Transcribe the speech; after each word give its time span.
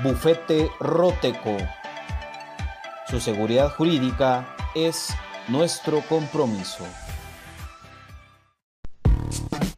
Bufete 0.00 0.70
Roteco. 0.80 1.56
Su 3.08 3.20
seguridad 3.20 3.70
jurídica 3.76 4.56
es 4.74 5.08
nuestro 5.48 6.00
compromiso. 6.08 6.84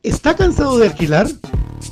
¿Está 0.02 0.36
cansado 0.36 0.78
de 0.78 0.86
alquilar? 0.86 1.26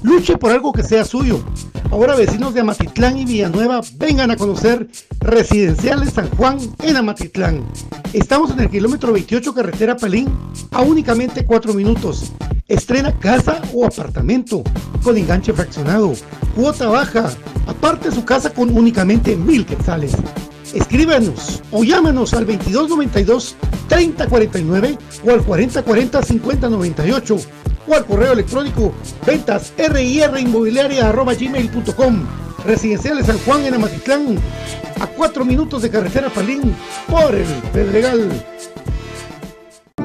Luche 0.02 0.36
por 0.36 0.52
algo 0.52 0.72
que 0.72 0.82
sea 0.82 1.04
suyo. 1.04 1.42
Ahora 1.90 2.14
vecinos 2.14 2.54
de 2.54 2.60
Amatitlán 2.60 3.18
y 3.18 3.24
Villanueva 3.26 3.80
vengan 3.96 4.30
a 4.30 4.36
conocer 4.36 4.88
Residenciales 5.18 6.14
San 6.14 6.30
Juan 6.30 6.58
en 6.82 6.96
Amatitlán. 6.96 7.66
Estamos 8.12 8.50
en 8.52 8.60
el 8.60 8.70
kilómetro 8.70 9.12
28 9.12 9.52
carretera 9.52 9.96
Palín 9.96 10.28
a 10.70 10.80
únicamente 10.80 11.44
4 11.44 11.74
minutos. 11.74 12.32
Estrena 12.68 13.18
casa 13.18 13.60
o 13.74 13.84
apartamento 13.84 14.62
con 15.02 15.18
enganche 15.18 15.52
fraccionado, 15.52 16.14
cuota 16.54 16.88
baja, 16.88 17.30
aparte 17.66 18.10
su 18.10 18.24
casa 18.24 18.52
con 18.52 18.76
únicamente 18.76 19.36
mil 19.36 19.64
quetzales. 19.66 20.12
Escríbanos 20.74 21.62
o 21.70 21.84
llámanos 21.84 22.32
al 22.34 22.46
2292 22.46 23.56
3049 23.88 24.98
o 25.24 25.30
al 25.30 25.42
4040 25.42 26.22
5098 26.22 27.36
o 27.86 27.94
al 27.94 28.06
correo 28.06 28.32
electrónico 28.32 28.94
ventas 29.26 29.72
gmail.com 31.38 32.26
Residenciales 32.64 33.26
San 33.26 33.38
Juan 33.38 33.66
en 33.66 33.74
Amatitlán, 33.74 34.38
a 35.00 35.06
4 35.06 35.44
minutos 35.44 35.82
de 35.82 35.90
carretera 35.90 36.30
Palín, 36.30 36.74
por 37.08 37.34
el 37.34 37.46
Pedregal. 37.72 38.30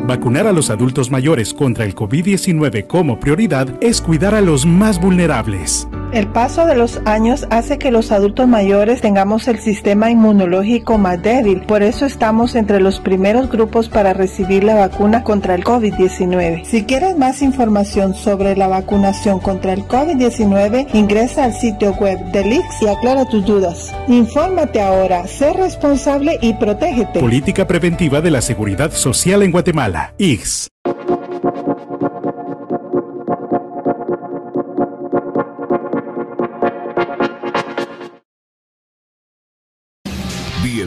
Vacunar 0.06 0.47
a 0.47 0.53
los 0.53 0.69
adultos 0.69 1.12
mayores 1.12 1.53
contra 1.53 1.85
el 1.85 1.94
COVID-19 1.94 2.88
como 2.88 3.19
prioridad 3.19 3.67
es 3.81 4.01
cuidar 4.01 4.34
a 4.35 4.41
los 4.41 4.66
más 4.66 5.00
vulnerables. 5.00 5.88
El 6.13 6.28
paso 6.28 6.66
de 6.66 6.75
los 6.75 7.01
años 7.03 7.45
hace 7.50 7.78
que 7.78 7.91
los 7.91 8.13
adultos 8.13 8.47
mayores 8.47 9.01
tengamos 9.01 9.47
el 9.50 9.59
sistema 9.59 10.09
inmunológico 10.09 10.97
más 10.97 11.22
débil, 11.22 11.63
por 11.63 11.84
eso 11.84 12.06
estamos 12.06 12.56
entre 12.56 12.79
los 12.79 13.01
primeros 13.01 13.50
grupos 13.50 13.90
para 13.90 14.13
recibir 14.13 14.63
la 14.63 14.75
vacuna 14.75 15.23
contra 15.23 15.53
el 15.53 15.66
COVID-19. 15.66 16.63
Si 16.63 16.85
quieres 16.85 17.17
más 17.17 17.41
información 17.41 18.16
sobre 18.16 18.56
la 18.56 18.67
vacunación 18.69 19.40
contra 19.40 19.73
el 19.73 19.84
COVID-19, 19.84 20.88
ingresa 20.94 21.44
al 21.44 21.53
sitio 21.53 21.94
web 21.96 22.17
del 22.31 22.53
IX 22.53 22.66
y 22.81 22.88
aclara 22.88 23.25
tus 23.25 23.46
dudas. 23.46 23.94
Infórmate 24.07 24.81
ahora, 24.81 25.28
sé 25.28 25.51
responsable 25.51 26.40
y 26.41 26.53
protégete. 26.53 27.19
Política 27.19 27.67
preventiva 27.67 28.22
de 28.22 28.31
la 28.31 28.41
seguridad 28.41 28.91
social 28.91 29.44
en 29.44 29.51
Guatemala. 29.51 30.13
IX. 30.17 30.69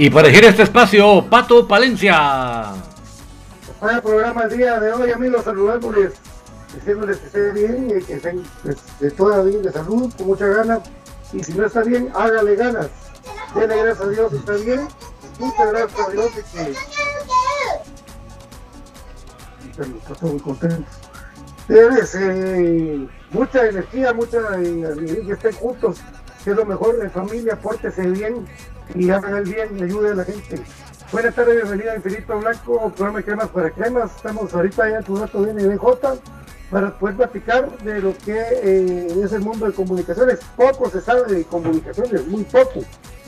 Y 0.00 0.08
para 0.08 0.28
elegir 0.28 0.46
este 0.46 0.62
espacio, 0.62 1.26
Pato 1.28 1.68
Palencia. 1.68 2.72
Vaya 3.82 4.00
programa 4.00 4.44
el 4.44 4.56
día 4.56 4.80
de 4.80 4.94
hoy, 4.94 5.10
amigos, 5.10 5.44
saludándoles, 5.44 6.14
diciéndoles 6.74 7.18
que 7.18 7.26
esté 7.26 7.50
bien 7.50 7.90
y 7.90 8.02
que 8.04 8.14
estén 8.14 8.42
pues, 8.62 8.78
de 8.98 9.10
toda 9.10 9.42
bien 9.42 9.62
de 9.62 9.70
salud, 9.70 10.10
con 10.16 10.28
mucha 10.28 10.46
ganas. 10.46 10.80
Y 11.34 11.44
si 11.44 11.52
no 11.52 11.66
está 11.66 11.82
bien, 11.82 12.10
hágale 12.14 12.56
ganas. 12.56 12.88
Dele 13.54 13.76
gracias 13.76 14.00
a 14.00 14.08
Dios 14.08 14.30
si 14.30 14.38
está 14.38 14.52
bien. 14.54 14.88
Muchas 15.38 15.70
gracias 15.70 16.08
a 16.08 16.10
Dios 16.12 16.30
y 16.30 16.56
que. 16.56 16.70
Estamos 19.68 20.22
muy 20.22 20.40
contentos. 20.40 20.94
Debes 21.68 22.14
eh, 22.14 23.06
mucha 23.32 23.66
energía, 23.66 24.14
mucha. 24.14 24.38
Eh, 24.62 25.24
que 25.26 25.32
estén 25.32 25.52
juntos, 25.52 25.98
que 26.42 26.52
es 26.52 26.56
lo 26.56 26.64
mejor 26.64 26.98
en 27.02 27.10
familia, 27.10 27.54
pórtese 27.60 28.00
bien 28.08 28.46
y 28.94 29.10
hagan 29.10 29.36
el 29.36 29.44
bien 29.44 29.78
y 29.78 29.82
ayuden 29.82 30.12
a 30.12 30.14
la 30.16 30.24
gente. 30.24 30.62
Buenas 31.12 31.34
tardes, 31.34 31.56
bienvenida 31.56 31.92
a 31.92 31.96
Infinito 31.96 32.38
Blanco, 32.38 32.92
programa 32.96 33.22
cremas 33.22 33.48
para 33.48 33.70
cremas. 33.70 34.14
Estamos 34.16 34.54
ahorita 34.54 34.88
ya 34.88 34.98
en 34.98 35.04
tu 35.04 35.18
dato 35.18 35.42
de 35.42 35.76
J. 35.76 36.14
para 36.70 36.98
poder 36.98 37.16
platicar 37.16 37.78
de 37.78 38.00
lo 38.00 38.16
que 38.18 38.38
eh, 38.38 39.22
es 39.24 39.32
el 39.32 39.40
mundo 39.40 39.66
de 39.66 39.72
comunicaciones. 39.72 40.38
Poco 40.56 40.88
se 40.90 41.00
sabe 41.00 41.34
de 41.34 41.44
comunicaciones, 41.44 42.26
muy 42.26 42.44
poco. 42.44 42.80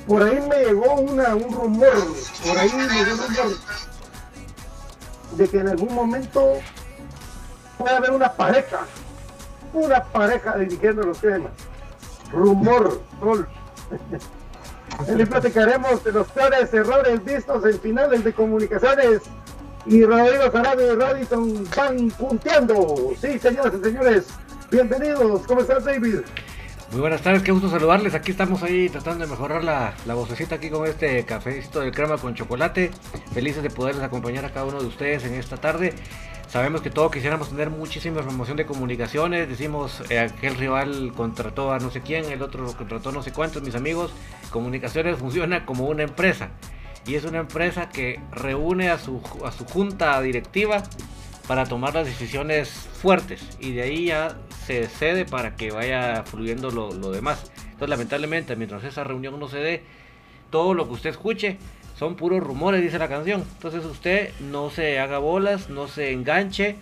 Por 0.06 0.22
ahí 0.22 0.40
me 0.48 0.64
llegó 0.64 0.94
una, 0.94 1.34
un 1.34 1.52
rumor, 1.52 1.92
por 2.46 2.58
ahí 2.58 2.70
me 2.72 2.88
llegó 2.88 3.12
un 3.12 3.36
rumor 3.36 3.56
de 5.36 5.48
que 5.48 5.58
en 5.58 5.68
algún 5.68 5.94
momento 5.94 6.54
puede 7.78 7.96
haber 7.96 8.10
una 8.10 8.32
pareja, 8.32 8.80
una 9.72 10.02
pareja 10.04 10.56
dirigiendo 10.58 11.02
los 11.02 11.18
temas. 11.18 11.52
Rumor, 12.32 13.00
Hoy 14.98 15.24
platicaremos 15.26 16.04
de 16.04 16.12
los 16.12 16.28
peores 16.28 16.72
errores 16.72 17.24
vistos 17.24 17.64
en 17.64 17.80
finales 17.80 18.24
de 18.24 18.32
comunicaciones 18.32 19.22
y 19.86 20.04
Rodrigo 20.04 20.50
Sarabia 20.52 20.92
y 20.92 20.96
Radisson 20.96 21.68
van 21.76 22.08
punteando. 22.10 23.12
Sí, 23.20 23.38
señoras 23.38 23.72
y 23.80 23.84
señores, 23.84 24.26
bienvenidos. 24.70 25.42
¿Cómo 25.46 25.62
estás, 25.62 25.84
David? 25.84 26.20
Muy 26.92 27.00
buenas 27.00 27.22
tardes, 27.22 27.42
qué 27.42 27.52
gusto 27.52 27.70
saludarles. 27.70 28.14
Aquí 28.14 28.32
estamos 28.32 28.62
ahí 28.62 28.88
tratando 28.90 29.24
de 29.24 29.30
mejorar 29.30 29.64
la, 29.64 29.94
la 30.04 30.14
vocecita 30.14 30.56
aquí 30.56 30.68
con 30.68 30.86
este 30.86 31.24
cafecito 31.24 31.80
de 31.80 31.90
crema 31.90 32.18
con 32.18 32.34
chocolate. 32.34 32.90
Felices 33.32 33.62
de 33.62 33.70
poderles 33.70 34.04
acompañar 34.04 34.44
a 34.44 34.52
cada 34.52 34.66
uno 34.66 34.80
de 34.80 34.86
ustedes 34.86 35.24
en 35.24 35.34
esta 35.34 35.56
tarde. 35.56 35.94
Sabemos 36.52 36.82
que 36.82 36.90
todos 36.90 37.10
quisiéramos 37.10 37.48
tener 37.48 37.70
muchísima 37.70 38.20
promoción 38.20 38.58
de 38.58 38.66
comunicaciones. 38.66 39.48
Decimos, 39.48 40.02
eh, 40.10 40.18
aquel 40.18 40.54
rival 40.56 41.14
contrató 41.16 41.72
a 41.72 41.78
no 41.78 41.90
sé 41.90 42.02
quién, 42.02 42.26
el 42.26 42.42
otro 42.42 42.66
contrató 42.76 43.08
a 43.08 43.12
no 43.12 43.22
sé 43.22 43.32
cuántos, 43.32 43.62
mis 43.62 43.74
amigos. 43.74 44.12
Comunicaciones 44.50 45.18
funciona 45.18 45.64
como 45.64 45.86
una 45.86 46.02
empresa. 46.02 46.50
Y 47.06 47.14
es 47.14 47.24
una 47.24 47.38
empresa 47.38 47.88
que 47.88 48.20
reúne 48.32 48.90
a 48.90 48.98
su, 48.98 49.22
a 49.46 49.50
su 49.50 49.64
junta 49.64 50.20
directiva 50.20 50.82
para 51.48 51.64
tomar 51.64 51.94
las 51.94 52.04
decisiones 52.04 52.68
fuertes. 52.68 53.42
Y 53.58 53.72
de 53.72 53.84
ahí 53.84 54.04
ya 54.08 54.36
se 54.66 54.88
cede 54.88 55.24
para 55.24 55.56
que 55.56 55.70
vaya 55.70 56.22
fluyendo 56.26 56.70
lo, 56.70 56.92
lo 56.92 57.12
demás. 57.12 57.50
Entonces, 57.64 57.88
lamentablemente, 57.88 58.56
mientras 58.56 58.84
esa 58.84 59.04
reunión 59.04 59.40
no 59.40 59.48
se 59.48 59.56
dé, 59.56 59.84
todo 60.50 60.74
lo 60.74 60.86
que 60.86 60.92
usted 60.92 61.08
escuche 61.08 61.56
son 61.96 62.16
puros 62.16 62.40
rumores, 62.40 62.82
dice 62.82 62.98
la 62.98 63.08
canción. 63.08 63.44
Entonces 63.54 63.84
usted 63.84 64.30
no 64.40 64.70
se 64.70 64.98
haga 64.98 65.18
bolas, 65.18 65.68
no 65.68 65.88
se 65.88 66.12
enganche, 66.12 66.76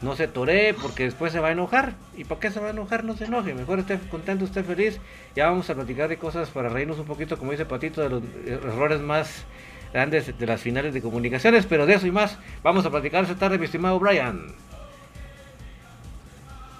no 0.00 0.16
se 0.16 0.28
toree, 0.28 0.74
porque 0.74 1.04
después 1.04 1.32
se 1.32 1.40
va 1.40 1.48
a 1.48 1.52
enojar. 1.52 1.94
¿Y 2.16 2.24
para 2.24 2.40
qué 2.40 2.50
se 2.50 2.60
va 2.60 2.68
a 2.68 2.70
enojar? 2.70 3.04
No 3.04 3.16
se 3.16 3.24
enoje. 3.24 3.54
Mejor 3.54 3.78
esté 3.78 3.98
contento, 4.10 4.44
esté 4.44 4.62
feliz. 4.62 5.00
Ya 5.34 5.48
vamos 5.48 5.68
a 5.70 5.74
platicar 5.74 6.08
de 6.08 6.18
cosas 6.18 6.50
para 6.50 6.68
reírnos 6.68 6.98
un 6.98 7.06
poquito, 7.06 7.38
como 7.38 7.52
dice 7.52 7.64
Patito, 7.64 8.02
de 8.02 8.08
los 8.10 8.22
errores 8.46 9.00
más 9.00 9.44
grandes 9.92 10.38
de 10.38 10.46
las 10.46 10.60
finales 10.60 10.92
de 10.94 11.00
comunicaciones. 11.00 11.66
Pero 11.66 11.86
de 11.86 11.94
eso 11.94 12.06
y 12.06 12.10
más 12.10 12.38
vamos 12.62 12.84
a 12.84 12.90
platicar 12.90 13.24
esta 13.24 13.36
tarde, 13.36 13.58
mi 13.58 13.64
estimado 13.64 13.98
Brian. 13.98 14.46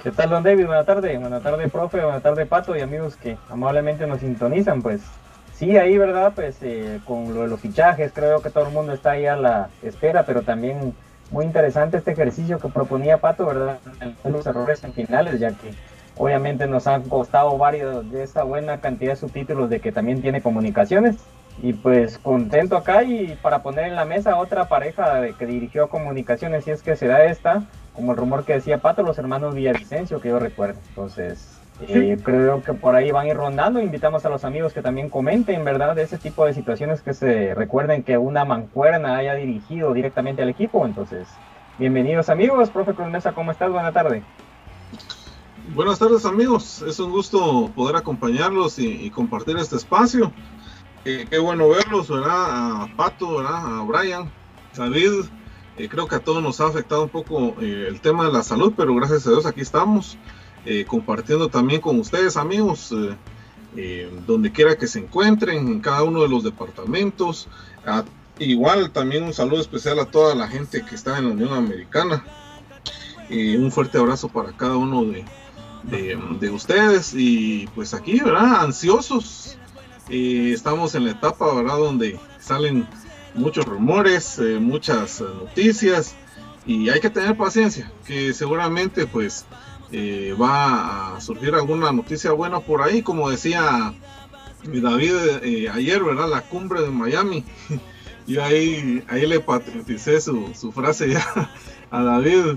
¿Qué 0.03 0.11
tal, 0.11 0.29
don 0.29 0.43
David? 0.43 0.67
Buenas 0.67 0.85
tardes. 0.85 1.19
Buenas 1.19 1.43
tardes, 1.43 1.73
profe. 1.73 2.03
Buenas 2.03 2.23
tardes, 2.23 2.47
Pato 2.47 2.77
y 2.77 2.83
amigos 2.83 3.17
que 3.17 3.39
amablemente 3.49 4.07
nos 4.07 4.21
sintonizan. 4.21 4.83
Pues 4.83 5.01
Sí, 5.55 5.77
ahí, 5.77 5.97
¿verdad? 5.97 6.33
Pues 6.35 6.57
eh, 6.63 7.01
con 7.07 7.33
lo 7.33 7.43
de 7.43 7.49
los 7.49 7.61
fichajes, 7.61 8.13
creo 8.13 8.43
que 8.43 8.51
todo 8.51 8.67
el 8.67 8.73
mundo 8.73 8.93
está 8.93 9.13
ahí 9.13 9.27
a 9.27 9.37
la 9.37 9.69
espera, 9.83 10.25
pero 10.27 10.43
también 10.43 10.95
muy 11.31 11.45
interesante 11.45 11.97
este 11.97 12.11
ejercicio 12.11 12.59
que 12.59 12.69
proponía 12.69 13.19
Pato, 13.19 13.47
¿verdad? 13.47 13.79
Los 14.25 14.47
errores 14.47 14.83
en 14.83 14.93
finales, 14.93 15.39
ya 15.39 15.51
que 15.51 15.73
obviamente 16.17 16.67
nos 16.67 16.87
han 16.89 17.03
costado 17.09 17.57
varios 17.57 18.11
de 18.11 18.25
esa 18.25 18.43
buena 18.43 18.81
cantidad 18.81 19.13
de 19.13 19.17
subtítulos 19.17 19.71
de 19.71 19.81
que 19.81 19.93
también 19.93 20.21
tiene 20.21 20.43
comunicaciones. 20.43 21.17
Y 21.63 21.73
pues 21.73 22.19
contento 22.19 22.77
acá 22.77 23.05
y 23.05 23.39
para 23.41 23.63
poner 23.63 23.87
en 23.87 23.95
la 23.95 24.05
mesa 24.05 24.37
otra 24.37 24.69
pareja 24.69 25.23
que 25.39 25.47
dirigió 25.47 25.89
comunicaciones, 25.89 26.65
si 26.65 26.73
es 26.73 26.83
que 26.83 26.97
será 26.97 27.27
esta, 27.27 27.63
como 27.95 28.11
el 28.11 28.19
rumor 28.19 28.45
que 28.45 28.55
decía 28.55 28.79
Pato, 28.79 29.05
los 29.05 29.19
hermanos 29.19 29.55
Villavicencio, 29.55 30.21
que 30.21 30.31
yo 30.31 30.41
recuerdo. 30.41 30.81
Entonces, 30.89 31.54
eh, 31.81 32.17
creo 32.23 32.63
que 32.63 32.73
por 32.73 32.95
ahí 32.95 33.11
van 33.11 33.27
a 33.27 33.31
ir 33.31 33.37
rondando. 33.37 33.81
Invitamos 33.81 34.25
a 34.25 34.29
los 34.29 34.45
amigos 34.45 34.73
que 34.73 34.83
también 34.83 35.11
comenten, 35.11 35.65
¿verdad? 35.65 35.97
De 35.97 36.03
ese 36.03 36.19
tipo 36.19 36.47
de 36.47 36.55
situaciones 36.55 37.03
que 37.03 37.15
se 37.15 37.55
recuerden 37.55 38.05
que 38.05 38.17
una 38.17 38.45
mancuerna 38.45 39.17
haya 39.17 39.35
dirigido 39.35 39.93
directamente 39.93 40.43
al 40.43 40.49
equipo. 40.49 40.87
Entonces, 40.87 41.27
bienvenidos 41.79 42.29
amigos. 42.29 42.71
Profe 42.71 42.93
Mesa, 43.07 43.33
¿cómo 43.33 43.51
estás? 43.51 43.73
Buena 43.73 43.93
tarde. 43.93 44.23
Buenas 45.75 45.99
tardes 45.99 46.25
amigos. 46.25 46.83
Es 46.83 47.01
un 47.01 47.11
gusto 47.11 47.71
poder 47.75 47.97
acompañarlos 47.97 48.79
y, 48.79 49.11
compartir 49.11 49.57
este 49.57 49.77
espacio. 49.77 50.33
Eh, 51.05 51.27
qué 51.29 51.39
bueno 51.39 51.69
verlos, 51.69 52.09
¿verdad? 52.09 52.83
A 52.83 52.89
Pato, 52.97 53.39
¿verdad? 53.39 53.81
A 53.81 53.83
Brian, 53.83 54.31
David. 54.77 55.25
Eh, 55.77 55.89
creo 55.89 56.07
que 56.07 56.15
a 56.15 56.21
todos 56.21 56.41
nos 56.41 56.61
ha 56.61 56.67
afectado 56.67 57.03
un 57.03 57.09
poco 57.09 57.57
el 57.61 58.01
tema 58.01 58.27
de 58.27 58.33
la 58.33 58.45
salud, 58.45 58.75
pero 58.77 58.95
gracias 58.95 59.27
a 59.27 59.31
Dios 59.31 59.45
aquí 59.45 59.63
estamos. 59.63 60.17
Eh, 60.67 60.87
compartiendo 60.87 61.49
también 61.49 61.81
con 61.81 61.99
ustedes, 62.01 62.39
amigos, 62.39 62.91
eh, 62.93 63.15
eh, 63.77 64.11
donde 64.27 64.51
quiera 64.51 64.77
que 64.77 64.87
se 64.87 64.99
encuentren, 64.99 65.69
en 65.69 65.81
cada 65.81 66.03
uno 66.03 66.23
de 66.23 66.29
los 66.29 66.43
departamentos. 66.43 67.49
igual 68.39 68.91
también 68.91 69.25
un 69.25 69.35
saludo 69.35 69.61
especial 69.61 70.01
a 70.01 70.07
toda 70.07 70.35
la 70.35 70.49
gente 70.49 70.85
que 70.85 70.95
está 70.95 71.19
en 71.19 71.29
la 71.29 71.31
Unión 71.35 71.53
Americana. 71.53 72.25
un 73.31 73.71
fuerte 73.71 73.99
abrazo 73.99 74.29
para 74.29 74.53
cada 74.53 74.77
uno 74.77 75.05
de, 75.05 75.25
de, 76.41 76.51
ustedes. 76.51 77.13
Y 77.15 77.69
pues 77.75 77.93
aquí, 77.95 78.21
¿verdad? 78.21 78.63
Ansiosos. 78.63 79.59
estamos 80.09 80.95
en 80.95 81.05
la 81.05 81.11
etapa, 81.13 81.53
¿verdad? 81.55 81.77
Donde 81.79 82.19
salen 82.39 82.87
muchos 83.35 83.67
rumores, 83.67 84.41
muchas 84.61 85.21
noticias. 85.21 86.17
Y 86.67 86.89
hay 86.89 87.01
que 87.01 87.11
tener 87.11 87.37
paciencia, 87.37 87.93
que 88.07 88.33
seguramente 88.33 89.07
pues 89.07 89.45
eh, 89.93 90.35
va 90.41 91.17
a 91.17 91.21
surgir 91.21 91.55
alguna 91.55 91.93
noticia 91.93 92.33
buena 92.33 92.61
por 92.61 92.83
ahí, 92.83 93.03
como 93.03 93.31
decía 93.31 93.95
David 94.65 95.15
eh, 95.43 95.69
ayer, 95.69 96.03
¿verdad? 96.03 96.29
La 96.29 96.43
cumbre 96.43 96.83
de 96.83 96.91
Miami. 96.91 97.45
y 98.27 98.39
ahí, 98.39 99.05
ahí 99.09 99.27
le 99.27 99.41
patenticé 99.41 100.21
su, 100.21 100.53
su, 100.55 100.73
frase 100.73 101.11
ya 101.11 101.51
a 101.91 102.03
David. 102.03 102.57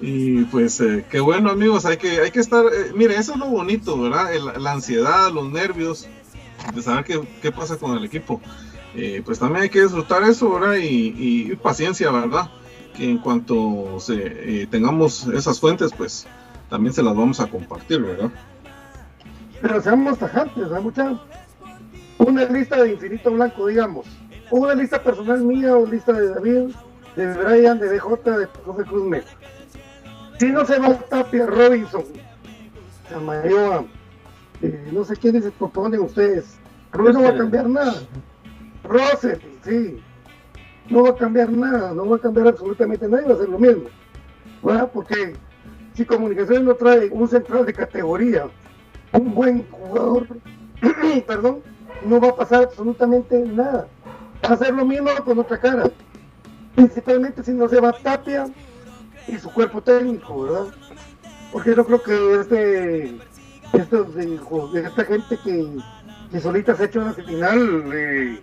Y 0.00 0.44
pues 0.46 0.80
eh, 0.80 1.04
qué 1.08 1.20
bueno 1.20 1.50
amigos, 1.50 1.84
hay 1.84 1.96
que, 1.96 2.20
hay 2.20 2.32
que 2.32 2.40
estar, 2.40 2.64
mire, 2.96 3.14
eso 3.14 3.34
es 3.34 3.38
lo 3.38 3.46
bonito, 3.46 4.00
¿verdad? 4.00 4.32
la 4.58 4.72
ansiedad, 4.72 5.30
los 5.30 5.52
nervios 5.52 6.08
de 6.74 6.82
saber 6.82 7.04
qué, 7.04 7.20
qué 7.40 7.52
pasa 7.52 7.76
con 7.76 7.96
el 7.96 8.04
equipo. 8.04 8.40
pues 9.24 9.38
también 9.38 9.62
hay 9.62 9.68
que 9.68 9.82
disfrutar 9.82 10.24
eso, 10.24 10.50
¿verdad? 10.50 10.78
Y, 10.82 11.54
paciencia, 11.62 12.10
¿verdad? 12.10 12.50
Que 12.96 13.10
en 13.10 13.18
cuanto 13.18 13.98
tengamos 14.70 15.28
esas 15.28 15.60
fuentes, 15.60 15.92
pues 15.96 16.26
también 16.72 16.94
se 16.94 17.02
las 17.02 17.14
vamos 17.14 17.38
a 17.38 17.46
compartir, 17.46 18.00
¿verdad? 18.00 18.30
Pero 19.60 19.82
seamos 19.82 20.18
tajantes, 20.18 20.72
hay 20.72 20.82
mucha 20.82 21.20
una 22.16 22.44
lista 22.46 22.82
de 22.82 22.92
infinito 22.92 23.30
blanco, 23.30 23.66
digamos, 23.66 24.06
una 24.50 24.74
lista 24.74 25.02
personal 25.02 25.42
mía 25.42 25.76
o 25.76 25.84
lista 25.84 26.14
de 26.14 26.30
David, 26.30 26.74
de 27.14 27.34
Brian, 27.34 27.78
de 27.78 27.90
DJ, 27.90 28.38
de 28.38 28.46
José 28.64 28.84
Cruz 28.84 29.04
Mesa. 29.04 29.28
Si 30.38 30.46
no 30.46 30.64
se 30.64 30.78
va 30.78 30.94
Tapia, 30.94 31.44
Robinson, 31.44 32.04
Samayoa, 33.10 33.84
eh, 34.62 34.88
no 34.92 35.04
sé 35.04 35.14
quiénes 35.16 35.44
se 35.44 35.50
proponen 35.50 36.00
ustedes, 36.00 36.56
no 36.94 37.22
va 37.22 37.28
a 37.28 37.36
cambiar 37.36 37.68
nada. 37.68 38.02
Russell, 38.84 39.40
sí, 39.62 40.02
no 40.88 41.02
va 41.02 41.10
a 41.10 41.16
cambiar 41.16 41.50
nada, 41.50 41.92
no 41.92 42.08
va 42.08 42.16
a 42.16 42.20
cambiar 42.20 42.46
absolutamente 42.46 43.06
nada, 43.06 43.28
va 43.28 43.34
a 43.34 43.36
ser 43.36 43.50
lo 43.50 43.58
mismo. 43.58 43.90
¿verdad? 44.62 44.90
Porque 44.90 45.34
si 45.94 46.04
Comunicaciones 46.04 46.64
no 46.64 46.74
trae 46.74 47.08
un 47.10 47.28
central 47.28 47.66
de 47.66 47.72
categoría, 47.72 48.46
un 49.12 49.34
buen 49.34 49.66
jugador, 49.70 50.26
perdón, 51.26 51.60
no 52.06 52.20
va 52.20 52.28
a 52.28 52.36
pasar 52.36 52.64
absolutamente 52.64 53.38
nada. 53.38 53.86
Va 54.44 54.54
a 54.54 54.56
ser 54.56 54.74
lo 54.74 54.84
mismo 54.84 55.10
con 55.24 55.38
otra 55.38 55.58
cara. 55.58 55.90
Principalmente 56.74 57.42
si 57.42 57.52
no 57.52 57.68
se 57.68 57.80
va 57.80 57.92
Tapia 57.92 58.46
y 59.28 59.38
su 59.38 59.50
cuerpo 59.50 59.82
técnico, 59.82 60.42
¿verdad? 60.42 60.66
Porque 61.52 61.74
yo 61.74 61.84
creo 61.84 62.02
que 62.02 62.40
este, 62.40 63.18
estos, 63.74 64.16
esta 64.16 65.04
gente 65.04 65.38
que, 65.44 65.76
que, 66.30 66.40
solita 66.40 66.74
se 66.74 66.82
ha 66.82 66.86
hecho 66.86 67.00
una 67.00 67.12
final 67.12 67.90
eh, 67.92 68.40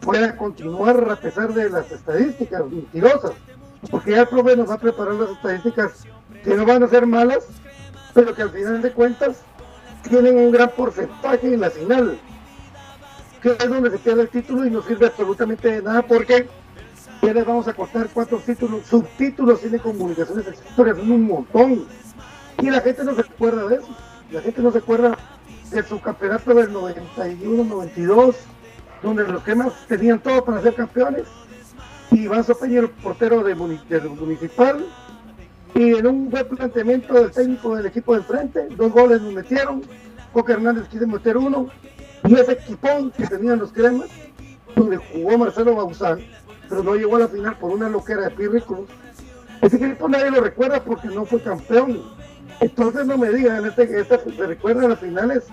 pueda 0.00 0.34
continuar 0.36 1.08
a 1.10 1.16
pesar 1.16 1.52
de 1.52 1.68
las 1.68 1.92
estadísticas 1.92 2.64
mentirosas. 2.70 3.32
Porque 3.90 4.12
ya 4.12 4.22
el 4.22 4.58
nos 4.58 4.70
va 4.70 4.74
a 4.74 4.80
preparar 4.80 5.14
las 5.14 5.30
estadísticas 5.30 6.06
que 6.46 6.54
no 6.54 6.64
van 6.64 6.80
a 6.84 6.88
ser 6.88 7.06
malas, 7.06 7.44
pero 8.14 8.32
que 8.32 8.42
al 8.42 8.50
final 8.50 8.80
de 8.80 8.92
cuentas 8.92 9.38
tienen 10.08 10.38
un 10.38 10.52
gran 10.52 10.70
porcentaje 10.70 11.52
en 11.52 11.60
la 11.60 11.70
final, 11.70 12.16
que 13.42 13.50
es 13.50 13.68
donde 13.68 13.90
se 13.90 13.98
pierde 13.98 14.22
el 14.22 14.28
título 14.28 14.64
y 14.64 14.70
no 14.70 14.80
sirve 14.82 15.06
absolutamente 15.06 15.72
de 15.72 15.82
nada 15.82 16.02
porque 16.02 16.48
ya 17.20 17.34
les 17.34 17.44
vamos 17.44 17.66
a 17.66 17.72
costar 17.72 18.08
cuatro 18.14 18.38
títulos, 18.38 18.86
subtítulos 18.86 19.60
tiene 19.60 19.80
comunicaciones 19.80 20.46
exteriores, 20.46 20.98
son 20.98 21.10
un 21.10 21.26
montón. 21.26 21.84
Y 22.62 22.70
la 22.70 22.80
gente 22.80 23.02
no 23.02 23.16
se 23.16 23.22
acuerda 23.22 23.66
de 23.66 23.76
eso, 23.76 23.88
la 24.30 24.40
gente 24.40 24.62
no 24.62 24.70
se 24.70 24.78
acuerda 24.78 25.18
de 25.72 25.82
su 25.82 26.00
campeonato 26.00 26.54
del 26.54 26.72
91-92, 26.72 28.36
donde 29.02 29.26
los 29.26 29.42
gemas 29.42 29.72
tenían 29.88 30.20
todo 30.20 30.44
para 30.44 30.62
ser 30.62 30.74
campeones. 30.74 31.24
Y 32.12 32.20
Iván 32.20 32.44
Sopeña, 32.44 32.78
el 32.78 32.90
portero 32.90 33.42
de, 33.42 33.56
del 33.88 34.10
municipal, 34.10 34.86
Y 35.76 35.94
en 35.94 36.06
un 36.06 36.30
buen 36.30 36.48
planteamiento 36.48 37.12
del 37.12 37.30
técnico 37.30 37.76
del 37.76 37.84
equipo 37.84 38.16
de 38.16 38.22
frente, 38.22 38.66
dos 38.76 38.90
goles 38.92 39.20
nos 39.20 39.34
metieron. 39.34 39.82
Coca 40.32 40.54
Hernández 40.54 40.88
quiso 40.88 41.06
meter 41.06 41.36
uno. 41.36 41.68
Y 42.26 42.34
ese 42.34 42.52
equipón 42.52 43.10
que 43.10 43.26
tenían 43.26 43.58
los 43.58 43.72
cremas, 43.72 44.08
donde 44.74 44.96
jugó 44.96 45.36
Marcelo 45.36 45.74
Bauzán, 45.74 46.20
pero 46.70 46.82
no 46.82 46.94
llegó 46.94 47.16
a 47.16 47.20
la 47.20 47.28
final 47.28 47.58
por 47.58 47.72
una 47.72 47.90
loquera 47.90 48.22
de 48.22 48.30
Pirrico. 48.30 48.86
Ese 49.60 49.76
equipo 49.76 50.08
nadie 50.08 50.30
lo 50.30 50.40
recuerda 50.40 50.82
porque 50.82 51.08
no 51.08 51.26
fue 51.26 51.42
campeón. 51.42 52.02
Entonces 52.60 53.06
no 53.06 53.18
me 53.18 53.28
digan, 53.28 53.66
este, 53.66 54.00
este, 54.00 54.18
se 54.18 54.46
recuerda 54.46 54.88
las 54.88 54.98
finales. 54.98 55.44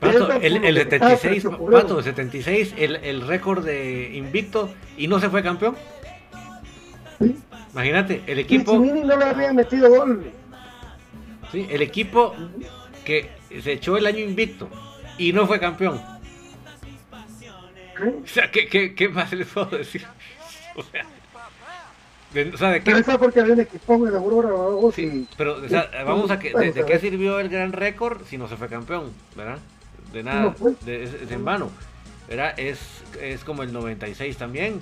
Pato, 0.00 0.32
el, 0.32 0.64
el 0.64 0.76
76, 0.76 1.46
Pato, 1.70 2.02
76, 2.02 2.74
el, 2.76 2.96
el 2.96 3.26
récord 3.26 3.64
de 3.64 4.16
invicto 4.16 4.68
y 4.98 5.08
no 5.08 5.18
se 5.18 5.30
fue 5.30 5.42
campeón. 5.42 5.76
¿Sí? 7.18 7.36
Imagínate, 7.72 8.22
el 8.26 8.38
equipo. 8.38 8.78
No 8.78 9.16
le 9.16 9.24
habían 9.24 9.56
metido 9.56 9.88
gol. 9.90 10.32
Sí, 11.52 11.66
el 11.70 11.82
equipo 11.82 12.34
que 13.04 13.30
se 13.62 13.72
echó 13.72 13.96
el 13.96 14.06
año 14.06 14.20
invicto 14.20 14.68
y 15.18 15.32
no 15.32 15.46
fue 15.46 15.58
campeón. 15.58 16.00
¿Eh? 18.02 18.14
O 18.24 18.26
sea, 18.26 18.50
¿qué, 18.50 18.66
qué, 18.68 18.94
qué 18.94 19.08
más 19.08 19.32
les 19.32 19.46
puedo 19.48 19.66
decir? 19.76 20.06
O 20.76 20.82
sea, 20.82 21.04
de, 22.32 22.50
o 22.54 22.56
sea, 22.56 22.70
¿de 22.70 22.82
qué? 22.82 22.92
Pero 23.04 23.18
porque 23.18 23.40
había 23.40 23.54
un 23.54 23.60
equipón 23.60 24.06
en 24.06 24.12
la 24.12 24.18
Aurora, 24.20 24.92
Sí, 24.94 25.26
pero 25.36 25.56
o 25.56 25.68
sea, 25.68 25.90
vamos 26.06 26.30
a 26.30 26.38
que, 26.38 26.52
Bueno, 26.52 26.72
¿de, 26.72 26.84
qué 26.84 26.98
sirvió 26.98 27.40
el 27.40 27.48
gran 27.48 27.72
récord 27.72 28.22
si 28.26 28.38
no 28.38 28.48
se 28.48 28.56
fue 28.56 28.68
campeón? 28.68 29.12
¿Verdad? 29.36 29.58
De 30.12 30.22
nada, 30.22 30.42
No, 30.42 30.54
pues. 30.54 30.84
de- 30.84 31.04
es, 31.04 31.14
es 31.14 31.30
en 31.30 31.44
vano. 31.44 31.70
¿Verdad? 32.28 32.54
Es, 32.58 32.78
es 33.20 33.42
como 33.42 33.64
el 33.64 33.72
96 33.72 34.36
también. 34.36 34.78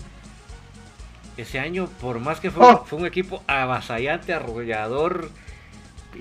Ese 1.39 1.59
año, 1.59 1.89
por 2.01 2.19
más 2.21 2.41
que 2.41 2.51
fue, 2.51 2.67
Oh. 2.67 2.85
fue 2.85 2.99
un 2.99 3.07
equipo 3.07 3.43
avasallante, 3.47 4.35
arrollador, 4.35 5.31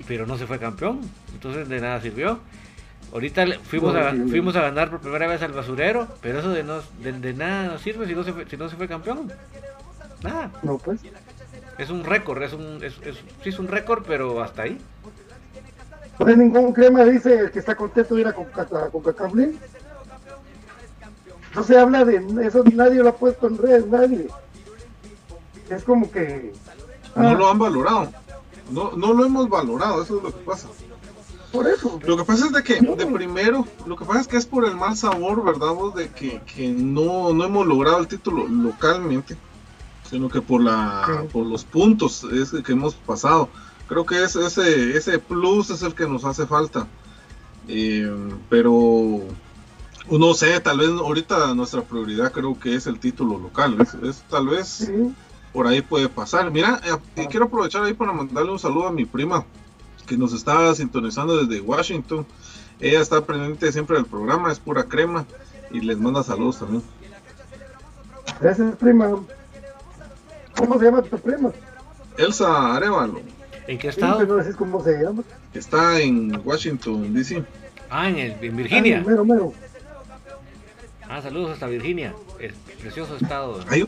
pero 0.06 0.26
no 0.26 0.38
se 0.38 0.46
fue 0.46 0.58
campeón. 0.58 1.00
Entonces 1.34 1.68
de 1.68 1.80
nada 1.80 2.00
sirvió. 2.00 2.38
Ahorita 3.12 3.44
fuimos, 3.64 3.94
a, 3.96 4.12
fuimos 4.12 4.54
a 4.56 4.60
ganar 4.62 4.90
por 4.90 5.00
primera 5.00 5.26
vez 5.26 5.42
al 5.42 5.52
basurero, 5.52 6.06
pero 6.20 6.38
eso 6.40 6.50
de, 6.50 6.62
no, 6.62 6.80
de, 7.02 7.12
de 7.12 7.32
nada 7.34 7.64
nos 7.72 7.80
sirve 7.82 8.06
si 8.06 8.14
no, 8.14 8.22
se 8.22 8.32
fue, 8.32 8.46
si 8.48 8.56
no 8.56 8.68
se 8.68 8.76
fue 8.76 8.86
campeón. 8.86 9.32
Nada. 10.22 10.50
No, 10.62 10.78
pues. 10.78 11.00
Es 11.78 11.90
un 11.90 12.04
récord, 12.04 12.42
es 12.42 12.52
un, 12.52 12.82
es, 12.84 12.98
es- 13.04 13.16
sí 13.42 13.48
es 13.50 13.58
un 13.58 13.68
récord, 13.68 14.04
pero 14.06 14.42
hasta 14.42 14.62
ahí. 14.62 14.78
No 16.18 16.26
hay 16.26 16.36
ningún 16.36 16.72
crema, 16.72 17.04
dice 17.04 17.38
el 17.40 17.50
que 17.50 17.60
está 17.60 17.74
contento 17.76 18.14
de 18.14 18.20
ir 18.22 18.26
a 18.26 18.32
Coca-Cola. 18.32 19.48
No 21.54 21.64
se 21.64 21.78
habla 21.78 22.04
de 22.04 22.16
eso, 22.46 22.62
nadie 22.74 23.02
lo 23.02 23.08
ha 23.08 23.16
puesto 23.16 23.46
en 23.48 23.58
redes, 23.58 23.86
nadie. 23.86 24.26
Es 25.70 25.84
como 25.84 26.10
que. 26.10 26.52
No 27.16 27.28
ah, 27.28 27.34
lo 27.34 27.50
han 27.50 27.58
valorado. 27.58 28.12
No, 28.70 28.92
no 28.92 29.12
lo 29.12 29.24
hemos 29.24 29.48
valorado, 29.48 30.02
eso 30.02 30.18
es 30.18 30.22
lo 30.22 30.30
que 30.32 30.44
pasa. 30.44 30.68
Por 31.52 31.66
eso. 31.66 31.98
Lo 32.06 32.16
que 32.16 32.24
pasa 32.24 32.46
es 32.46 32.52
de 32.52 32.62
que, 32.62 32.80
de 32.80 33.06
primero, 33.06 33.66
lo 33.86 33.96
que 33.96 34.04
pasa 34.04 34.20
es 34.20 34.28
que 34.28 34.36
es 34.36 34.44
por 34.46 34.66
el 34.66 34.76
mal 34.76 34.96
sabor, 34.96 35.42
¿verdad? 35.42 35.72
vos? 35.72 35.94
De 35.94 36.10
que, 36.10 36.42
que 36.42 36.68
no, 36.68 37.32
no 37.32 37.44
hemos 37.44 37.66
logrado 37.66 37.98
el 37.98 38.06
título 38.08 38.46
localmente, 38.46 39.36
sino 40.08 40.28
que 40.28 40.42
por 40.42 40.60
la 40.62 41.04
Sí. 41.06 41.28
por 41.32 41.46
los 41.46 41.64
puntos 41.64 42.24
es 42.24 42.50
que 42.62 42.72
hemos 42.72 42.94
pasado. 42.94 43.48
Creo 43.88 44.04
que 44.04 44.22
es, 44.22 44.36
ese, 44.36 44.96
ese 44.96 45.18
plus 45.18 45.70
es 45.70 45.82
el 45.82 45.94
que 45.94 46.06
nos 46.06 46.24
hace 46.26 46.46
falta. 46.46 46.86
Eh, 47.66 48.10
pero 48.50 49.20
no 50.10 50.34
sé, 50.34 50.60
tal 50.60 50.78
vez 50.78 50.90
ahorita 50.90 51.54
nuestra 51.54 51.82
prioridad 51.82 52.32
creo 52.32 52.58
que 52.60 52.74
es 52.74 52.86
el 52.86 52.98
título 53.00 53.38
local. 53.38 53.76
Es, 53.80 53.94
es 54.02 54.22
tal 54.28 54.48
vez 54.48 54.68
Sí. 54.68 55.14
Por 55.52 55.66
ahí 55.66 55.80
puede 55.82 56.08
pasar. 56.08 56.50
Mira, 56.50 56.80
eh, 56.84 56.96
eh, 57.16 57.26
quiero 57.30 57.46
aprovechar 57.46 57.82
ahí 57.84 57.94
para 57.94 58.12
mandarle 58.12 58.50
un 58.52 58.58
saludo 58.58 58.88
a 58.88 58.92
mi 58.92 59.04
prima 59.04 59.44
que 60.06 60.16
nos 60.16 60.32
está 60.32 60.74
sintonizando 60.74 61.44
desde 61.44 61.60
Washington. 61.60 62.26
Ella 62.80 63.00
está 63.00 63.20
pendiente 63.20 63.70
siempre 63.72 63.96
del 63.96 64.06
programa, 64.06 64.52
es 64.52 64.58
pura 64.60 64.84
crema 64.84 65.24
y 65.70 65.80
les 65.80 65.98
manda 65.98 66.22
saludos 66.22 66.58
también. 66.60 66.82
Gracias, 68.40 68.76
prima. 68.76 69.20
¿Cómo 70.56 70.78
se 70.78 70.84
llama 70.84 71.02
tu 71.02 71.18
prima? 71.18 71.50
Elsa 72.16 72.74
Arevalo, 72.76 73.20
¿En 73.66 73.78
qué 73.78 73.88
estado? 73.88 74.24
no 74.26 74.36
decís 74.36 74.56
cómo 74.56 74.82
se 74.82 74.92
llama. 75.02 75.22
está 75.54 76.00
en 76.00 76.40
Washington, 76.44 77.12
D.C. 77.14 77.44
Ah, 77.90 78.08
en, 78.08 78.18
el- 78.18 78.36
en 78.44 78.56
Virginia. 78.56 79.02
Ah, 79.04 79.08
mero, 79.08 79.24
mero. 79.24 79.52
Ah, 81.08 81.22
saludos 81.22 81.52
hasta 81.52 81.66
Virginia. 81.66 82.14
Es 82.38 82.52
precioso 82.80 83.16
estado. 83.16 83.60
Hay, 83.68 83.86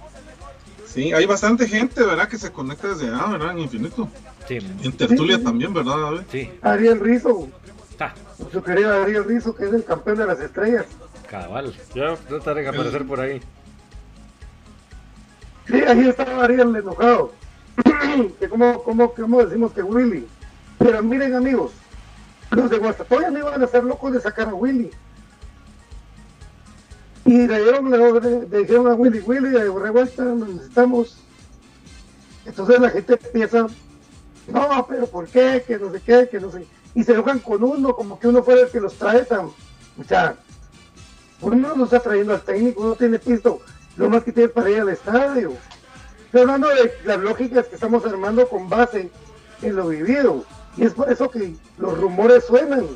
sí, 0.92 1.12
hay 1.12 1.26
bastante 1.26 1.66
gente, 1.68 2.02
¿verdad? 2.04 2.28
Que 2.28 2.38
se 2.38 2.50
conecta 2.52 2.88
desde 2.88 3.08
allá, 3.08 3.26
¿verdad? 3.26 3.52
En 3.52 3.58
Infinito. 3.60 4.08
Sí, 4.48 4.58
En 4.82 4.92
Tertulia 4.92 5.36
Sí. 5.38 5.44
también, 5.44 5.72
¿verdad? 5.72 5.96
David? 5.98 6.20
sí. 6.30 6.50
Ariel 6.62 7.00
Rizo, 7.00 7.48
Está. 7.90 8.14
nuestro 8.38 8.62
querido 8.64 8.92
Ariel 9.02 9.24
Rizo, 9.24 9.54
que 9.54 9.64
es 9.66 9.72
el 9.72 9.84
campeón 9.84 10.18
de 10.18 10.26
las 10.26 10.40
estrellas. 10.40 10.86
Cabal. 11.28 11.72
Ya 11.94 12.16
trataré 12.16 12.62
de 12.62 12.68
aparecer 12.68 13.06
por 13.06 13.20
ahí. 13.20 13.40
Sí, 15.66 15.74
ahí 15.86 16.08
estaba 16.08 16.44
Ariel 16.44 16.74
enojado. 16.74 17.32
que 18.40 18.48
como, 18.48 18.82
como, 18.82 19.12
como 19.14 19.44
decimos 19.44 19.72
que 19.72 19.82
Willy. 19.82 20.26
Pero 20.78 21.02
miren 21.02 21.34
amigos, 21.34 21.72
los 22.50 22.68
de 22.70 22.78
Guastatoya 22.78 23.30
no 23.30 23.38
iban 23.38 23.62
a 23.62 23.66
ser 23.68 23.84
locos 23.84 24.12
de 24.12 24.20
sacar 24.20 24.48
a 24.48 24.54
Willy. 24.54 24.90
Y 27.24 27.46
le 27.46 27.62
dieron, 27.62 27.90
le, 27.90 28.20
le- 28.48 28.58
dijeron 28.60 28.88
a 28.88 28.94
Willy, 28.94 29.20
Willy, 29.20 29.50
de 29.50 29.70
revuelta, 29.70 30.24
lo 30.24 30.46
necesitamos. 30.46 31.18
Entonces 32.46 32.80
la 32.80 32.90
gente 32.90 33.18
empieza, 33.22 33.66
no, 34.48 34.86
pero 34.88 35.06
¿por 35.06 35.26
qué? 35.28 35.62
Que 35.66 35.78
no 35.78 35.92
sé 35.92 36.00
qué, 36.00 36.28
que 36.30 36.40
no 36.40 36.50
sé. 36.50 36.66
Y 36.94 37.04
se 37.04 37.12
enojan 37.12 37.38
con 37.38 37.62
uno, 37.62 37.94
como 37.94 38.18
que 38.18 38.28
uno 38.28 38.42
fuera 38.42 38.62
el 38.62 38.68
que 38.70 38.80
los 38.80 38.94
trae 38.94 39.24
tan. 39.24 39.46
O 39.46 40.04
sea, 40.08 40.34
uno 41.42 41.74
no 41.76 41.84
está 41.84 42.00
trayendo 42.00 42.32
al 42.32 42.42
técnico, 42.42 42.82
uno 42.82 42.94
tiene 42.96 43.18
pisto, 43.18 43.60
lo 43.96 44.08
más 44.08 44.24
que 44.24 44.32
tiene 44.32 44.48
para 44.48 44.70
ir 44.70 44.80
al 44.80 44.88
estadio. 44.88 45.52
Estoy 46.26 46.40
hablando 46.42 46.68
de 46.68 46.92
las 47.04 47.18
lógicas 47.18 47.66
que 47.66 47.74
estamos 47.74 48.04
armando 48.06 48.48
con 48.48 48.68
base 48.68 49.10
en 49.62 49.76
lo 49.76 49.88
vivido. 49.88 50.44
Y 50.76 50.84
es 50.84 50.94
por 50.94 51.10
eso 51.12 51.28
que 51.30 51.54
los 51.78 51.98
rumores 51.98 52.44
suenan. 52.46 52.86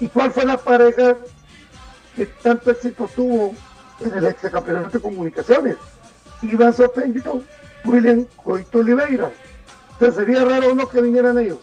¿Y 0.00 0.08
cuál 0.08 0.30
fue 0.32 0.44
la 0.44 0.56
pareja 0.56 1.16
que 2.20 2.26
tanto 2.42 2.70
éxito 2.70 3.08
tuvo 3.16 3.54
en 4.04 4.12
el 4.18 4.26
excampeonato 4.26 4.90
de 4.90 5.00
comunicaciones? 5.00 5.76
Iván 6.42 6.74
Sopeño, 6.74 7.42
William 7.84 8.26
Coito 8.36 8.80
Oliveira. 8.80 9.30
Entonces 9.92 10.16
sería 10.16 10.44
raro 10.44 10.74
no 10.74 10.86
que 10.86 11.00
vinieran 11.00 11.38
ellos. 11.38 11.60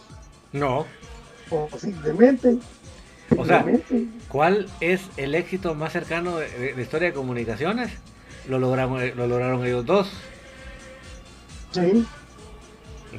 No. 0.52 0.84
Posiblemente. 1.48 2.58
O 3.36 3.44
sea. 3.44 3.64
¿Cuál 4.28 4.68
es 4.80 5.02
el 5.16 5.36
éxito 5.36 5.74
más 5.76 5.92
cercano 5.92 6.38
de, 6.38 6.48
de 6.50 6.74
la 6.74 6.82
historia 6.82 7.08
de 7.08 7.14
comunicaciones? 7.14 7.92
Lo 8.48 8.58
lograron, 8.58 8.98
lo 9.16 9.26
lograron 9.28 9.64
ellos 9.64 9.86
dos, 9.86 10.10
sí. 11.70 12.04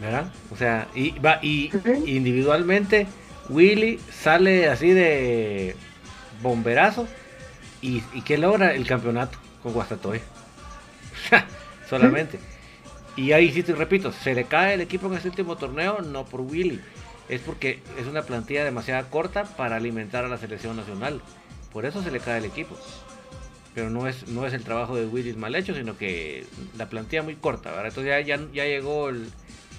¿verdad? 0.01 0.31
O 0.51 0.57
sea, 0.57 0.87
y, 0.93 1.17
va, 1.19 1.39
y 1.41 1.71
Sí. 1.71 2.03
individualmente 2.15 3.07
Willy 3.49 3.99
sale 4.11 4.67
así 4.69 4.91
de 4.91 5.75
bomberazo 6.41 7.07
y, 7.81 8.03
y 8.13 8.21
que 8.21 8.37
logra 8.37 8.73
el 8.73 8.85
campeonato 8.85 9.37
con 9.63 9.73
Guastatoya. 9.73 10.21
Solamente. 11.89 12.39
Y 13.15 13.31
ahí 13.33 13.51
sí 13.51 13.63
te 13.63 13.73
repito, 13.73 14.11
se 14.11 14.33
le 14.33 14.45
cae 14.45 14.75
el 14.75 14.81
equipo 14.81 15.07
en 15.07 15.13
este 15.13 15.29
último 15.29 15.57
torneo 15.57 16.01
no 16.01 16.25
por 16.25 16.41
Willy, 16.41 16.79
es 17.27 17.41
porque 17.41 17.81
es 17.99 18.07
una 18.07 18.23
plantilla 18.23 18.63
demasiado 18.63 19.09
corta 19.09 19.43
para 19.43 19.75
alimentar 19.75 20.23
a 20.25 20.29
la 20.29 20.37
selección 20.37 20.77
nacional. 20.77 21.21
Por 21.73 21.85
eso 21.85 22.01
se 22.01 22.11
le 22.11 22.19
cae 22.19 22.39
el 22.39 22.45
equipo. 22.45 22.77
Pero 23.75 23.89
no 23.89 24.07
es, 24.07 24.27
no 24.27 24.47
es 24.47 24.53
el 24.53 24.63
trabajo 24.63 24.95
de 24.95 25.05
Willy 25.05 25.33
mal 25.33 25.53
hecho, 25.55 25.75
sino 25.75 25.97
que 25.97 26.45
la 26.77 26.89
plantilla 26.89 27.21
muy 27.21 27.35
corta, 27.35 27.69
¿verdad? 27.69 27.87
Entonces 27.87 28.25
ya, 28.25 28.37
ya, 28.37 28.43
ya 28.51 28.65
llegó 28.65 29.09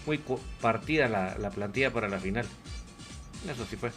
muy 0.07 0.21
partida 0.61 1.09
la, 1.09 1.37
la 1.39 1.51
plantilla 1.51 1.93
para 1.93 2.09
la 2.09 2.19
final. 2.19 2.47
Eso 3.51 3.67
sí 3.69 3.77
fue. 3.77 3.91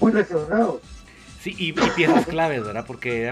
Muy 0.00 0.12
lesionados. 0.12 0.80
Sí, 1.44 1.54
y, 1.58 1.72
piezas 1.72 2.24
claves, 2.24 2.64
¿verdad? 2.64 2.86
Porque 2.86 3.30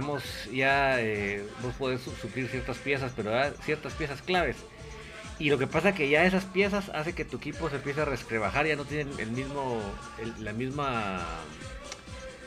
ya 0.53 1.01
eh, 1.01 1.47
vos 1.63 1.73
podés 1.79 2.03
su- 2.03 2.11
suplir 2.15 2.47
ciertas 2.47 2.77
piezas, 2.77 3.11
pero 3.17 3.33
ciertas 3.65 3.95
piezas 3.95 4.21
claves. 4.21 4.57
Y 5.39 5.49
lo 5.49 5.57
que 5.57 5.67
pasa 5.67 5.95
que 5.95 6.11
ya 6.11 6.27
esas 6.27 6.45
piezas 6.45 6.91
hace 6.91 7.15
que 7.15 7.25
tu 7.25 7.39
equipo 7.39 7.71
se 7.71 7.77
empiece 7.77 8.03
a 8.03 8.05
rescrebajar, 8.05 8.67
ya 8.67 8.77
no 8.77 8.85
tienen 8.85 9.09
el 9.19 9.31
mismo, 9.31 9.81
el- 10.21 10.45
la 10.45 10.53
misma, 10.53 11.23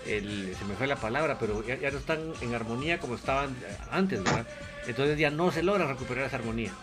el- 0.06 0.56
se 0.56 0.66
me 0.66 0.76
fue 0.76 0.86
la 0.86 0.98
palabra, 0.98 1.40
pero 1.40 1.66
ya, 1.66 1.90
no 1.90 1.98
están 1.98 2.20
en 2.42 2.54
armonía 2.54 3.00
como 3.00 3.16
estaban 3.16 3.56
antes, 3.90 4.24
¿verdad? 4.24 4.46
Entonces 4.86 5.18
ya 5.18 5.32
no 5.32 5.52
se 5.52 5.64
logra 5.64 5.88
recuperar 5.88 6.26
esa 6.26 6.36
armonía. 6.36 6.74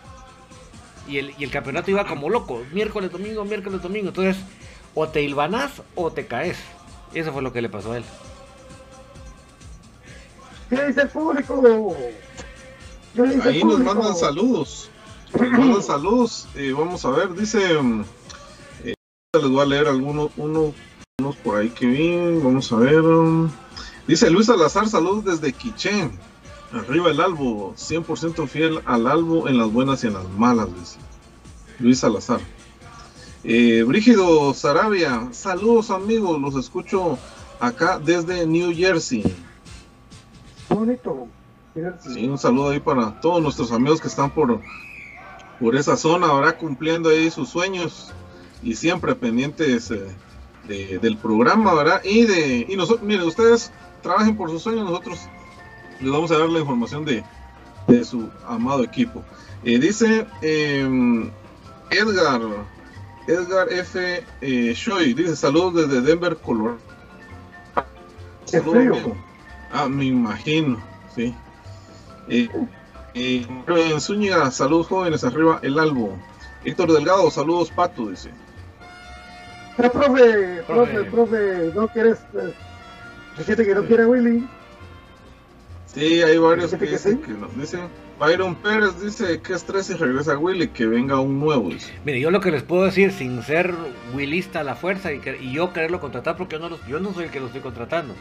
Y 1.06 1.18
el, 1.18 1.34
y 1.38 1.44
el 1.44 1.52
campeonato 1.52 1.88
iba 1.92 2.04
como 2.04 2.28
loco, 2.28 2.64
miércoles, 2.72 3.12
domingo, 3.12 3.44
miércoles, 3.44 3.80
domingo. 3.80 4.08
Entonces, 4.08 4.42
o 4.96 5.08
te 5.08 5.22
hilvanás 5.22 5.82
o 5.94 6.10
te 6.10 6.26
caes. 6.26 6.58
Eso 7.14 7.32
fue 7.32 7.42
lo 7.42 7.52
que 7.52 7.62
le 7.62 7.68
pasó 7.68 7.92
a 7.92 7.98
él. 7.98 8.04
¿Qué 10.72 10.86
dice 10.86 11.02
el 11.02 11.08
público? 11.10 11.94
¿Qué 13.14 13.22
dice 13.24 13.48
el 13.50 13.56
Ahí 13.56 13.62
nos 13.62 13.80
mandan 13.80 14.16
saludos. 14.16 14.88
Buenos 15.34 15.84
saludos. 15.84 16.48
Eh, 16.54 16.72
vamos 16.72 17.04
a 17.04 17.10
ver, 17.10 17.34
dice. 17.34 17.78
Mm, 17.78 18.04
eh, 18.84 18.94
les 19.34 19.50
voy 19.50 19.60
a 19.60 19.66
leer 19.66 19.86
algunos 19.86 20.30
uno, 20.38 20.72
unos 21.20 21.36
por 21.36 21.58
ahí 21.58 21.68
que 21.68 21.84
vi. 21.84 22.40
Vamos 22.42 22.72
a 22.72 22.76
ver. 22.76 23.02
Mm, 23.02 23.50
dice 24.06 24.30
Luis 24.30 24.46
Salazar, 24.46 24.88
saludos 24.88 25.26
desde 25.26 25.52
Quichén. 25.52 26.18
Arriba 26.72 27.10
el 27.10 27.20
Albo, 27.20 27.74
100% 27.76 28.48
fiel 28.48 28.80
al 28.86 29.06
Albo 29.06 29.48
en 29.48 29.58
las 29.58 29.70
buenas 29.70 30.02
y 30.04 30.06
en 30.06 30.14
las 30.14 30.26
malas, 30.38 30.68
dice 30.74 30.96
Luis 31.80 31.98
Salazar. 31.98 32.40
Eh, 33.44 33.82
Brígido 33.86 34.54
Sarabia, 34.54 35.28
saludos 35.32 35.90
amigos, 35.90 36.40
los 36.40 36.56
escucho 36.56 37.18
acá 37.60 37.98
desde 37.98 38.46
New 38.46 38.74
Jersey. 38.74 39.22
Bonito. 40.74 41.28
Sí, 42.00 42.26
un 42.26 42.38
saludo 42.38 42.70
ahí 42.70 42.80
para 42.80 43.20
todos 43.20 43.42
nuestros 43.42 43.72
amigos 43.72 44.00
que 44.00 44.08
están 44.08 44.30
por, 44.30 44.60
por 45.58 45.76
esa 45.76 45.96
zona, 45.96 46.26
ahora 46.26 46.58
cumpliendo 46.58 47.08
ahí 47.08 47.30
sus 47.30 47.48
sueños 47.48 48.12
y 48.62 48.74
siempre 48.74 49.14
pendientes 49.14 49.90
eh, 50.68 50.98
del 51.00 51.16
programa, 51.16 51.72
¿verdad? 51.74 52.02
Y 52.04 52.24
de, 52.24 52.66
y 52.68 52.76
nosotros, 52.76 53.06
miren, 53.06 53.26
ustedes 53.26 53.72
trabajen 54.02 54.36
por 54.36 54.50
sus 54.50 54.62
sueños, 54.62 54.84
nosotros 54.84 55.20
les 56.00 56.12
vamos 56.12 56.30
a 56.30 56.38
dar 56.38 56.48
la 56.48 56.58
información 56.58 57.04
de, 57.04 57.24
su 58.04 58.28
amado 58.46 58.84
equipo. 58.84 59.22
Eh, 59.64 59.78
dice 59.78 60.26
em, 60.40 61.30
Edgar, 61.90 62.40
Edgar 63.26 63.72
F. 63.72 64.24
Eh, 64.40 64.74
dice 65.16 65.36
saludos 65.36 65.88
desde 65.88 66.00
Denver, 66.00 66.36
Colorado. 66.36 66.78
Saludos, 68.44 68.98
ah, 69.72 69.88
me 69.88 70.04
imagino, 70.06 70.82
sí. 71.14 71.34
Eh, 72.28 72.48
eh, 73.14 73.46
en 73.66 74.00
Zúñiga, 74.00 74.50
saludos 74.50 74.86
jóvenes, 74.86 75.24
arriba 75.24 75.60
el 75.62 75.78
albo. 75.78 76.16
Héctor 76.64 76.92
Delgado, 76.92 77.30
saludos 77.30 77.70
Pato, 77.70 78.08
dice. 78.08 78.30
Eh, 79.78 79.90
profe, 79.90 80.62
profe, 80.66 81.04
profe, 81.04 81.72
¿no 81.74 81.88
quieres? 81.88 82.18
Eh, 82.34 82.52
gente 83.44 83.64
que 83.64 83.74
no 83.74 83.84
quiere 83.84 84.06
Willy. 84.06 84.46
Sí, 85.86 86.22
hay 86.22 86.38
varios 86.38 86.72
que, 86.74 86.86
dicen 86.86 87.18
que 87.18 87.32
no. 87.32 87.48
Dicen, 87.48 87.80
Byron 88.18 88.54
Pérez 88.54 89.00
dice 89.02 89.40
que 89.40 89.54
estrés 89.54 89.90
y 89.90 89.94
regresa 89.94 90.38
Willy, 90.38 90.68
que 90.68 90.86
venga 90.86 91.20
un 91.20 91.38
nuevo. 91.38 91.70
Mire, 92.04 92.20
yo 92.20 92.30
lo 92.30 92.40
que 92.40 92.50
les 92.50 92.62
puedo 92.62 92.84
decir, 92.84 93.12
sin 93.12 93.42
ser 93.42 93.74
Willista 94.14 94.60
a 94.60 94.64
la 94.64 94.74
fuerza 94.74 95.12
y, 95.12 95.20
y 95.40 95.52
yo 95.52 95.72
quererlo 95.72 96.00
contratar, 96.00 96.36
porque 96.36 96.58
yo 96.58 96.68
no, 96.68 96.78
yo 96.86 97.00
no 97.00 97.12
soy 97.12 97.24
el 97.24 97.30
que 97.30 97.40
lo 97.40 97.46
estoy 97.46 97.60
contratando. 97.60 98.14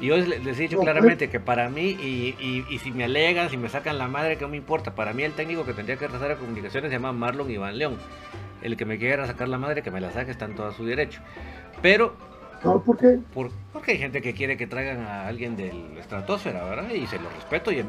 Y 0.00 0.06
yo 0.06 0.16
les, 0.16 0.58
he 0.58 0.62
dicho 0.62 0.78
claramente 0.78 1.28
que 1.28 1.40
para 1.40 1.68
mí, 1.68 1.90
y, 1.90 2.64
y, 2.68 2.78
si 2.78 2.90
me 2.90 3.04
alegan, 3.04 3.50
si 3.50 3.56
me 3.56 3.68
sacan 3.68 3.98
la 3.98 4.08
madre, 4.08 4.36
que 4.36 4.42
no 4.42 4.48
me 4.48 4.56
importa. 4.56 4.94
Para 4.94 5.12
mí, 5.12 5.22
el 5.22 5.32
técnico 5.32 5.64
que 5.64 5.74
tendría 5.74 5.96
que 5.96 6.08
rezar 6.08 6.30
a 6.30 6.36
comunicaciones 6.36 6.90
se 6.90 6.96
llama 6.96 7.12
Marlon 7.12 7.50
Iván 7.50 7.76
León. 7.76 7.96
El 8.62 8.76
que 8.76 8.84
me 8.84 8.98
quiera 8.98 9.26
sacar 9.26 9.48
la 9.48 9.58
madre, 9.58 9.82
que 9.82 9.90
me 9.90 10.00
la 10.00 10.10
saque, 10.12 10.30
está 10.30 10.46
en 10.46 10.54
todo 10.54 10.72
su 10.72 10.84
derecho. 10.84 11.20
Pero 11.82 12.14
¿Por 12.62 12.98
qué? 12.98 13.18
porque 13.72 13.92
hay 13.92 13.98
gente 13.98 14.20
que 14.20 14.34
quiere 14.34 14.56
que 14.56 14.66
traigan 14.66 15.00
a 15.00 15.26
alguien 15.26 15.56
del 15.56 15.96
estratosfera, 15.98 16.62
¿verdad? 16.64 16.90
Y 16.90 17.06
se 17.06 17.18
lo 17.18 17.30
respeto 17.30 17.72
y, 17.72 17.82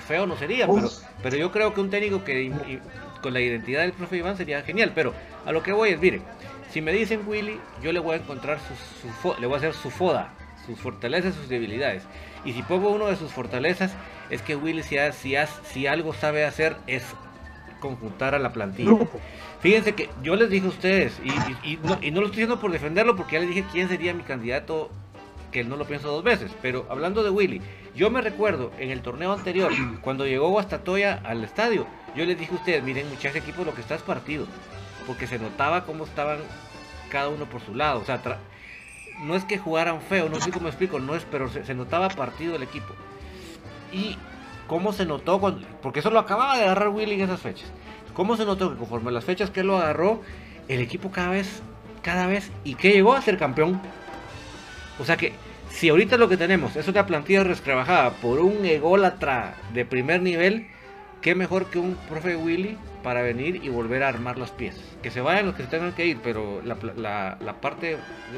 feo 0.00 0.26
no 0.26 0.34
sería, 0.36 0.66
pero, 0.66 0.88
pero 1.22 1.36
yo 1.36 1.52
creo 1.52 1.74
que 1.74 1.80
un 1.80 1.90
técnico 1.90 2.24
que 2.24 2.80
con 3.20 3.34
la 3.34 3.40
identidad 3.40 3.82
del 3.82 3.92
profe 3.92 4.16
Iván 4.16 4.36
sería 4.36 4.62
genial. 4.62 4.92
Pero 4.94 5.12
a 5.44 5.52
lo 5.52 5.62
que 5.62 5.72
voy 5.72 5.90
es, 5.90 6.00
mire, 6.00 6.22
si 6.70 6.80
me 6.80 6.92
dicen 6.92 7.20
Willy, 7.26 7.60
yo 7.82 7.92
le 7.92 8.00
voy 8.00 8.14
a 8.14 8.16
encontrar 8.16 8.58
su, 8.60 9.34
le 9.38 9.46
voy 9.46 9.56
a 9.56 9.58
hacer 9.58 9.74
su 9.74 9.90
foda, 9.90 10.32
sus 10.68 10.78
fortalezas, 10.78 11.34
sus 11.34 11.48
debilidades. 11.48 12.04
Y 12.44 12.52
si 12.52 12.62
pongo 12.62 12.90
uno 12.90 13.06
de 13.06 13.16
sus 13.16 13.32
fortalezas, 13.32 13.94
es 14.28 14.42
que 14.42 14.54
Willy 14.54 14.82
si, 14.82 14.96
si, 15.12 15.34
si 15.64 15.86
algo 15.86 16.12
sabe 16.12 16.44
hacer 16.44 16.76
es 16.86 17.04
conjuntar 17.80 18.34
a 18.34 18.38
la 18.38 18.52
plantilla. 18.52 18.92
Fíjense 19.60 19.94
que 19.94 20.10
yo 20.22 20.36
les 20.36 20.50
dije 20.50 20.66
a 20.66 20.70
ustedes, 20.70 21.20
y, 21.64 21.76
no, 21.78 22.20
lo 22.20 22.26
estoy 22.26 22.42
diciendo 22.42 22.60
por 22.60 22.70
defenderlo, 22.70 23.16
porque 23.16 23.34
ya 23.34 23.40
les 23.40 23.48
dije 23.48 23.64
quién 23.72 23.88
sería 23.88 24.14
mi 24.14 24.22
candidato, 24.22 24.90
que 25.50 25.64
no 25.64 25.76
lo 25.76 25.86
pienso 25.86 26.08
dos 26.08 26.22
veces, 26.22 26.52
pero 26.60 26.86
hablando 26.90 27.22
de 27.22 27.30
Willy, 27.30 27.62
yo 27.96 28.10
me 28.10 28.20
recuerdo 28.20 28.70
en 28.78 28.90
el 28.90 29.00
torneo 29.00 29.32
anterior, 29.32 29.72
cuando 30.02 30.26
llegó 30.26 30.50
Guastatoya 30.50 31.20
al 31.24 31.42
estadio, 31.42 31.86
yo 32.14 32.24
les 32.24 32.38
dije 32.38 32.52
a 32.52 32.56
ustedes, 32.56 32.84
miren 32.84 33.08
muchachos 33.08 33.36
equipos 33.36 33.64
lo 33.64 33.74
que 33.74 33.80
está 33.80 33.94
es 33.94 34.02
partido, 34.02 34.46
porque 35.06 35.26
se 35.26 35.38
notaba 35.38 35.84
cómo 35.84 36.04
estaban 36.04 36.38
cada 37.10 37.30
uno 37.30 37.46
por 37.46 37.60
su 37.62 37.74
lado, 37.74 38.00
o 38.00 38.04
sea, 38.04 38.20
no 39.20 39.34
es 39.34 39.44
que 39.44 39.58
jugaran 39.58 40.00
feo, 40.00 40.28
no 40.28 40.40
sé 40.40 40.50
cómo 40.50 40.68
explico, 40.68 40.98
no 41.00 41.14
es, 41.14 41.24
pero 41.30 41.48
se, 41.48 41.64
se 41.64 41.74
notaba 41.74 42.08
partido 42.08 42.56
el 42.56 42.62
equipo. 42.62 42.94
Y 43.92 44.16
cómo 44.66 44.92
se 44.92 45.06
notó, 45.06 45.40
cuando, 45.40 45.66
porque 45.82 46.00
eso 46.00 46.10
lo 46.10 46.20
acababa 46.20 46.56
de 46.56 46.64
agarrar 46.64 46.88
Willy 46.88 47.14
en 47.14 47.22
esas 47.22 47.40
fechas. 47.40 47.68
¿Cómo 48.14 48.36
se 48.36 48.44
notó 48.44 48.70
que 48.70 48.78
conforme 48.78 49.10
las 49.10 49.24
fechas 49.24 49.50
que 49.50 49.60
él 49.60 49.66
lo 49.66 49.78
agarró, 49.78 50.22
el 50.68 50.80
equipo 50.80 51.10
cada 51.10 51.30
vez, 51.30 51.62
cada 52.02 52.26
vez, 52.26 52.50
y 52.64 52.74
que 52.74 52.92
llegó 52.92 53.14
a 53.14 53.22
ser 53.22 53.38
campeón? 53.38 53.80
O 54.98 55.04
sea 55.04 55.16
que, 55.16 55.32
si 55.70 55.88
ahorita 55.88 56.16
lo 56.16 56.28
que 56.28 56.36
tenemos 56.36 56.76
es 56.76 56.88
una 56.88 57.06
plantilla 57.06 57.44
retrabajada 57.44 58.10
por 58.10 58.40
un 58.40 58.64
ególatra 58.64 59.54
de 59.72 59.84
primer 59.84 60.22
nivel, 60.22 60.68
qué 61.20 61.34
mejor 61.34 61.66
que 61.66 61.78
un 61.78 61.96
profe 62.08 62.36
Willy 62.36 62.76
para 63.08 63.22
venir 63.22 63.64
y 63.64 63.70
volver 63.70 64.02
a 64.02 64.08
armar 64.08 64.36
los 64.36 64.50
pies. 64.50 64.76
Que 65.02 65.10
se 65.10 65.22
vayan 65.22 65.46
los 65.46 65.54
que 65.54 65.62
se 65.62 65.70
tengan 65.70 65.94
que 65.94 66.04
ir, 66.04 66.18
pero 66.22 66.60
la, 66.62 67.56
parte 67.58 67.96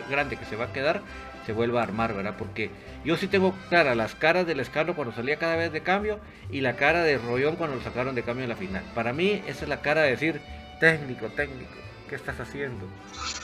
grande 0.09 0.37
que 0.37 0.45
se 0.45 0.55
va 0.55 0.67
a 0.67 0.73
quedar 0.73 1.03
se 1.45 1.53
vuelva 1.53 1.81
a 1.81 1.83
armar, 1.83 2.15
¿verdad? 2.15 2.37
Porque 2.39 2.71
yo 3.05 3.17
sí 3.17 3.27
tengo 3.27 3.53
clara 3.69 3.97
las 3.97 4.15
caras 4.15 4.47
del 4.47 4.61
escalo 4.61 4.95
cuando 4.95 5.13
salía 5.13 5.41
cada 5.41 5.57
vez 5.57 5.73
de 5.73 5.81
cambio 5.81 6.21
y 6.53 6.61
la 6.61 6.77
cara 6.77 7.03
de 7.03 7.19
Rollón 7.19 7.57
cuando 7.57 7.75
lo 7.75 7.83
sacaron 7.83 8.15
de 8.15 8.23
cambio 8.23 8.45
en 8.45 8.51
la 8.51 8.55
final. 8.55 8.85
Para 8.95 9.13
mí 9.13 9.43
esa 9.49 9.65
es 9.65 9.69
la 9.69 9.81
cara 9.81 10.03
de 10.03 10.11
decir, 10.11 10.41
técnico, 10.79 11.27
técnico, 11.31 11.75
¿qué 12.09 12.15
estás 12.15 12.39
haciendo? 12.39 12.87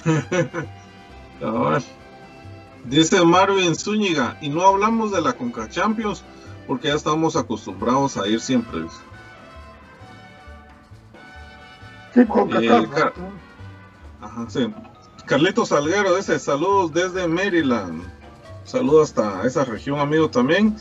Dice 2.84 3.24
Marvin 3.24 3.74
Zúñiga, 3.74 4.38
y 4.40 4.48
no 4.48 4.64
hablamos 4.64 5.10
de 5.10 5.22
la 5.22 5.32
Conca 5.32 5.68
Champions 5.68 6.22
porque 6.68 6.86
ya 6.86 6.94
estamos 6.94 7.34
acostumbrados 7.34 8.16
a 8.16 8.28
ir 8.28 8.38
siempre. 8.38 8.82
Sí, 12.16 12.22
eh, 12.22 12.88
Ajá, 14.22 14.46
sí. 14.48 14.72
Carlitos 15.26 15.68
Salguero 15.68 16.16
dice 16.16 16.38
saludos 16.38 16.94
desde 16.94 17.28
Maryland. 17.28 18.02
Saludos 18.64 19.10
hasta 19.10 19.46
esa 19.46 19.64
región, 19.64 20.00
amigo, 20.00 20.30
también. 20.30 20.76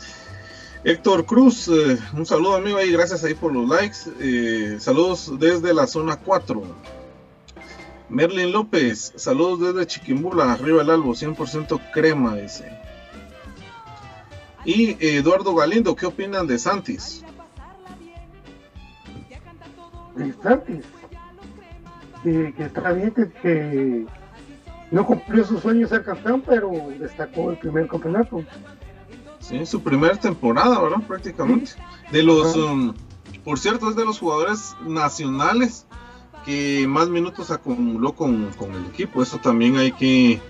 Héctor 0.82 1.26
Cruz, 1.26 1.68
eh, 1.68 1.98
un 2.14 2.24
saludo, 2.24 2.54
amigo, 2.56 2.78
ahí, 2.78 2.90
gracias 2.90 3.22
ahí 3.22 3.34
por 3.34 3.52
los 3.52 3.68
likes. 3.68 3.98
Eh, 4.18 4.78
saludos 4.80 5.38
desde 5.38 5.74
la 5.74 5.86
zona 5.86 6.16
4. 6.16 6.62
Merlin 8.08 8.52
López, 8.52 9.12
saludos 9.16 9.74
desde 9.74 9.86
Chiquimbula, 9.86 10.52
arriba 10.52 10.80
el 10.80 10.88
albo, 10.88 11.12
100% 11.12 11.78
crema, 11.92 12.34
dice. 12.36 12.70
Y 14.64 14.96
Eduardo 15.04 15.54
Galindo, 15.54 15.94
¿qué 15.94 16.06
opinan 16.06 16.46
de 16.46 16.58
Santis? 16.58 17.22
De 20.14 20.32
Santis. 20.42 20.84
Que 22.32 22.64
está 22.64 22.92
bien 22.92 23.12
que 23.12 24.06
no 24.90 25.06
cumplió 25.06 25.44
su 25.44 25.58
sueño 25.58 25.86
ser 25.86 26.04
campeón, 26.04 26.42
pero 26.46 26.70
destacó 26.98 27.50
el 27.50 27.58
primer 27.58 27.86
campeonato. 27.88 28.44
Sí, 29.40 29.64
su 29.64 29.80
primera 29.80 30.16
temporada, 30.16 30.80
¿verdad? 30.80 31.06
Prácticamente. 31.06 31.72
De 32.10 32.22
los, 32.22 32.56
um, 32.56 32.94
por 33.44 33.58
cierto, 33.58 33.90
es 33.90 33.96
de 33.96 34.04
los 34.04 34.18
jugadores 34.18 34.76
nacionales 34.84 35.86
que 36.44 36.86
más 36.88 37.08
minutos 37.08 37.50
acumuló 37.50 38.12
con, 38.14 38.50
el 38.74 38.86
equipo. 38.86 39.22
Eso 39.22 39.38
también 39.38 39.76
hay 39.76 39.92
que, 39.92 40.40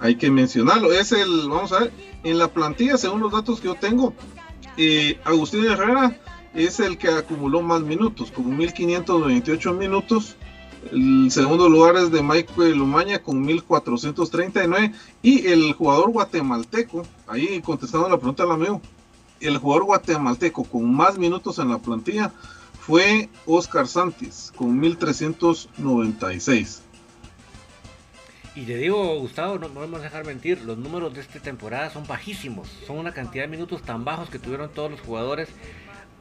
hay 0.00 0.16
que 0.16 0.30
mencionarlo. 0.30 0.92
Es 0.92 1.12
el, 1.12 1.48
vamos 1.48 1.72
a 1.72 1.80
ver, 1.80 1.92
en 2.24 2.38
la 2.38 2.48
plantilla, 2.48 2.96
según 2.96 3.20
los 3.20 3.32
datos 3.32 3.60
que 3.60 3.68
yo 3.68 3.74
tengo, 3.74 4.14
eh, 4.76 5.18
Agustín 5.24 5.64
Herrera 5.64 6.18
es 6.54 6.80
el 6.80 6.96
que 6.96 7.08
acumuló 7.08 7.60
más 7.60 7.82
minutos, 7.82 8.30
con 8.30 8.56
1528 8.56 9.74
minutos 9.74 10.36
el 10.92 11.30
segundo 11.30 11.68
lugar 11.68 11.96
es 11.96 12.10
de 12.10 12.22
Mike 12.22 12.52
Lumaña 12.74 13.20
con 13.20 13.42
1439. 13.42 14.92
Y 15.22 15.46
el 15.46 15.72
jugador 15.72 16.10
guatemalteco, 16.10 17.04
ahí 17.26 17.60
contestando 17.62 18.08
la 18.08 18.16
pregunta 18.16 18.44
del 18.44 18.52
amigo, 18.52 18.80
el 19.40 19.58
jugador 19.58 19.84
guatemalteco 19.84 20.64
con 20.64 20.94
más 20.94 21.18
minutos 21.18 21.58
en 21.58 21.70
la 21.70 21.78
plantilla 21.78 22.32
fue 22.80 23.28
Oscar 23.46 23.88
Santis 23.88 24.52
con 24.56 24.78
1396. 24.78 26.82
Y 28.54 28.62
te 28.62 28.76
digo, 28.76 29.18
Gustavo, 29.18 29.58
no, 29.58 29.96
a 29.96 30.00
dejar 30.00 30.24
mentir, 30.24 30.62
los 30.62 30.78
números 30.78 31.12
de 31.12 31.20
esta 31.20 31.40
temporada 31.40 31.90
son 31.90 32.06
bajísimos. 32.06 32.68
Son 32.86 32.96
una 32.96 33.12
cantidad 33.12 33.44
de 33.44 33.48
minutos 33.48 33.82
tan 33.82 34.04
bajos 34.04 34.30
que 34.30 34.38
tuvieron 34.38 34.70
todos 34.70 34.90
los 34.90 35.00
jugadores 35.00 35.48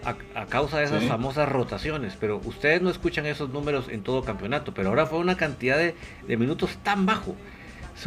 a, 0.06 0.46
causa 0.46 0.80
de 0.80 0.86
esas 0.86 1.04
famosas 1.06 1.50
rotaciones, 1.50 2.16
pero 2.20 2.42
ustedes 2.46 2.82
no 2.82 2.90
escuchan 2.90 3.26
esos 3.26 3.50
números 3.50 3.88
en 3.90 4.04
todo 4.04 4.24
campeonato, 4.24 4.74
pero 4.74 4.90
ahora 4.90 5.06
fue 5.06 5.20
una 5.20 5.36
cantidad 5.36 5.78
de, 5.78 5.96
minutos 6.38 6.78
tan 6.84 7.06
bajo 7.06 7.36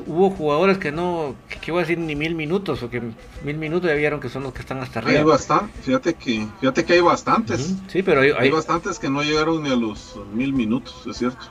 hubo 0.07 0.29
jugadores 0.29 0.77
que 0.77 0.93
no, 0.93 1.35
que, 1.49 1.71
iba 1.71 1.79
a 1.79 1.81
decir 1.81 1.99
ni 1.99 2.15
mil 2.15 2.35
minutos, 2.35 2.83
o 2.83 2.91
que 2.91 3.01
mil 3.43 3.57
minutos 3.57 3.89
ya 3.89 3.97
vieron 3.97 4.21
que 4.21 4.29
son 4.29 4.43
los 4.43 4.53
que 4.53 4.61
están 4.61 4.81
hasta 4.81 4.99
arriba. 4.99 5.21
Hay 5.21 5.25
bastante, 5.25 5.73
fíjate 5.81 6.13
que, 6.13 6.47
fíjate 6.61 6.85
que 6.85 6.93
hay 6.93 7.01
bastantes. 7.01 7.75
Sí, 7.87 8.03
pero 8.03 8.21
hay, 8.21 8.33
hay, 8.39 8.51
bastantes 8.51 8.99
que 8.99 9.09
no 9.09 9.23
llegaron 9.23 9.63
ni 9.63 9.71
a 9.71 9.77
los 9.77 10.15
mil 10.35 10.53
minutos, 10.53 11.07
es 11.07 11.17
cierto. 11.17 11.47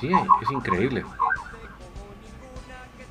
Sí, 0.00 0.08
es 0.08 0.50
increíble. 0.50 1.04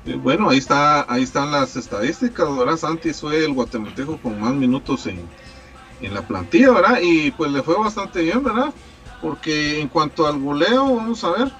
Eh, 0.06 0.16
bueno, 0.16 0.48
ahí 0.50 0.58
está, 0.58 1.10
ahí 1.12 1.22
están 1.22 1.52
las 1.52 1.76
estadísticas, 1.76 2.56
¿verdad? 2.56 2.76
Santis 2.76 3.20
fue 3.20 3.44
el 3.44 3.52
guatemalteco 3.52 4.16
con 4.18 4.40
más 4.40 4.54
minutos 4.54 5.06
en, 5.06 5.20
en 6.00 6.14
la 6.14 6.22
plantilla, 6.22 6.72
¿verdad? 6.72 6.98
Y 7.02 7.30
pues 7.32 7.50
le 7.50 7.62
fue 7.62 7.78
bastante 7.78 8.22
bien, 8.22 8.42
¿verdad? 8.42 8.72
Porque 9.20 9.80
en 9.80 9.88
cuanto 9.88 10.26
al 10.26 10.38
goleo, 10.38 10.96
vamos 10.96 11.24
a 11.24 11.30
ver, 11.30 11.52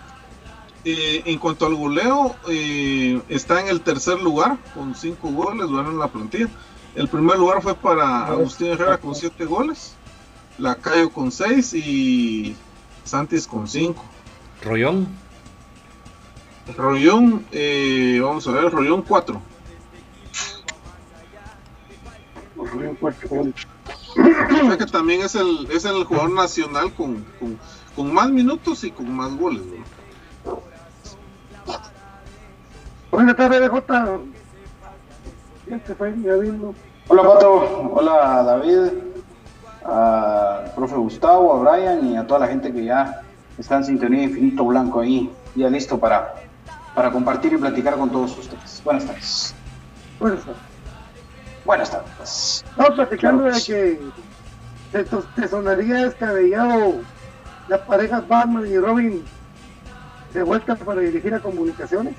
eh, 0.85 1.23
en 1.25 1.39
cuanto 1.39 1.67
al 1.67 1.75
goleo, 1.75 2.37
eh, 2.49 3.21
está 3.29 3.61
en 3.61 3.69
el 3.69 3.81
tercer 3.81 4.21
lugar 4.21 4.59
con 4.75 4.95
cinco 4.95 5.31
goles, 5.31 5.71
¿verdad? 5.71 5.93
En 5.93 5.99
la 5.99 6.09
plantilla. 6.09 6.49
El 6.95 7.09
primer 7.09 7.39
lugar 7.39 7.63
fue 7.63 7.75
para 7.75 8.27
Agustín 8.27 8.69
Herrera 8.69 8.99
con 8.99 9.15
siete 9.15 9.45
goles, 9.45 9.95
Lacayo 10.59 11.11
con 11.11 11.31
seis 11.31 11.75
y 11.75 12.57
Santis 13.05 13.47
con 13.47 13.69
cinco. 13.69 14.05
Rollón. 14.63 15.09
Rollón, 16.77 17.47
eh, 17.53 18.21
vamos 18.23 18.47
a 18.47 18.53
ver, 18.53 18.71
Rollón 18.71 19.03
4. 19.03 19.41
O 24.19 24.67
sea 24.67 24.79
que 24.79 24.87
también 24.87 25.23
es 25.23 25.35
el, 25.35 25.69
es 25.71 25.85
el 25.85 26.05
jugador 26.05 26.31
nacional 26.31 26.93
con, 26.95 27.25
con, 27.39 27.59
con 27.95 28.13
más 28.13 28.31
minutos 28.31 28.83
y 28.85 28.91
con 28.91 29.11
más 29.15 29.37
goles. 29.37 29.63
¿no? 30.45 30.61
Buenas 33.11 33.37
tardes, 33.37 33.61
DJ. 33.61 33.83
Hola, 37.09 37.23
Pato. 37.23 37.91
Hola, 37.95 38.43
David. 38.43 38.93
A 39.85 40.65
profe 40.77 40.97
Gustavo, 40.97 41.55
a 41.55 41.77
Brian 41.77 42.07
y 42.07 42.17
a 42.17 42.27
toda 42.27 42.41
la 42.41 42.49
gente 42.49 42.73
que 42.73 42.85
ya 42.85 43.23
está 43.57 43.77
en 43.77 43.85
sintonía 43.85 44.25
infinito 44.25 44.65
blanco 44.65 45.01
ahí, 45.01 45.33
ya 45.55 45.71
listo 45.71 45.99
para, 45.99 46.35
para 46.95 47.11
compartir 47.11 47.55
y 47.55 47.57
platicar 47.57 47.97
con 47.97 48.11
todos 48.11 48.37
ustedes. 48.37 48.83
Buenas 48.85 49.07
tardes. 49.07 49.55
Buenas 50.21 50.45
tardes. 50.45 50.68
Buenas 51.69 51.91
tardes. 51.91 52.65
Estamos 52.67 52.93
platicando 52.93 53.45
de 53.45 53.63
que 53.63 54.01
te, 54.91 55.05
te 55.05 55.49
sonaría 55.49 55.97
descabellado 55.97 56.95
las 57.69 57.81
parejas 57.81 58.27
Batman 58.27 58.67
y 58.67 58.79
Robin 58.79 59.23
de 60.33 60.43
vuelta 60.45 60.77
para 60.77 61.03
dirigir 61.03 61.35
a 61.35 61.41
comunicaciones. 61.41 62.15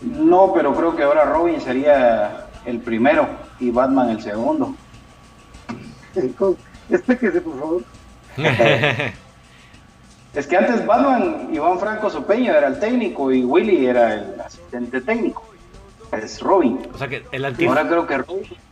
No, 0.00 0.50
pero 0.54 0.74
creo 0.74 0.96
que 0.96 1.02
ahora 1.02 1.26
Robin 1.26 1.60
sería 1.60 2.46
el 2.64 2.80
primero 2.80 3.28
y 3.60 3.70
Batman 3.70 4.08
el 4.08 4.22
segundo. 4.22 4.74
Explíquese, 6.88 7.42
por 7.42 7.58
favor. 7.58 7.82
es 10.34 10.46
que 10.46 10.56
antes 10.56 10.86
Batman, 10.86 11.50
Iván 11.52 11.78
Franco 11.78 12.08
Sopeño 12.08 12.54
era 12.54 12.68
el 12.68 12.80
técnico 12.80 13.30
y 13.30 13.44
Willy 13.44 13.84
era 13.88 14.14
el 14.14 14.40
asistente 14.40 15.02
técnico. 15.02 15.44
Es 16.12 16.40
Robin. 16.40 16.80
O 16.94 16.96
sea 16.96 17.08
que 17.08 17.26
el 17.30 17.44
antifaz. 17.44 17.76
Ahora 17.76 17.88
creo 17.90 18.06
que 18.06 18.16
Robin. 18.16 18.65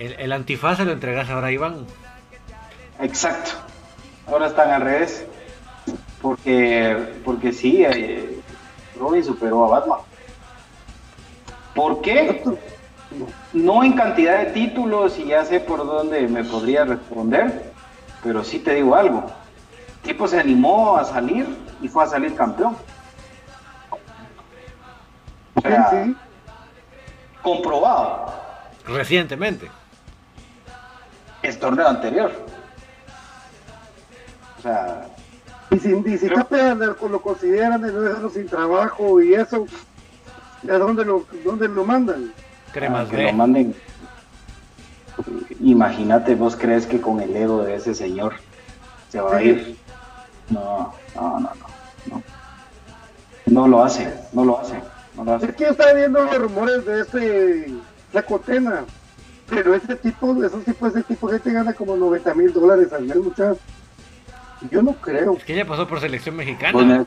El, 0.00 0.14
el 0.18 0.32
antifaz 0.32 0.78
se 0.78 0.84
lo 0.86 0.92
entregas 0.92 1.28
ahora 1.28 1.48
a 1.48 1.52
Iván. 1.52 1.86
Exacto. 3.00 3.50
Ahora 4.26 4.46
están 4.46 4.70
al 4.70 4.80
revés. 4.82 5.26
Porque, 6.22 7.14
porque 7.24 7.52
sí, 7.52 7.82
eh, 7.84 8.40
Robin 8.98 9.22
superó 9.24 9.64
a 9.66 9.78
Batman. 9.80 9.98
¿Por 11.74 12.00
qué? 12.02 12.42
No 13.52 13.84
en 13.84 13.92
cantidad 13.94 14.38
de 14.38 14.46
títulos 14.52 15.18
y 15.18 15.26
ya 15.26 15.44
sé 15.44 15.60
por 15.60 15.78
dónde 15.86 16.28
me 16.28 16.44
podría 16.44 16.84
responder, 16.84 17.72
pero 18.22 18.42
sí 18.44 18.58
te 18.58 18.74
digo 18.74 18.94
algo. 18.94 19.30
El 20.02 20.10
tipo 20.10 20.28
se 20.28 20.38
animó 20.40 20.96
a 20.96 21.04
salir 21.04 21.46
y 21.82 21.88
fue 21.88 22.04
a 22.04 22.06
salir 22.06 22.34
campeón. 22.34 22.76
O 25.54 25.60
sea, 25.60 25.90
Sí, 25.90 25.96
sí. 26.04 26.16
comprobado. 27.42 28.32
Recientemente. 28.86 29.70
El 31.42 31.58
torneo 31.58 31.88
anterior. 31.88 32.32
O 34.58 34.62
sea, 34.62 35.06
Y 35.70 35.78
si, 35.78 35.94
y 35.94 36.18
si 36.18 36.28
lo, 36.28 37.08
lo 37.08 37.22
consideran 37.22 37.80
de 37.80 37.92
no 37.92 38.00
dejarlo 38.00 38.30
sin 38.30 38.46
trabajo 38.46 39.22
y 39.22 39.34
eso, 39.34 39.66
¿a 40.68 40.78
dónde 40.78 41.04
lo, 41.04 41.24
dónde 41.44 41.68
lo 41.68 41.84
mandan? 41.84 42.32
Cremas 42.72 43.08
que 43.08 43.16
B. 43.16 43.24
lo 43.24 43.32
manden. 43.32 43.74
Imagínate, 45.60 46.34
vos 46.34 46.56
crees 46.56 46.86
que 46.86 47.00
con 47.00 47.20
el 47.20 47.34
ego 47.34 47.62
de 47.62 47.76
ese 47.76 47.94
señor 47.94 48.34
se 49.10 49.20
va 49.20 49.36
a 49.36 49.42
ir. 49.42 49.76
No, 50.48 50.94
no, 51.14 51.40
no, 51.40 51.50
no. 51.54 51.70
No, 52.06 52.22
no 53.46 53.68
lo 53.68 53.84
hace, 53.84 54.12
no 54.32 54.44
lo 54.44 54.60
hace, 54.60 54.80
no 55.16 55.24
lo 55.24 55.36
Es 55.36 55.54
que 55.54 55.64
yo 55.64 55.70
estaba 55.70 55.92
viendo 55.92 56.22
los 56.24 56.38
rumores 56.38 56.84
de 56.86 57.00
este 57.00 57.74
Lacotena, 58.12 58.84
pero 59.50 59.74
ese 59.74 59.96
tipo, 59.96 60.42
esos 60.44 60.64
tipos, 60.64 60.90
ese 60.90 61.02
tipo 61.02 61.26
de 61.28 61.34
gente 61.34 61.52
gana 61.52 61.72
como 61.72 61.96
90 61.96 62.34
mil 62.34 62.52
dólares 62.52 62.92
al 62.92 63.04
mes, 63.04 63.16
muchachos. 63.16 63.58
Yo 64.70 64.82
no 64.82 64.92
creo. 64.92 65.36
Es 65.36 65.44
que 65.44 65.54
ella 65.54 65.66
pasó 65.66 65.86
por 65.86 66.00
selección 66.00 66.36
mexicana. 66.36 66.72
Pues 66.72 66.86
mira 66.86 67.06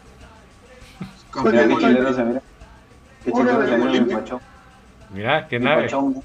qué 1.34 1.40
olímpico. 1.40 1.80
chileno 1.80 2.14
se 2.14 2.24
mira. 2.24 2.42
Qué 3.24 3.32
Hola, 3.34 3.66
chileno 3.66 3.94
se 3.94 4.02
mira 4.02 4.18
pachón. 4.18 4.40
Mira, 5.14 5.48
qué 5.48 5.60
nave. 5.60 5.84
pachón, 5.84 6.24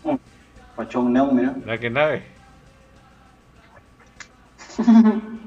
pachón 0.77 1.13
neo, 1.13 1.33
mira. 1.33 1.55
Mira, 1.57 1.79
qué 1.79 1.91
nave. 1.91 2.23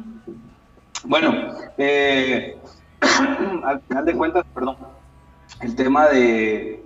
Bueno, 1.03 1.33
eh, 1.79 2.57
al 3.63 3.81
final 3.81 4.05
de 4.05 4.13
cuentas, 4.13 4.45
perdón, 4.53 4.77
el 5.61 5.75
tema 5.75 6.07
de, 6.09 6.83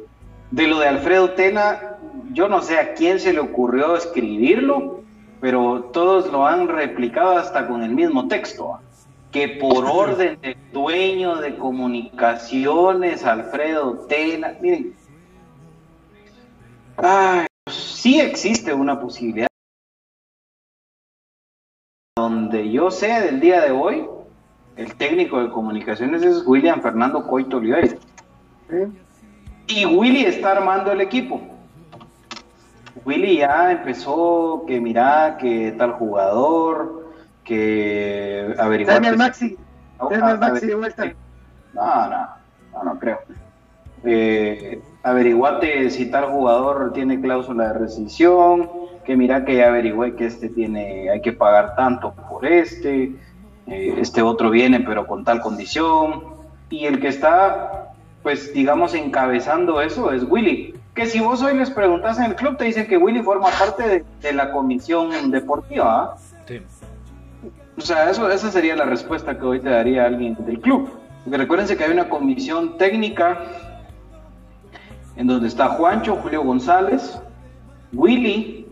de 0.52 0.68
lo 0.68 0.80
de 0.80 0.88
Alfredo 0.88 1.32
Tena, 1.32 1.98
yo 2.32 2.48
no 2.48 2.62
sé 2.62 2.80
a 2.80 2.94
quién 2.94 3.20
se 3.20 3.34
le 3.34 3.40
ocurrió 3.40 3.96
escribirlo, 3.96 5.02
pero 5.42 5.90
todos 5.94 6.32
lo 6.32 6.46
han 6.46 6.68
replicado 6.68 7.38
hasta 7.38 7.68
con 7.68 7.84
el 7.84 7.92
mismo 7.92 8.28
texto, 8.28 8.74
¿ah? 8.74 8.82
que 9.32 9.48
por 9.48 9.86
orden 9.92 10.40
del 10.42 10.58
dueño 10.72 11.38
de 11.38 11.56
comunicaciones, 11.58 13.26
Alfredo 13.26 14.06
Tena, 14.08 14.56
miren, 14.62 14.96
ay, 16.98 17.48
sí 17.70 18.20
existe 18.20 18.74
una 18.74 19.00
posibilidad 19.00 19.48
donde 22.18 22.72
yo 22.72 22.92
sé 22.92 23.08
del 23.08 23.40
día 23.40 23.62
de 23.62 23.72
hoy, 23.72 24.08
el 24.78 24.96
técnico 24.96 25.42
de 25.42 25.50
comunicaciones 25.50 26.24
es 26.24 26.46
William 26.46 26.82
Fernando 26.82 27.28
Coito 27.28 27.58
Oliveira. 27.58 27.98
¿eh? 28.70 28.88
Y 29.68 29.86
Willy 29.86 30.26
está 30.26 30.52
armando 30.52 30.92
el 30.92 31.02
equipo. 31.02 31.42
Willy 33.04 33.38
ya 33.38 33.72
empezó 33.72 34.64
que 34.68 34.80
mira 34.80 35.38
que 35.40 35.74
tal 35.78 35.94
jugador, 35.94 37.10
que 37.44 38.54
averiguar. 38.58 38.96
Dame 38.96 39.08
al 39.10 39.18
Maxi, 39.18 39.58
Ah, 40.00 40.08
dame 40.10 40.24
al 40.24 40.44
a- 40.44 40.48
Maxi 40.50 40.66
de 40.68 40.76
vuelta. 40.76 41.14
No, 41.74 42.10
no, 42.10 42.28
no, 42.74 42.84
no 42.84 43.00
creo. 43.00 43.20
Eh, 44.04 44.82
averiguate 45.04 45.90
si 45.90 46.10
tal 46.10 46.26
jugador 46.26 46.94
tiene 46.94 47.20
cláusula 47.20 47.70
de 47.70 47.80
rescisión, 47.80 48.70
que 49.04 49.16
mira 49.16 49.46
que 49.46 49.58
ya 49.58 49.68
averigüé 49.68 50.16
que 50.16 50.26
este 50.28 50.50
tiene, 50.50 51.10
hay 51.10 51.22
que 51.22 51.34
pagar 51.34 51.76
tanto 51.76 52.14
por 52.30 52.46
este, 52.46 53.16
eh, 53.68 53.96
este 53.98 54.22
otro 54.22 54.50
viene 54.50 54.80
pero 54.80 55.06
con 55.06 55.24
tal 55.24 55.42
condición, 55.42 56.24
y 56.70 56.86
el 56.86 57.00
que 57.00 57.08
está, 57.10 57.92
pues 58.24 58.54
digamos, 58.54 58.94
encabezando 58.96 59.82
eso 59.82 60.12
es 60.12 60.24
Willy. 60.24 60.74
Que 60.96 61.06
si 61.06 61.20
vos 61.20 61.42
hoy 61.44 61.58
les 61.58 61.70
preguntas 61.70 62.18
en 62.18 62.26
el 62.26 62.36
club, 62.36 62.58
te 62.58 62.64
dicen 62.64 62.88
que 62.88 62.98
Willy 62.98 63.22
forma 63.22 63.50
parte 63.50 63.88
de, 63.88 64.06
de 64.22 64.34
la 64.34 64.52
comisión 64.52 65.30
deportiva. 65.30 66.04
¿ah? 66.04 66.18
Sí. 66.48 66.62
O 67.78 67.82
sea, 67.82 68.10
eso, 68.10 68.30
esa 68.32 68.50
sería 68.50 68.76
la 68.76 68.86
respuesta 68.86 69.38
que 69.38 69.46
hoy 69.46 69.60
te 69.60 69.70
daría 69.70 70.06
alguien 70.06 70.38
del 70.40 70.60
club. 70.60 70.90
Porque 71.24 71.38
recuérdense 71.38 71.76
que 71.76 71.84
hay 71.84 71.92
una 71.92 72.08
comisión 72.08 72.78
técnica 72.78 73.40
en 75.18 75.28
donde 75.28 75.48
está 75.48 75.70
Juancho, 75.70 76.16
Julio 76.18 76.44
González, 76.44 77.20
Willy, 77.92 78.68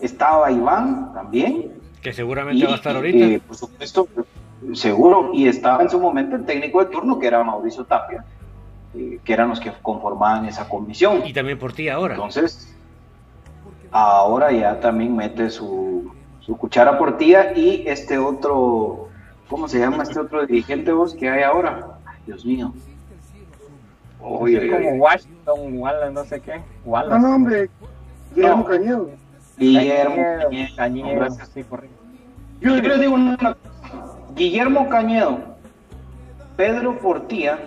estaba 0.00 0.50
Iván 0.50 1.12
también. 1.14 1.72
Que 2.02 2.12
seguramente 2.12 2.66
va 2.66 2.72
a 2.72 2.76
estar 2.76 2.92
y, 2.94 2.96
ahorita. 2.96 3.24
eh, 3.26 3.40
por 3.46 3.56
supuesto, 3.56 4.08
seguro, 4.74 5.30
y 5.32 5.46
estaba 5.46 5.82
en 5.82 5.90
su 5.90 6.00
momento 6.00 6.36
el 6.36 6.44
técnico 6.44 6.84
de 6.84 6.90
turno, 6.90 7.18
que 7.18 7.26
era 7.26 7.42
Mauricio 7.44 7.84
Tapia, 7.84 8.24
eh, 8.94 9.18
que 9.24 9.32
eran 9.32 9.48
los 9.48 9.60
que 9.60 9.72
conformaban 9.82 10.46
esa 10.46 10.68
comisión. 10.68 11.22
Y 11.26 11.32
también 11.32 11.58
por 11.58 11.72
ti 11.72 11.88
ahora. 11.88 12.14
Entonces, 12.14 12.74
ahora 13.90 14.52
ya 14.52 14.80
también 14.80 15.14
mete 15.16 15.50
su, 15.50 16.12
su 16.40 16.56
cuchara 16.56 16.98
por 16.98 17.16
tía 17.18 17.56
y 17.56 17.84
este 17.86 18.18
otro, 18.18 19.08
¿cómo 19.48 19.68
se 19.68 19.78
llama 19.78 20.02
este 20.02 20.18
otro 20.18 20.46
dirigente 20.46 20.92
vos 20.92 21.14
que 21.14 21.28
hay 21.28 21.42
ahora? 21.42 21.98
Ay, 22.04 22.18
Dios 22.26 22.44
mío. 22.44 22.72
Oye, 24.20 24.58
oye, 24.58 24.70
como 24.70 24.90
Washington, 25.02 25.78
Wallace, 25.78 26.12
no 26.12 26.24
sé 26.24 26.40
qué. 26.40 26.60
Wallace. 26.84 27.14
Ah, 27.14 27.18
no, 27.18 27.34
hombre. 27.34 27.68
Guillermo 28.34 28.56
No. 28.58 28.64
Cañedo. 28.64 29.10
Guillermo 29.58 30.14
Cañedo, 30.16 30.42
Cañedo. 30.48 30.76
Cañedo, 30.76 31.14
Gracias. 31.16 31.48
sí, 31.52 31.64
correcto. 31.64 31.96
Yo 32.60 32.76
les 32.76 33.00
digo 33.00 33.14
una 33.14 33.36
cosa. 33.36 33.56
Guillermo 34.36 34.88
Cañedo, 34.88 35.38
Pedro 36.56 36.98
Portía, 37.00 37.58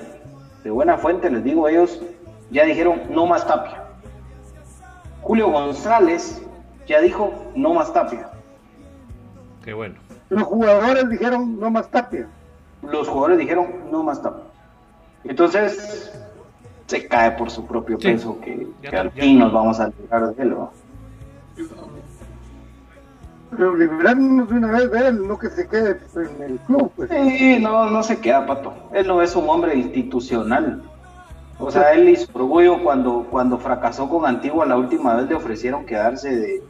de 0.65 0.71
buena 0.71 0.97
fuente 0.97 1.29
les 1.29 1.43
digo, 1.43 1.67
ellos 1.69 2.01
ya 2.49 2.65
dijeron 2.65 3.03
no 3.11 3.27
más 3.27 3.45
tapia. 3.45 3.83
Julio 5.21 5.51
González 5.51 6.41
ya 6.87 7.01
dijo 7.01 7.31
no 7.55 7.75
más 7.75 7.93
tapia. 7.93 8.31
Qué 9.63 9.75
bueno. 9.75 9.93
Los 10.29 10.41
jugadores 10.41 11.07
dijeron 11.07 11.59
no 11.59 11.69
más 11.69 11.87
tapia. 11.91 12.27
Los 12.81 13.07
jugadores 13.07 13.37
dijeron 13.37 13.67
no 13.91 14.01
más 14.01 14.23
tapia. 14.23 14.43
Entonces 15.23 16.19
se 16.87 17.07
cae 17.07 17.29
por 17.33 17.51
su 17.51 17.63
propio 17.67 17.99
Sí. 17.99 18.07
peso 18.07 18.39
que, 18.41 18.67
al 18.97 19.11
fin 19.11 19.37
nos 19.37 19.53
vamos 19.53 19.79
a 19.79 19.89
librar 19.89 20.33
de 20.33 20.41
él. 20.41 20.49
¿no? 20.49 20.71
Pero 23.51 23.75
librarnos 23.75 24.49
de 24.49 24.55
una 24.55 24.71
vez 24.71 24.91
de 24.91 25.07
él, 25.07 25.27
no 25.27 25.37
que 25.37 25.49
se 25.49 25.67
quede 25.67 25.99
en 26.15 26.43
el 26.43 26.59
club. 26.59 26.91
Pues. 26.95 27.09
Sí, 27.09 27.59
no, 27.61 27.89
no 27.89 28.03
se 28.03 28.19
queda, 28.19 28.45
Pato. 28.45 28.73
Él 28.93 29.07
no 29.07 29.21
es 29.21 29.35
un 29.35 29.47
hombre 29.49 29.75
institucional. 29.75 30.81
O 31.59 31.71
sea, 31.71 31.93
él 31.93 32.09
y 32.09 32.15
su 32.17 32.29
orgullo 32.33 32.83
cuando, 32.83 33.27
cuando 33.29 33.57
fracasó 33.57 34.09
con 34.09 34.25
Antigua 34.25 34.65
la 34.65 34.75
última 34.75 35.15
vez 35.15 35.29
le 35.29 35.35
ofrecieron 35.35 35.85
quedarse 35.85 36.35
de, 36.35 36.63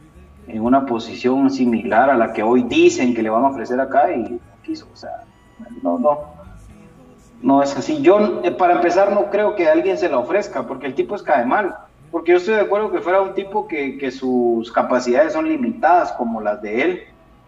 en 0.46 0.62
una 0.62 0.86
posición 0.86 1.50
similar 1.50 2.08
a 2.08 2.16
la 2.16 2.32
que 2.32 2.42
hoy 2.42 2.62
dicen 2.62 3.14
que 3.14 3.22
le 3.22 3.30
van 3.30 3.44
a 3.44 3.48
ofrecer 3.48 3.80
acá 3.80 4.12
y 4.12 4.18
no 4.18 4.38
quiso. 4.62 4.86
O 4.92 4.96
sea, 4.96 5.24
no, 5.82 5.98
no. 5.98 6.36
No 7.42 7.62
es 7.62 7.76
así. 7.76 8.00
Yo, 8.00 8.42
eh, 8.44 8.50
para 8.52 8.74
empezar, 8.74 9.12
no 9.12 9.30
creo 9.30 9.56
que 9.56 9.68
alguien 9.68 9.98
se 9.98 10.08
la 10.08 10.18
ofrezca 10.18 10.66
porque 10.66 10.86
el 10.86 10.94
tipo 10.94 11.14
es 11.16 11.22
cae 11.22 11.44
mal. 11.44 11.76
Porque 12.16 12.32
yo 12.32 12.38
estoy 12.38 12.54
de 12.54 12.62
acuerdo 12.62 12.90
que 12.90 13.00
fuera 13.02 13.20
un 13.20 13.34
tipo 13.34 13.68
que, 13.68 13.98
que 13.98 14.10
sus 14.10 14.72
capacidades 14.72 15.34
son 15.34 15.46
limitadas 15.50 16.12
como 16.12 16.40
las 16.40 16.62
de 16.62 16.80
él, 16.82 17.02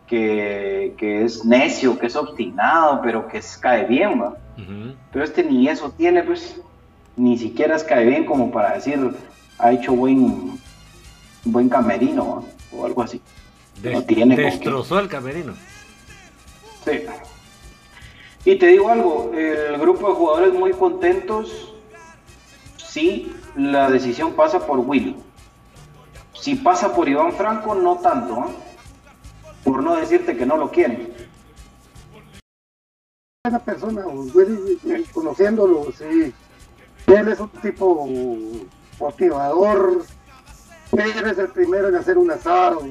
que, 0.06 0.92
que 0.98 1.24
es 1.24 1.42
necio, 1.42 1.98
que 1.98 2.04
es 2.08 2.14
obstinado, 2.16 3.00
pero 3.02 3.26
que 3.28 3.38
es- 3.38 3.56
cae 3.56 3.86
bien, 3.86 4.20
¿va? 4.20 4.36
Ujú. 4.58 4.94
Pero 5.10 5.24
este 5.24 5.42
ni 5.42 5.68
eso 5.68 5.90
tiene, 5.96 6.22
pues, 6.22 6.60
ni 7.16 7.38
siquiera 7.38 7.76
es 7.76 7.82
cae 7.82 8.04
bien 8.04 8.26
como 8.26 8.50
para 8.50 8.74
decir, 8.74 9.10
ha 9.58 9.72
hecho 9.72 9.94
buen, 9.94 10.60
buen 11.46 11.70
camerino 11.70 12.44
¿va? 12.74 12.78
o 12.78 12.84
algo 12.84 13.02
así. 13.02 13.22
Des- 13.80 13.94
No 13.94 14.02
tiene 14.02 14.36
destrozó 14.36 14.98
el 14.98 15.08
camerino. 15.08 15.54
Sí. 16.84 17.04
Y 18.44 18.56
te 18.56 18.66
digo 18.66 18.90
algo, 18.90 19.32
el 19.34 19.78
grupo 19.78 20.08
de 20.10 20.14
jugadores 20.14 20.52
muy 20.52 20.72
contentos, 20.72 21.72
sí, 22.76 23.32
la 23.58 23.90
decisión 23.90 24.34
pasa 24.34 24.64
por 24.64 24.78
Willy. 24.78 25.16
Si 26.32 26.54
pasa 26.54 26.94
por 26.94 27.08
Iván 27.08 27.32
Franco, 27.32 27.74
no 27.74 27.96
tanto, 27.96 28.38
¿eh? 28.38 28.54
por 29.64 29.82
no 29.82 29.96
decirte 29.96 30.36
que 30.36 30.46
no 30.46 30.56
lo 30.56 30.70
quieren. 30.70 31.12
buena 33.42 33.58
persona, 33.58 34.06
Willy, 34.06 35.04
conociéndolo, 35.12 35.90
sí. 35.90 36.32
Él 37.08 37.28
es 37.28 37.40
un 37.40 37.48
tipo 37.48 38.08
motivador. 39.00 40.04
Él 40.92 41.26
es 41.26 41.38
el 41.38 41.48
primero 41.48 41.88
en 41.88 41.96
hacer 41.96 42.16
un 42.16 42.30
asado, 42.30 42.86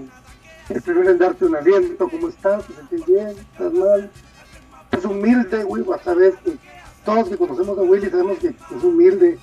el 0.69 0.81
primero 0.81 1.11
en 1.11 1.17
darte 1.17 1.45
un 1.45 1.55
aliento, 1.55 2.09
¿cómo 2.09 2.27
estás? 2.27 2.65
¿Te 2.65 2.73
sentís 2.73 3.05
bien? 3.05 3.29
¿Estás 3.29 3.73
mal? 3.73 4.11
Es 4.91 5.05
humilde, 5.05 5.63
güey, 5.63 5.83
a 5.93 6.03
sabes 6.03 6.35
que 6.43 6.57
todos 7.05 7.29
que 7.29 7.37
conocemos 7.37 7.77
a 7.77 7.81
Willy 7.81 8.09
sabemos 8.09 8.37
que 8.39 8.49
es 8.49 8.83
humilde 8.83 9.39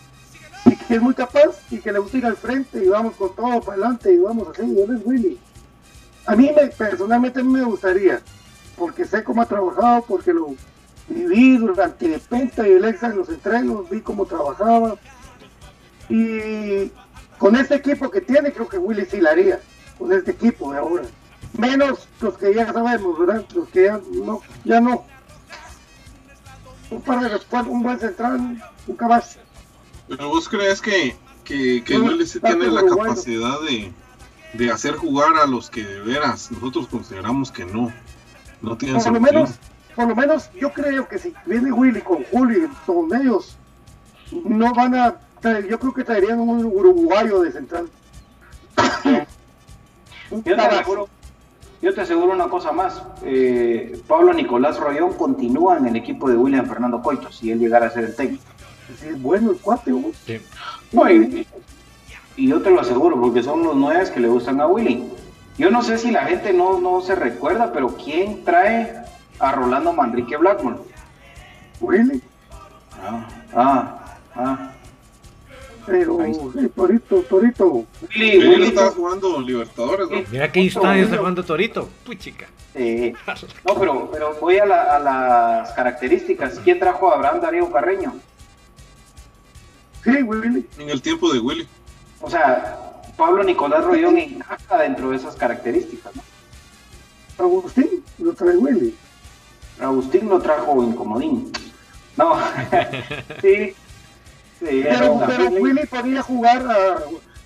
y 0.65 0.77
que 0.77 0.95
es 0.95 1.03
muy 1.03 1.15
capaz 1.15 1.61
y 1.71 1.79
que 1.79 1.93
le 1.93 1.99
gusta 1.99 2.19
ir 2.19 2.27
al 2.27 2.37
frente 2.37 2.83
y 2.83 2.89
vamos 2.89 3.17
con 3.17 3.35
todo 3.35 3.61
para 3.61 3.73
adelante 3.73 4.13
y 4.13 4.19
vamos 4.19 4.49
así, 4.49 4.63
él 4.63 4.97
es 4.97 5.07
Willy. 5.07 5.39
A 6.27 6.35
mí 6.35 6.51
me, 6.57 6.69
personalmente 6.69 7.43
me 7.43 7.63
gustaría, 7.63 8.21
porque 8.79 9.05
sé 9.05 9.23
cómo 9.23 9.43
ha 9.43 9.47
trabajado, 9.47 10.05
porque 10.09 10.33
lo 10.33 10.55
viví 11.09 11.59
durante 11.59 12.19
Penta 12.19 12.67
y 12.67 12.73
el 12.73 12.85
Exa 12.85 13.09
en 13.09 13.19
los 13.19 13.29
entrenos, 13.29 13.91
vi 13.91 14.01
cómo 14.01 14.25
trabajaba. 14.25 14.97
Y 16.09 16.91
con 17.39 17.57
este 17.57 17.75
equipo 17.75 18.11
que 18.11 18.23
tiene, 18.23 18.53
creo 18.53 18.69
que 18.69 18.79
Willy 18.79 19.05
sí 19.05 19.21
la 19.21 19.31
haría, 19.31 19.61
con 19.99 20.13
este 20.13 20.31
equipo 20.31 20.73
de 20.73 20.79
ahora. 20.79 21.05
Menos 21.59 22.09
los 22.21 22.39
que 22.39 22.55
ya 22.55 22.73
sabemos, 22.73 23.19
¿verdad? 23.19 23.45
Los 23.55 23.69
que 23.69 23.85
ya 23.85 24.01
no, 24.25 24.41
ya 24.65 24.81
no. 24.81 25.05
Un 26.91 27.03
par 27.03 27.21
de 27.21 27.71
un 27.71 27.83
buen 27.83 27.99
central, 27.99 28.63
un 28.87 28.97
caballo. 28.97 29.44
Pero 30.09 30.29
vos 30.29 30.49
crees 30.49 30.81
que, 30.81 31.17
que, 31.45 31.83
que 31.85 31.99
No, 31.99 32.11
está 32.21 32.41
tiene 32.49 32.67
la 32.67 32.83
uruguayo. 32.83 33.11
capacidad 33.11 33.61
de, 33.61 33.93
de 34.53 34.71
hacer 34.71 34.97
jugar 34.97 35.37
a 35.37 35.47
los 35.47 35.71
que 35.71 35.83
de 35.85 36.01
veras 36.01 36.51
nosotros 36.53 36.87
consideramos 36.89 37.51
que 37.51 37.65
no, 37.65 37.93
no 38.63 38.77
tienen 38.77 39.03
Por 39.03 39.13
lo 39.13 39.21
menos, 39.21 39.51
por 39.97 40.09
lo 40.09 40.15
menos 40.17 40.51
yo 40.61 40.73
creo 40.73 41.09
que 41.09 41.19
si 41.19 41.33
viene 41.47 41.73
Willy 41.73 42.01
con 42.03 42.25
Julio, 42.25 42.69
con 42.87 43.15
ellos, 43.15 43.57
no 44.45 44.73
van 44.75 44.95
a 44.95 45.17
traer- 45.41 45.69
yo 45.69 45.79
creo 45.79 45.95
que 45.95 46.05
traerían 46.05 46.41
un 46.41 46.65
uruguayo 46.65 47.41
de 47.41 47.53
central. 47.53 47.89
Yo 50.31 50.57
te 50.57 50.61
aseguro, 50.63 51.09
yo 51.83 51.95
te 51.95 52.01
aseguro 52.01 52.33
una 52.33 52.49
cosa 52.49 52.73
más. 52.73 53.03
eh, 53.23 54.01
Pablo 54.09 54.33
Nicolás 54.33 54.79
Rollón 54.81 55.13
continúa 55.13 55.77
en 55.77 55.87
el 55.87 55.97
equipo 55.97 56.29
de 56.29 56.37
William 56.37 56.67
Fernando 56.67 57.01
Coito, 57.03 57.31
si 57.31 57.51
él 57.53 57.59
llegara 57.61 57.87
a 57.87 57.91
ser 57.91 58.05
el 58.05 58.17
técnico. 58.17 58.43
Sí, 59.01 59.09
es 59.09 59.21
bueno 59.23 59.53
el 59.53 59.59
cuate, 59.59 59.93
güey. 59.93 60.13
Sí. 60.27 60.41
No, 60.93 61.11
y, 61.11 61.47
y 62.37 62.49
yo 62.49 62.61
te 62.63 62.71
lo 62.71 62.81
aseguro, 62.81 63.21
porque 63.21 63.43
son 63.43 63.63
los 63.63 63.75
nueve 63.77 64.05
que 64.13 64.21
le 64.21 64.29
gustan 64.29 64.61
a 64.61 64.67
Willy. 64.67 65.05
Yo 65.57 65.71
no 65.71 65.83
sé 65.83 65.99
si 65.99 66.11
la 66.11 66.25
gente 66.27 66.53
no, 66.53 66.81
no 66.81 67.01
se 67.01 67.15
recuerda, 67.15 67.73
pero 67.73 67.89
¿quién 67.97 68.45
trae 68.45 68.93
a 69.39 69.53
Rolando 69.53 69.93
Manrique 69.93 70.37
Blackmore? 70.37 70.79
Willy. 71.81 72.21
Ah, 73.03 73.29
ah, 73.55 74.17
ah. 74.35 74.71
Pero, 75.87 76.23
está. 76.23 76.69
Torito, 76.75 77.17
Torito. 77.29 77.85
Willy, 78.17 78.39
Willy, 78.39 78.67
está 78.69 78.91
jugando 78.91 79.39
Libertadores, 79.41 80.09
¿no? 80.11 80.23
Mira 80.33 80.51
qué 80.51 80.61
instancia 80.61 81.03
está 81.05 81.19
jugando 81.19 81.45
Torito. 81.45 81.89
Puchica. 82.07 82.47
eh, 82.75 83.13
no, 83.67 83.75
pero, 83.79 84.11
pero 84.11 84.35
voy 84.41 84.57
a, 84.59 84.65
la- 84.67 84.97
a 84.97 84.99
las 84.99 85.73
características. 85.73 86.59
¿Quién 86.65 86.79
trajo 86.81 87.11
a 87.13 87.17
Abraham 87.17 87.41
Darío 87.43 87.71
Carreño? 87.71 88.15
Sí, 90.05 90.23
Willy. 90.23 90.67
En 90.79 90.91
el 90.91 91.01
tiempo 91.03 91.33
de 91.33 91.41
Willy. 91.41 91.67
O 92.21 92.31
sea, 92.31 93.03
Pablo 93.17 93.43
Nicolás 93.43 93.85
Rollón 93.85 94.19
encaja 94.19 94.79
dentro 94.79 95.11
de 95.11 95.17
esas 95.17 95.35
características. 95.37 96.13
¿no? 96.17 97.45
Agustín, 97.45 98.05
lo 98.19 98.33
trae 98.35 98.57
Willy. 98.57 98.95
Agustín 99.81 100.29
lo 100.29 100.39
trajo 100.41 100.83
en 100.83 100.93
comodín. 100.93 101.51
No, 102.17 102.37
sí, 103.43 103.75
Pero, 104.61 105.21
pero 105.27 105.49
Willy 105.51 105.85
podía 105.87 106.23
jugar 106.23 106.65
a 106.71 106.99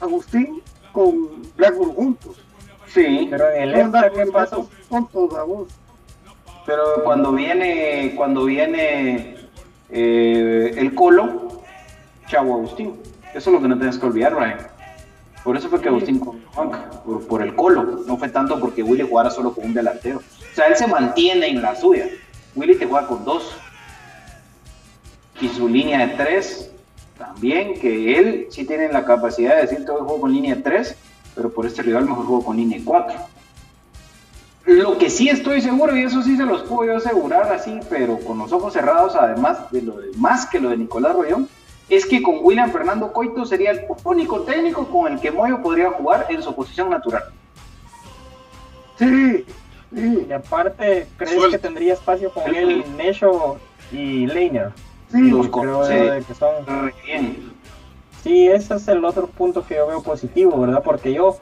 Agustín 0.05 0.61
con 0.93 1.43
Blackburn 1.57 1.93
juntos. 1.95 2.37
sí, 2.87 3.29
Pero 3.31 3.51
en 3.51 3.69
el 3.71 3.93
¿qué 4.13 4.23
con 4.25 4.33
pasó? 4.33 4.71
tontos, 4.91 5.35
a 5.35 5.43
vos. 5.45 5.69
pero 6.67 7.03
cuando 7.03 7.33
viene, 7.33 8.13
cuando 8.15 8.45
viene 8.45 9.37
eh, 9.89 10.75
el 10.77 10.95
Colo, 10.95 11.48
Chavo 12.29 12.55
Agustín. 12.55 12.95
Eso 13.35 13.51
es 13.51 13.55
lo 13.55 13.61
que 13.61 13.69
no 13.69 13.77
tienes 13.77 13.99
que 13.99 14.07
olvidar, 14.07 14.35
Ryan. 14.35 14.59
Por 15.45 15.57
eso 15.57 15.69
fue 15.69 15.81
que 15.81 15.89
Agustín 15.89 16.21
por, 16.21 17.27
por 17.27 17.43
el 17.43 17.55
Colo. 17.55 18.03
No 18.07 18.17
fue 18.17 18.29
tanto 18.29 18.59
porque 18.61 18.83
Willy 18.83 19.07
jugara 19.09 19.31
solo 19.31 19.55
con 19.55 19.67
un 19.67 19.75
delantero. 19.75 20.19
O 20.19 20.55
sea, 20.55 20.67
él 20.67 20.77
se 20.77 20.87
mantiene 20.87 21.49
en 21.49 21.63
la 21.63 21.75
suya. 21.75 22.07
Willy 22.55 22.77
te 22.77 22.87
juega 22.87 23.07
con 23.07 23.25
dos. 23.25 23.57
Y 25.41 25.49
su 25.49 25.69
línea 25.69 26.07
de 26.07 26.15
tres 26.15 26.71
también, 27.17 27.79
que 27.81 28.19
él 28.19 28.47
sí 28.51 28.65
tiene 28.65 28.93
la 28.93 29.05
capacidad 29.05 29.57
de 29.57 29.63
decir 29.63 29.85
todo 29.85 29.99
el 29.99 30.05
juego 30.05 30.23
con 30.23 30.33
línea 30.33 30.57
de 30.57 30.63
tres, 30.63 30.97
pero 31.35 31.51
por 31.53 31.67
este 31.67 31.83
rival 31.83 32.05
mejor 32.05 32.27
juego 32.27 32.45
con 32.45 32.57
línea 32.57 32.79
de 32.79 32.85
cuatro. 32.85 33.17
Lo 34.67 34.99
que 34.99 35.09
sí 35.09 35.29
estoy 35.29 35.63
seguro, 35.63 35.97
y 35.97 36.03
eso 36.03 36.23
sí 36.23 36.37
se 36.37 36.45
los 36.45 36.63
puedo 36.65 36.85
yo 36.93 36.97
asegurar 36.99 37.51
así, 37.53 37.81
pero 37.89 38.19
con 38.19 38.39
los 38.39 38.53
ojos 38.53 38.73
cerrados, 38.73 39.17
además 39.17 39.71
de 39.71 39.83
lo 39.83 39.99
de 39.99 40.11
más 40.17 40.47
que 40.47 40.61
lo 40.61 40.71
de 40.71 40.77
Nicolás 40.77 41.15
Rollón, 41.15 41.49
es 41.89 42.07
que 42.07 42.23
con 42.23 42.39
William 42.43 42.71
Fernando 42.71 43.13
Coito 43.13 43.45
sería 43.47 43.71
el 43.73 43.81
único 44.05 44.41
técnico 44.43 44.87
con 44.87 45.13
el 45.13 45.21
que 45.21 45.31
Moyo 45.31 45.63
podría 45.63 45.91
jugar 45.91 46.27
en 46.29 46.43
su 46.43 46.55
posición 46.55 46.91
natural. 46.91 47.25
Sí, 48.99 49.45
sí, 49.95 50.27
Y 50.29 50.33
aparte, 50.33 51.07
¿crees 51.17 51.35
Suel- 51.37 51.51
que 51.53 51.59
tendría 51.59 51.95
espacio 51.95 52.31
con 52.33 52.55
él 52.55 52.85
Necho 52.97 53.59
y 53.93 54.27
Leiner? 54.27 54.71
sí. 55.11 55.31
Los 55.31 55.49
Creo 55.49 55.83
que 56.27 56.35
son 56.35 56.93
bien. 57.05 57.53
Sí, 58.23 58.49
ese 58.49 58.75
es 58.75 58.89
el 58.89 59.05
otro 59.05 59.29
punto 59.29 59.65
que 59.65 59.77
yo 59.77 59.87
veo 59.87 60.03
positivo, 60.03 60.61
¿verdad? 60.61 60.83
Porque 60.83 61.13
yo, 61.15 61.39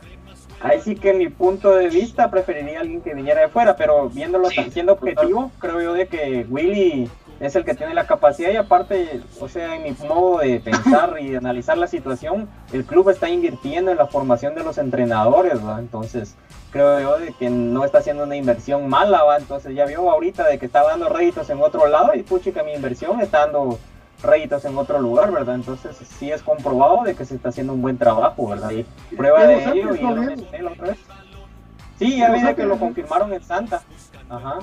ahí 0.60 0.78
sí 0.82 0.94
que 0.94 1.10
en 1.10 1.18
mi 1.18 1.28
punto 1.30 1.74
de 1.74 1.88
vista 1.88 2.30
preferiría 2.30 2.78
a 2.78 2.80
alguien 2.82 3.00
que 3.00 3.14
viniera 3.14 3.40
de 3.40 3.48
fuera, 3.48 3.74
pero 3.76 4.10
viéndolo 4.10 4.50
Sí, 4.50 4.70
siendo 4.70 4.92
objetivo, 4.92 5.50
creo 5.58 5.80
yo 5.80 5.92
de 5.94 6.06
que 6.06 6.46
Willy 6.48 7.10
es 7.40 7.54
el 7.56 7.64
que 7.64 7.74
tiene 7.74 7.94
la 7.94 8.06
capacidad 8.06 8.50
y 8.50 8.56
aparte, 8.56 9.20
o 9.40 9.48
sea, 9.48 9.76
en 9.76 9.82
mi 9.82 9.92
modo 10.06 10.38
de 10.38 10.60
pensar 10.60 11.16
y 11.20 11.30
de 11.30 11.36
analizar 11.36 11.76
la 11.76 11.86
situación, 11.86 12.48
el 12.72 12.84
club 12.84 13.10
está 13.10 13.28
invirtiendo 13.28 13.90
en 13.90 13.98
la 13.98 14.06
formación 14.06 14.54
de 14.54 14.64
los 14.64 14.78
entrenadores, 14.78 15.64
¿va? 15.64 15.78
Entonces, 15.78 16.36
creo 16.70 17.00
yo 17.00 17.18
de 17.18 17.32
que 17.32 17.50
no 17.50 17.84
está 17.84 17.98
haciendo 17.98 18.24
una 18.24 18.36
inversión 18.36 18.88
mala, 18.88 19.22
¿va? 19.22 19.36
Entonces 19.36 19.74
ya 19.74 19.84
vio 19.84 20.10
ahorita 20.10 20.46
de 20.46 20.58
que 20.58 20.66
está 20.66 20.82
dando 20.82 21.08
réditos 21.08 21.50
en 21.50 21.60
otro 21.60 21.86
lado 21.86 22.14
y 22.14 22.22
pucha 22.22 22.52
que 22.52 22.62
mi 22.62 22.72
inversión 22.72 23.20
está 23.20 23.40
dando 23.40 23.78
réditos 24.22 24.64
en 24.64 24.76
otro 24.78 24.98
lugar, 25.00 25.30
¿verdad? 25.30 25.56
Entonces 25.56 25.96
sí 26.18 26.30
es 26.30 26.42
comprobado 26.42 27.02
de 27.04 27.14
que 27.14 27.24
se 27.24 27.34
está 27.36 27.50
haciendo 27.50 27.74
un 27.74 27.82
buen 27.82 27.98
trabajo, 27.98 28.48
¿verdad? 28.48 28.70
Y 28.70 28.84
prueba 29.14 29.46
de 29.46 29.62
ello 29.64 29.94
y 29.94 30.00
lo 30.00 30.16
mencioné 30.16 30.62
la 30.62 30.70
otra 30.70 30.88
vez. 30.88 30.98
Sí, 31.98 32.18
ya 32.18 32.30
vi 32.30 32.54
que 32.54 32.64
lo 32.64 32.78
confirmaron 32.78 33.32
en 33.32 33.42
Santa. 33.42 33.82
Ajá. 34.28 34.58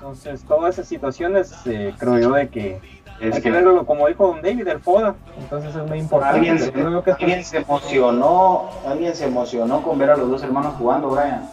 Entonces, 0.00 0.42
todas 0.48 0.74
esas 0.74 0.88
situaciones, 0.88 1.52
eh, 1.66 1.94
creo 1.98 2.18
yo, 2.18 2.32
de 2.32 2.48
que 2.48 2.80
Es 3.20 3.22
hay 3.22 3.30
que 3.32 3.42
que- 3.42 3.50
verlo 3.50 3.84
como 3.84 4.08
dijo 4.08 4.28
Don 4.28 4.40
David, 4.40 4.66
el 4.66 4.80
FODA. 4.80 5.14
Entonces 5.38 5.76
es 5.76 5.86
muy 5.86 5.98
importante. 5.98 6.38
Alguien 6.38 6.58
se, 6.58 6.72
Creo 6.72 7.04
que 7.04 7.10
esto- 7.10 7.22
alguien 7.22 7.44
se 7.44 7.56
emocionó, 7.58 8.70
alguien 8.88 9.14
se 9.14 9.26
emocionó 9.26 9.82
con 9.82 9.98
ver 9.98 10.08
a 10.10 10.16
los 10.16 10.30
dos 10.30 10.42
hermanos 10.42 10.74
jugando, 10.78 11.10
Brian. 11.10 11.50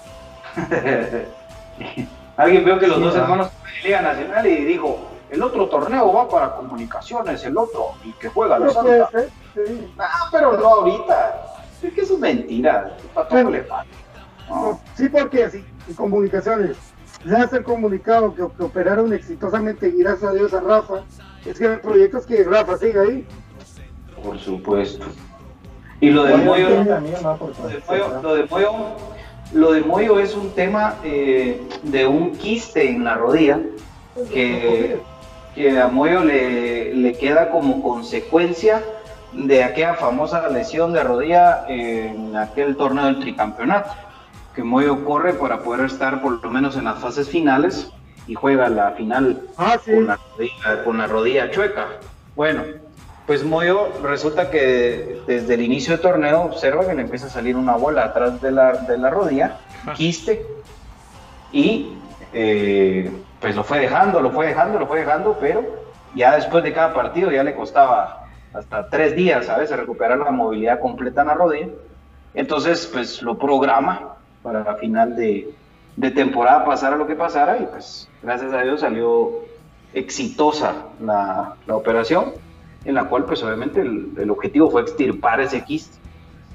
alguien 2.37 2.63
vio 2.63 2.79
que 2.79 2.87
los 2.87 2.97
Sí, 2.97 3.03
dos 3.03 3.15
va. 3.17 3.21
hermanos 3.21 3.49
en 3.79 3.83
Liga 3.83 4.01
Nacional 4.01 4.47
y 4.47 4.63
dijo, 4.63 4.97
el 5.29 5.43
otro 5.43 5.67
torneo 5.67 6.13
va 6.13 6.29
para 6.29 6.55
comunicaciones, 6.55 7.43
el 7.43 7.57
otro, 7.57 7.91
y 8.05 8.13
que 8.13 8.29
juega 8.29 8.59
la 8.59 8.69
Santa. 8.69 9.09
ser, 9.11 9.29
sí. 9.53 9.93
Ah, 9.99 10.29
pero 10.31 10.53
no 10.57 10.65
ahorita. 10.65 11.43
Es 11.83 11.93
que 11.93 12.01
eso 12.01 12.13
es 12.13 12.19
mentira. 12.21 12.95
¿Para 13.13 13.27
todo 13.27 13.49
le? 13.51 13.67
No. 14.49 14.79
Sí, 14.95 15.09
porque 15.09 15.43
en 15.43 15.93
comunicaciones, 15.95 16.77
ya 17.25 17.43
hace 17.43 17.57
el 17.57 17.63
comunicado 17.63 18.33
que, 18.33 18.47
que 18.57 18.63
operaron 18.63 19.13
exitosamente, 19.13 19.89
y 19.89 19.99
gracias 19.99 20.31
a 20.31 20.33
Dios 20.33 20.53
a 20.53 20.59
Rafa, 20.61 21.03
es 21.45 21.57
que 21.57 21.65
el 21.65 21.79
proyecto 21.79 22.17
es 22.17 22.25
que 22.25 22.43
Rafa 22.43 22.77
siga 22.77 23.01
ahí. 23.01 23.25
Por 24.23 24.37
supuesto. 24.39 25.05
Y 25.99 26.09
lo 26.09 26.23
de 26.23 26.37
Moyo, 26.37 26.69
lo 26.69 26.83
de 26.83 26.99
Moyo, 26.99 28.21
lo 28.21 28.35
de 28.35 28.43
Moyo, 28.45 28.71
lo 29.53 29.71
de 29.71 29.81
Moyo 29.81 30.19
es 30.19 30.35
un 30.35 30.51
tema 30.51 30.95
eh, 31.03 31.61
de 31.83 32.05
un 32.05 32.35
quiste 32.35 32.89
en 32.89 33.03
la 33.03 33.15
rodilla 33.15 33.59
que, 34.31 34.99
que 35.55 35.79
a 35.79 35.87
Moyo 35.87 36.23
le, 36.23 36.93
le 36.93 37.13
queda 37.13 37.49
como 37.49 37.81
consecuencia 37.81 38.83
de 39.33 39.63
aquella 39.63 39.95
famosa 39.95 40.47
lesión 40.49 40.93
de 40.93 41.03
rodilla 41.03 41.65
en 41.67 42.35
aquel 42.35 42.75
torneo 42.75 43.05
del 43.05 43.19
tricampeonato, 43.19 43.89
que 44.57 44.63
Moyo 44.63 45.05
corre 45.05 45.33
para 45.35 45.59
poder 45.59 45.85
estar 45.85 46.19
por 46.19 46.43
lo 46.43 46.49
menos 46.49 46.75
en 46.77 46.85
las 46.85 46.97
fases 46.97 47.29
finales 47.29 47.91
y 48.25 48.33
juega 48.33 48.67
la 48.69 48.89
final 48.93 49.39
Ah, 49.55 49.77
sí. 49.85 49.91
con 49.93 50.07
la 50.07 50.17
rodilla, 50.35 50.83
con 50.83 50.97
la 50.97 51.05
rodilla 51.05 51.51
chueca. 51.51 51.85
Bueno, 52.35 52.63
pues 53.27 53.43
Moyo 53.43 53.89
resulta 54.01 54.49
que 54.49 55.21
desde 55.27 55.53
el 55.53 55.61
inicio 55.61 55.93
del 55.93 56.01
torneo 56.01 56.41
observa 56.41 56.87
que 56.87 56.95
le 56.95 57.03
empieza 57.03 57.27
a 57.27 57.29
salir 57.29 57.55
una 57.55 57.75
bola 57.75 58.05
atrás 58.05 58.41
de 58.41 58.51
la, 58.51 58.73
de 58.73 58.97
la 58.97 59.11
rodilla, 59.11 59.59
quiste, 59.95 60.43
y 61.51 61.93
eh, 62.33 63.11
pues 63.39 63.55
lo 63.55 63.63
fue 63.63 63.77
dejando, 63.79 64.19
lo 64.21 64.31
fue 64.31 64.47
dejando, 64.47 64.79
lo 64.79 64.87
fue 64.87 65.01
dejando, 65.01 65.37
pero 65.39 65.63
ya 66.15 66.35
después 66.35 66.63
de 66.63 66.73
cada 66.73 66.95
partido 66.95 67.29
ya 67.31 67.43
le 67.43 67.53
costaba 67.53 68.25
hasta 68.55 68.89
tres 68.89 69.15
días 69.15 69.49
a 69.49 69.57
veces 69.59 69.77
recuperar 69.77 70.17
la 70.17 70.31
movilidad 70.31 70.79
completa 70.79 71.21
en 71.21 71.27
la 71.27 71.35
rodilla. 71.35 71.67
Entonces, 72.33 72.89
pues 72.91 73.21
lo 73.21 73.37
programa 73.37 74.16
para 74.43 74.63
la 74.63 74.75
final 74.75 75.15
de, 75.15 75.53
de 75.95 76.11
temporada, 76.11 76.65
pasara 76.65 76.95
lo 76.95 77.07
que 77.07 77.15
pasara, 77.15 77.57
y 77.57 77.65
pues 77.65 78.07
gracias 78.21 78.53
a 78.53 78.61
Dios 78.61 78.81
salió 78.81 79.45
exitosa 79.93 80.73
la, 81.01 81.55
la 81.65 81.75
operación, 81.75 82.33
en 82.85 82.95
la 82.95 83.05
cual 83.05 83.25
pues 83.25 83.41
obviamente 83.43 83.81
el, 83.81 84.13
el 84.17 84.29
objetivo 84.29 84.69
fue 84.69 84.81
extirpar 84.81 85.41
ese 85.41 85.63
quiste, 85.63 85.97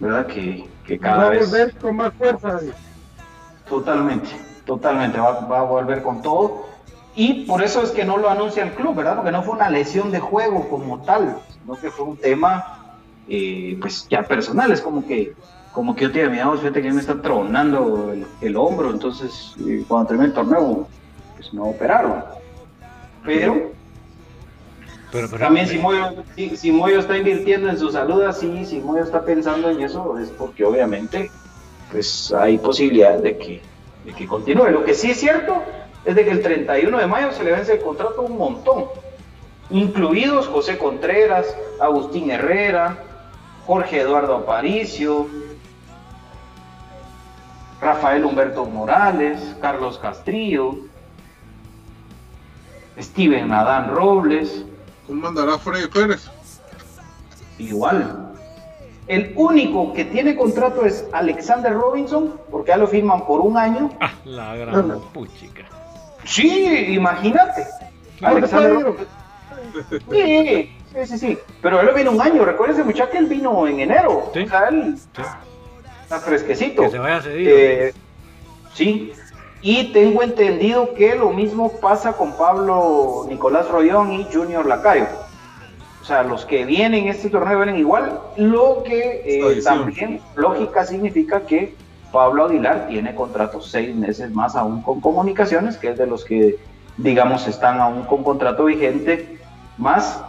¿verdad? 0.01 0.27
Que, 0.27 0.66
que 0.87 0.97
Va 0.99 1.03
cada 1.03 1.27
a 1.27 1.31
vez... 1.31 1.51
volver 1.51 1.75
con 1.77 1.97
más 1.97 2.12
fuerza. 2.14 2.61
Totalmente, 3.68 4.29
totalmente, 4.64 5.18
va, 5.18 5.40
va 5.40 5.61
a 5.61 5.62
volver 5.64 6.03
con 6.03 6.23
todo. 6.23 6.66
Y 7.14 7.45
por 7.45 7.62
eso 7.62 7.83
es 7.83 7.90
que 7.90 8.05
no 8.05 8.16
lo 8.16 8.31
anuncia 8.31 8.62
el 8.62 8.71
club, 8.73 8.95
¿verdad? 8.95 9.16
Porque 9.16 9.33
no 9.33 9.42
fue 9.42 9.55
una 9.55 9.68
lesión 9.68 10.11
de 10.11 10.18
juego 10.18 10.68
como 10.71 11.03
tal, 11.03 11.37
sino 11.53 11.77
que 11.77 11.90
fue 11.90 12.07
un 12.07 12.16
tema, 12.16 12.97
eh, 13.29 13.77
pues 13.81 14.09
ya 14.09 14.23
personal. 14.23 14.73
Es 14.73 14.81
como 14.81 15.07
que, 15.07 15.35
como 15.73 15.95
que 15.95 16.03
yo 16.05 16.13
te 16.13 16.19
diga, 16.19 16.31
mira, 16.31 16.51
fíjate 16.59 16.83
que 16.83 16.93
me 16.93 17.01
está 17.01 17.21
tronando 17.21 18.11
el, 18.13 18.27
el 18.41 18.57
hombro, 18.57 18.91
entonces 18.91 19.55
eh, 19.67 19.85
cuando 19.89 20.09
termine 20.09 20.29
el 20.29 20.35
torneo, 20.35 20.87
pues 21.37 21.53
me 21.55 21.61
operaron. 21.63 22.25
Pero 23.25 23.71
Pero, 25.11 25.29
pero- 25.29 25.39
también 25.45 25.67
si 25.69 25.79
Moyo, 25.79 26.15
si, 26.37 26.57
si 26.57 26.73
Moyo 26.73 26.99
está 26.99 27.17
invirtiendo 27.17 27.69
en 27.69 27.79
su 27.79 27.91
salud 27.91 28.23
así, 28.23 28.65
si 28.67 28.81
Moyo 28.81 29.03
está 29.03 29.25
pensando 29.25 29.71
en 29.71 29.81
eso, 29.83 30.19
es 30.19 30.31
porque 30.31 30.65
obviamente 30.65 31.31
pues 31.91 32.33
hay 32.33 32.57
posibilidad 32.59 33.19
de 33.19 33.37
que, 33.37 33.61
de 34.07 34.13
que 34.15 34.27
continúe. 34.27 34.69
Lo 34.71 34.85
que 34.85 34.95
sí 34.95 35.11
es 35.11 35.21
cierto 35.21 35.63
es 36.07 36.15
de 36.15 36.25
que 36.25 36.31
el 36.31 36.43
31 36.43 36.99
de 36.99 37.07
mayo 37.07 37.31
se 37.33 37.45
le 37.45 37.53
vence 37.53 37.75
el 37.75 37.81
contrato 37.83 38.23
a 38.23 38.25
un 38.25 38.39
montón, 38.39 38.87
incluidos 39.71 40.49
José 40.49 40.79
Contreras, 40.79 41.47
Agustín 41.81 42.31
Herrera, 42.31 42.97
Jorge 43.67 44.01
Eduardo 44.01 44.37
Aparicio, 44.37 45.27
Rafael 47.83 48.25
Humberto 48.25 48.64
Morales, 48.64 49.57
Carlos 49.61 49.99
Castrillo, 49.99 50.77
Steven 52.99 53.53
Adán 53.53 53.90
Robles, 53.95 54.64
¿Cómo 55.07 55.21
mandará 55.21 55.59
Freddy 55.59 55.88
Pérez? 55.88 56.31
Igual. 57.59 58.31
El 59.09 59.33
único 59.37 59.92
que 59.92 60.05
tiene 60.05 60.37
contrato 60.37 60.87
es 60.87 61.07
Alexander 61.12 61.73
Robinson, 61.73 62.35
porque 62.51 62.68
ya 62.68 62.77
lo 62.77 62.87
firman 62.87 63.27
por 63.27 63.40
un 63.40 63.59
año. 63.59 63.90
Ah, 64.01 64.12
la 64.25 64.55
gran 64.55 65.01
puchica. 65.12 65.64
Sí, 66.25 66.95
imagínate. 66.95 67.66
Alexander 68.23 68.77
¿te 68.79 68.81
puede 68.81 68.83
Robinson. 68.85 69.07
Sí, 70.09 70.71
sí, 70.95 71.07
sí, 71.07 71.18
sí. 71.18 71.38
Pero 71.61 71.81
él 71.81 71.90
vino 71.97 72.12
un 72.12 72.21
año. 72.21 72.45
Recuérdense, 72.45 72.85
muchacho, 72.85 73.11
que 73.11 73.18
él 73.18 73.27
vino 73.27 73.66
en 73.66 73.81
enero. 73.81 74.31
Sí. 74.33 74.45
O 74.45 74.49
sea, 74.49 74.68
él 74.68 74.97
Sí. 74.97 75.23
Está 76.14 76.27
fresquecito. 76.27 76.83
Que 76.83 76.90
se 76.90 76.98
vaya 76.98 77.20
cedido. 77.20 77.57
Eh, 77.57 77.94
sí. 78.75 79.12
Y 79.62 79.92
tengo 79.92 80.22
entendido 80.22 80.92
que 80.94 81.14
lo 81.14 81.31
mismo 81.31 81.72
pasa 81.81 82.14
con 82.14 82.37
Pablo 82.37 83.27
Nicolás 83.29 83.68
Rollón 83.68 84.12
y 84.12 84.27
Junior 84.33 84.66
Lacayo. 84.66 85.07
O 86.01 86.05
sea, 86.05 86.25
los 86.25 86.44
que 86.44 86.64
vienen 86.64 87.07
este 87.07 87.31
torneo 87.31 87.59
vienen 87.59 87.77
igual, 87.77 88.18
lo 88.37 88.83
que 88.83 89.22
eh, 89.25 89.62
también 89.62 90.20
lógica 90.35 90.85
significa 90.85 91.46
que 91.46 91.77
Pablo 92.11 92.46
Aguilar 92.46 92.88
tiene 92.88 93.14
contrato 93.14 93.62
seis 93.62 93.94
meses 93.94 94.33
más 94.33 94.57
aún 94.57 94.83
con 94.83 95.01
comunicaciones, 95.01 95.77
que 95.77 95.90
es 95.90 95.98
de 95.98 96.09
los 96.09 96.25
que, 96.25 96.59
digamos, 96.96 97.46
están 97.46 97.81
aún 97.81 98.03
con 98.03 98.25
contrato 98.25 98.64
vigente, 98.64 99.38
más 99.79 100.20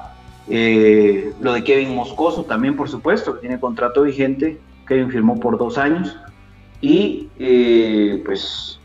eh, 0.48 1.34
lo 1.42 1.54
de 1.54 1.64
Kevin 1.64 1.96
Moscoso 1.96 2.44
también, 2.44 2.78
por 2.78 2.88
supuesto, 2.88 3.34
que 3.34 3.40
tiene 3.40 3.60
contrato 3.60 4.04
vigente, 4.04 4.60
Kevin 4.88 5.10
firmó 5.10 5.40
por 5.40 5.58
dos 5.58 5.78
años, 5.78 6.18
y 6.82 7.30
eh, 7.40 8.22
pues 8.26 8.80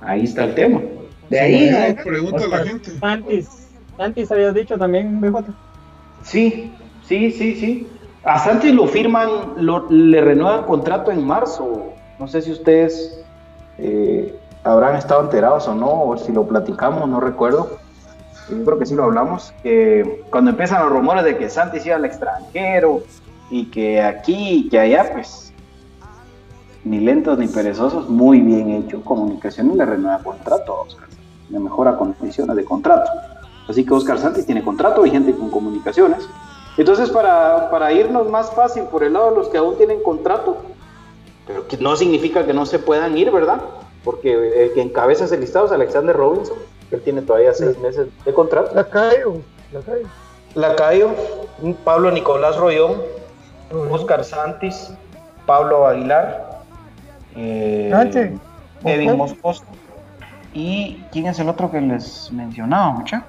ahí 0.00 0.24
está 0.24 0.44
el 0.44 0.54
tema. 0.54 0.80
De 1.28 1.40
ahí, 1.40 1.70
Bueno, 1.70 2.02
pregunta 2.04 2.44
a 2.44 2.48
la 2.48 2.58
gente. 2.64 2.90
Santis, 2.98 3.68
Santis 3.96 4.32
habías 4.32 4.54
dicho 4.54 4.76
también, 4.78 5.20
BJ. 5.20 5.44
Sí, 6.22 6.72
sí, 7.06 7.30
sí, 7.30 7.54
sí. 7.56 7.86
A 8.24 8.38
Santis 8.38 8.72
lo 8.74 8.86
firman, 8.86 9.28
lo- 9.56 9.86
le 9.90 10.20
renuevan 10.20 10.64
contrato 10.64 11.10
en 11.10 11.26
marzo. 11.26 11.92
No 12.18 12.28
sé 12.28 12.40
si 12.42 12.52
ustedes 12.52 13.18
eh, 13.78 14.34
habrán 14.64 14.96
estado 14.96 15.22
enterados 15.22 15.66
o 15.68 15.74
no, 15.74 16.04
o 16.04 16.16
si 16.16 16.32
lo 16.32 16.46
platicamos, 16.46 17.08
no 17.08 17.18
recuerdo. 17.20 17.78
Yo 18.48 18.64
creo 18.64 18.78
que 18.78 18.86
sí 18.86 18.94
lo 18.94 19.04
hablamos. 19.04 19.52
Que 19.62 20.22
cuando 20.30 20.50
empiezan 20.50 20.82
los 20.82 20.92
rumores 20.92 21.24
de 21.24 21.36
que 21.36 21.48
Santis 21.48 21.84
iba 21.86 21.96
al 21.96 22.04
extranjero 22.04 23.02
y 23.52 23.66
que 23.66 24.00
aquí 24.00 24.64
y 24.64 24.68
que 24.70 24.80
allá, 24.80 25.10
pues 25.12 25.52
ni 26.84 27.00
lentos 27.00 27.38
ni 27.38 27.46
perezosos, 27.46 28.08
muy 28.08 28.40
bien 28.40 28.70
hecho. 28.70 29.02
Comunicaciones 29.02 29.76
le 29.76 29.84
renueva 29.84 30.18
contrato 30.20 30.72
a 30.72 30.80
Oscar. 30.80 31.06
Le 31.50 31.58
mejora 31.58 31.96
condiciones 31.98 32.56
de 32.56 32.64
contrato. 32.64 33.10
Así 33.68 33.84
que 33.84 33.92
Oscar 33.92 34.18
Santis 34.18 34.46
tiene 34.46 34.64
contrato 34.64 35.02
vigente 35.02 35.34
con 35.34 35.50
comunicaciones. 35.50 36.26
Entonces, 36.78 37.10
para, 37.10 37.70
para 37.70 37.92
irnos 37.92 38.28
más 38.30 38.50
fácil 38.52 38.84
por 38.84 39.04
el 39.04 39.12
lado 39.12 39.30
de 39.30 39.36
los 39.36 39.48
que 39.48 39.58
aún 39.58 39.76
tienen 39.76 40.02
contrato, 40.02 40.56
pero 41.46 41.68
que 41.68 41.76
no 41.76 41.94
significa 41.94 42.46
que 42.46 42.54
no 42.54 42.64
se 42.64 42.78
puedan 42.78 43.16
ir, 43.18 43.30
¿verdad? 43.30 43.60
Porque 44.02 44.64
el 44.64 44.72
que 44.72 44.80
encabeza 44.80 45.26
ese 45.26 45.36
listado 45.36 45.66
es 45.66 45.72
Alexander 45.72 46.16
Robinson, 46.16 46.56
que 46.88 46.96
él 46.96 47.02
tiene 47.02 47.20
todavía 47.20 47.52
seis 47.52 47.78
meses 47.78 48.08
de 48.24 48.32
contrato. 48.32 48.74
La 48.74 48.88
caigo, 48.88 49.42
la. 49.74 49.80
Lacayo, 50.54 51.10
Pablo 51.82 52.10
Nicolás 52.10 52.56
Rollón, 52.56 53.00
Oscar 53.72 54.24
Santis, 54.24 54.92
Pablo 55.46 55.86
Aguilar, 55.86 56.60
eh. 57.36 57.90
Kevin 58.82 59.08
Ojo. 59.10 59.16
Moscoso. 59.16 59.64
¿Y 60.54 61.02
quién 61.12 61.26
es 61.26 61.38
el 61.38 61.48
otro 61.48 61.70
que 61.70 61.80
les 61.80 62.30
mencionaba, 62.32 62.90
mucha? 62.92 63.24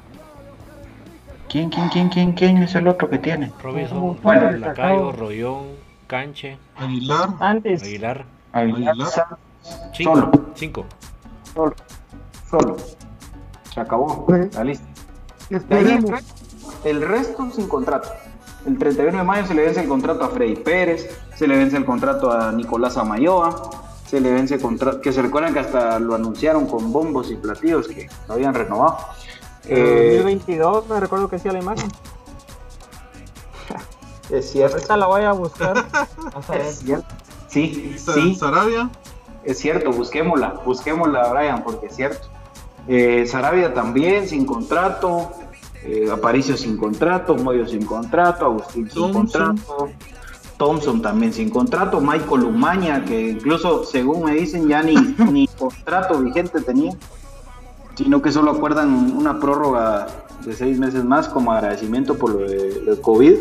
¿Quién, 1.47 1.69
quién, 1.69 1.87
quién, 1.89 2.09
quién, 2.09 2.31
quién 2.33 2.57
es 2.57 2.73
el 2.75 2.87
otro 2.87 3.09
que 3.09 3.19
tiene? 3.19 3.51
Robinson, 3.61 4.17
Bueno, 4.23 4.51
Lacayo, 4.51 5.11
Rollón, 5.11 5.67
Canche, 6.07 6.57
Aguilar, 6.75 7.29
Antes, 7.39 7.83
Aguilar. 7.83 8.25
Aguilar, 8.51 8.89
Aguilar. 8.91 9.37
Cinco. 9.93 10.15
Solo. 10.15 10.31
Cinco. 10.55 10.85
solo, 11.53 11.75
solo. 12.49 12.77
Se 13.71 13.79
acabó 13.79 14.25
Bueno. 14.27 14.49
la 14.53 14.63
lista. 14.63 14.85
Esperemos. 15.49 16.11
el 16.83 17.07
resto 17.07 17.49
sin 17.51 17.67
contrato. 17.67 18.09
El 18.65 18.77
31 18.77 19.17
de 19.17 19.23
mayo 19.23 19.45
se 19.45 19.53
le 19.53 19.65
vence 19.65 19.81
el 19.81 19.87
contrato 19.87 20.23
a 20.23 20.29
Freddy 20.29 20.55
Pérez, 20.55 21.09
se 21.35 21.47
le 21.47 21.57
vence 21.57 21.75
el 21.75 21.85
contrato 21.85 22.31
a 22.31 22.51
Nicolás 22.51 22.97
Amayoa, 22.97 23.69
se 24.07 24.21
le 24.21 24.31
vence 24.31 24.55
el 24.55 24.61
contrato, 24.61 25.01
que 25.01 25.11
se 25.11 25.21
recuerdan 25.21 25.53
que 25.53 25.59
hasta 25.59 25.99
lo 25.99 26.15
anunciaron 26.15 26.67
con 26.67 26.93
bombos 26.93 27.29
y 27.29 27.35
platillos 27.35 27.87
que 27.87 28.09
lo 28.27 28.35
habían 28.35 28.53
renovado. 28.53 28.97
Eh, 29.65 30.21
2022, 30.23 30.87
me 30.87 30.99
recuerdo 30.99 31.27
que 31.27 31.35
hacía 31.35 31.51
la 31.51 31.59
imagen. 31.59 31.89
es 34.29 34.51
cierto. 34.51 34.75
Ahorita 34.75 34.97
la 34.97 35.05
voy 35.07 35.23
a 35.23 35.31
buscar. 35.33 35.77
A. 35.77 36.07
Es 36.55 36.79
cierto. 36.79 37.07
Sí, 37.47 37.95
sí, 37.97 38.33
Sarabia, 38.33 38.89
es 39.43 39.59
cierto, 39.59 39.91
busquémosla, 39.91 40.61
busquémosla, 40.65 41.31
Brian, 41.33 41.63
porque 41.63 41.87
es 41.87 41.95
cierto. 41.95 42.27
Eh, 42.87 43.25
Sarabia 43.27 43.73
también 43.73 44.27
sin 44.27 44.45
contrato, 44.45 45.31
eh, 45.85 46.09
Aparicio 46.11 46.55
sin 46.57 46.77
contrato, 46.77 47.35
Moyo 47.35 47.67
sin 47.67 47.85
contrato, 47.85 48.45
Agustín 48.45 48.89
sin 48.89 49.11
contrato, 49.11 49.89
Thompson 50.57 51.01
también 51.01 51.33
sin 51.33 51.49
contrato, 51.49 51.99
Michael 51.99 52.43
Umaña, 52.43 53.03
que 53.03 53.31
incluso 53.31 53.83
según 53.83 54.23
me 54.25 54.33
dicen 54.33 54.67
ya 54.67 54.81
ni, 54.81 54.95
ni 55.31 55.47
contrato 55.47 56.19
vigente 56.19 56.61
tenía, 56.61 56.91
sino 57.95 58.21
que 58.21 58.31
solo 58.31 58.51
acuerdan 58.51 59.15
una 59.17 59.39
prórroga 59.39 60.07
de 60.45 60.53
seis 60.53 60.79
meses 60.79 61.03
más 61.03 61.27
como 61.27 61.51
agradecimiento 61.51 62.17
por 62.17 62.31
lo 62.31 62.47
de, 62.47 62.97
COVID. 63.01 63.35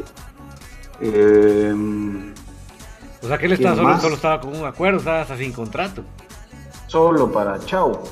Eh, 1.01 1.75
O 3.23 3.27
sea 3.29 3.39
que 3.39 3.47
él 3.47 3.57
¿Quién 3.57 3.69
estaba 3.71 3.77
solo, 3.77 4.01
solo 4.01 4.15
estaba 4.17 4.41
con 4.41 4.57
un 4.57 4.65
acuerdo, 4.65 4.99
estaba 4.99 5.23
hasta 5.23 5.37
sin 5.37 5.53
contrato. 5.53 6.03
solo 6.87 7.31
para 7.33 7.59
Chao. 7.61 8.03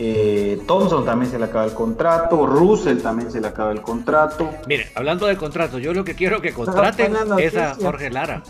Eh, 0.00 0.62
Thompson 0.66 1.04
también 1.04 1.28
se 1.30 1.38
le 1.40 1.46
acaba 1.46 1.64
el 1.64 1.74
contrato, 1.74 2.46
Russell 2.46 2.98
también 3.00 3.32
se 3.32 3.40
le 3.40 3.48
acaba 3.48 3.72
el 3.72 3.82
contrato. 3.82 4.48
Mire, 4.68 4.92
hablando 4.94 5.26
de 5.26 5.36
contrato, 5.36 5.78
yo 5.78 5.92
lo 5.92 6.04
que 6.04 6.14
quiero 6.14 6.40
que 6.40 6.52
contraten 6.52 7.16
es 7.38 7.56
a. 7.56 7.74
Jorge 7.74 8.08
Lara. 8.08 8.42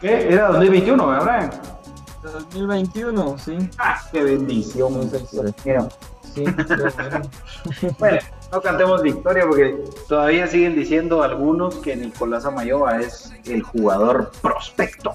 ¿Qué? 0.00 0.32
Era 0.32 0.48
2021, 0.48 1.06
¿verdad? 1.06 1.54
2021, 2.24 3.38
sí. 3.38 3.56
Ah, 3.78 4.00
qué 4.10 4.22
bendición. 4.22 5.10
Mira, 5.64 5.88
Sí, 6.34 6.42
bueno. 6.42 7.30
Bueno, 7.98 8.18
no 8.52 8.60
cantemos 8.60 9.02
victoria 9.02 9.44
porque 9.46 9.76
todavía 10.08 10.48
siguen 10.48 10.74
diciendo 10.74 11.22
algunos 11.22 11.76
que 11.76 11.94
Nicolás 11.94 12.44
Amayoa 12.44 13.00
es 13.00 13.32
el 13.44 13.62
jugador 13.62 14.32
prospecto 14.42 15.12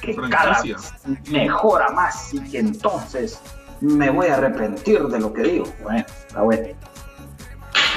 que 0.00 0.16
cada 0.16 0.54
Franquicia. 0.54 0.76
vez 1.06 1.30
mejora 1.30 1.90
más 1.90 2.32
y 2.32 2.40
que 2.50 2.58
entonces 2.60 3.38
me 3.80 4.10
voy 4.10 4.26
a 4.28 4.36
arrepentir 4.36 5.02
de 5.02 5.18
lo 5.20 5.32
que 5.32 5.42
digo. 5.42 5.66
Bueno, 5.82 6.04
está 6.26 6.42
bueno. 6.42 6.68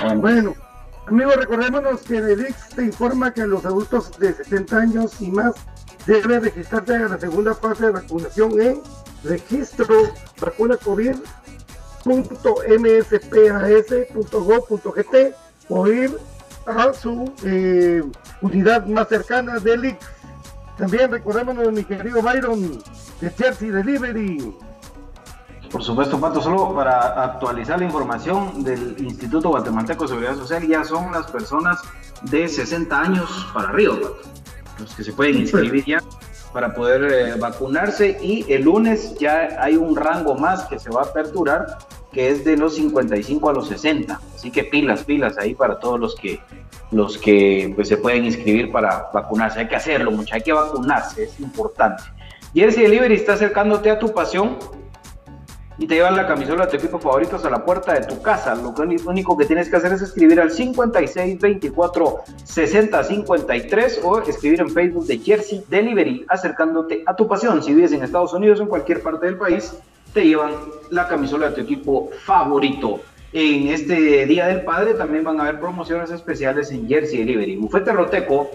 Bueno, 0.01 0.21
Bueno, 0.21 0.55
amigos, 1.07 1.35
recordémonos 1.37 2.01
que 2.01 2.17
el 2.17 2.41
IX 2.41 2.69
te 2.75 2.83
informa 2.83 3.33
que 3.33 3.47
los 3.47 3.65
adultos 3.65 4.17
de 4.19 4.33
60 4.33 4.77
años 4.77 5.21
y 5.21 5.31
más 5.31 5.55
deben 6.05 6.43
registrarse 6.43 6.95
a 6.95 7.07
la 7.09 7.19
segunda 7.19 7.53
fase 7.55 7.87
de 7.87 7.91
vacunación 7.91 8.61
en 8.61 8.81
registro 9.23 9.87
vacuna 10.39 10.77
o 15.69 15.87
ir 15.87 16.17
a 16.65 16.93
su 16.93 17.33
eh, 17.43 18.03
unidad 18.41 18.85
más 18.85 19.07
cercana 19.09 19.59
del 19.59 19.85
IX. 19.85 19.97
También 20.77 21.11
recordémonos, 21.11 21.71
mi 21.71 21.83
querido 21.83 22.21
Byron, 22.21 22.83
de 23.19 23.29
Jersey 23.31 23.69
Delivery. 23.69 24.55
Por 25.71 25.83
supuesto, 25.83 26.19
Pato, 26.19 26.41
solo 26.41 26.73
para 26.73 27.23
actualizar 27.23 27.79
la 27.79 27.85
información 27.85 28.63
del 28.63 28.95
Instituto 28.99 29.49
Guatemalteco 29.49 30.03
de 30.03 30.07
Seguridad 30.07 30.35
Social, 30.35 30.67
ya 30.67 30.83
son 30.83 31.11
las 31.11 31.29
personas 31.29 31.81
de 32.23 32.47
60 32.47 32.99
años 32.99 33.47
para 33.53 33.69
arriba, 33.69 33.95
Pato, 33.95 34.17
los 34.79 34.95
que 34.95 35.03
se 35.03 35.11
pueden 35.13 35.37
inscribir 35.39 35.85
ya 35.85 35.99
para 36.53 36.73
poder 36.73 37.11
eh, 37.11 37.35
vacunarse 37.37 38.17
y 38.21 38.45
el 38.51 38.63
lunes 38.63 39.15
ya 39.19 39.57
hay 39.59 39.75
un 39.75 39.95
rango 39.95 40.35
más 40.35 40.63
que 40.65 40.79
se 40.79 40.89
va 40.89 41.01
a 41.01 41.05
aperturar 41.05 41.77
que 42.11 42.29
es 42.29 42.45
de 42.45 42.57
los 42.57 42.75
55 42.75 43.49
a 43.49 43.53
los 43.53 43.67
60, 43.67 44.19
así 44.33 44.49
que 44.49 44.63
pilas, 44.63 45.03
pilas 45.03 45.37
ahí 45.37 45.53
para 45.53 45.77
todos 45.77 45.99
los 45.99 46.15
que 46.15 46.39
los 46.89 47.17
que 47.17 47.73
pues 47.75 47.89
se 47.89 47.97
pueden 47.97 48.25
inscribir 48.25 48.71
para 48.71 49.09
vacunarse, 49.13 49.59
hay 49.59 49.67
que 49.67 49.75
hacerlo, 49.75 50.09
muchachos, 50.09 50.33
hay 50.33 50.41
que 50.41 50.53
vacunarse, 50.53 51.23
es 51.25 51.39
importante. 51.39 52.01
Jersey 52.53 52.83
Delivery 52.83 53.15
está 53.15 53.33
acercándote 53.33 53.91
a 53.91 53.99
tu 53.99 54.13
pasión 54.13 54.57
y 55.79 55.85
te 55.85 55.95
llevan 55.95 56.15
la 56.15 56.27
camisola 56.27 56.65
de 56.65 56.71
tu 56.71 56.77
equipo 56.77 56.99
favorito 56.99 57.35
hasta 57.35 57.49
la 57.49 57.63
puerta 57.63 57.93
de 57.93 58.05
tu 58.05 58.21
casa. 58.21 58.55
Lo 58.55 58.73
único 59.05 59.37
que 59.37 59.45
tienes 59.45 59.69
que 59.69 59.75
hacer 59.75 59.93
es 59.93 60.01
escribir 60.01 60.39
al 60.39 60.51
56 60.51 61.39
24 61.39 62.15
60 62.43 63.03
53 63.03 64.01
o 64.03 64.19
escribir 64.21 64.61
en 64.61 64.69
Facebook 64.69 65.05
de 65.05 65.19
Jersey 65.19 65.63
Delivery, 65.69 66.25
acercándote 66.27 67.03
a 67.05 67.15
tu 67.15 67.27
pasión. 67.27 67.61
Si 67.61 67.73
vives 67.73 67.91
en 67.91 68.03
Estados 68.03 68.33
Unidos 68.33 68.59
o 68.59 68.63
en 68.63 68.69
cualquier 68.69 69.03
parte 69.03 69.27
del 69.27 69.37
país, 69.37 69.73
te 70.13 70.25
llevan 70.25 70.53
la 70.89 71.07
camisola 71.07 71.49
de 71.49 71.55
tu 71.55 71.61
equipo 71.61 72.09
favorito. 72.25 72.99
En 73.33 73.67
este 73.67 74.25
Día 74.25 74.47
del 74.47 74.63
Padre 74.63 74.95
también 74.95 75.23
van 75.23 75.39
a 75.39 75.43
haber 75.43 75.59
promociones 75.59 76.09
especiales 76.09 76.71
en 76.71 76.87
Jersey 76.87 77.19
Delivery. 77.19 77.57
Bufete 77.57 77.91
Roteco 77.91 78.49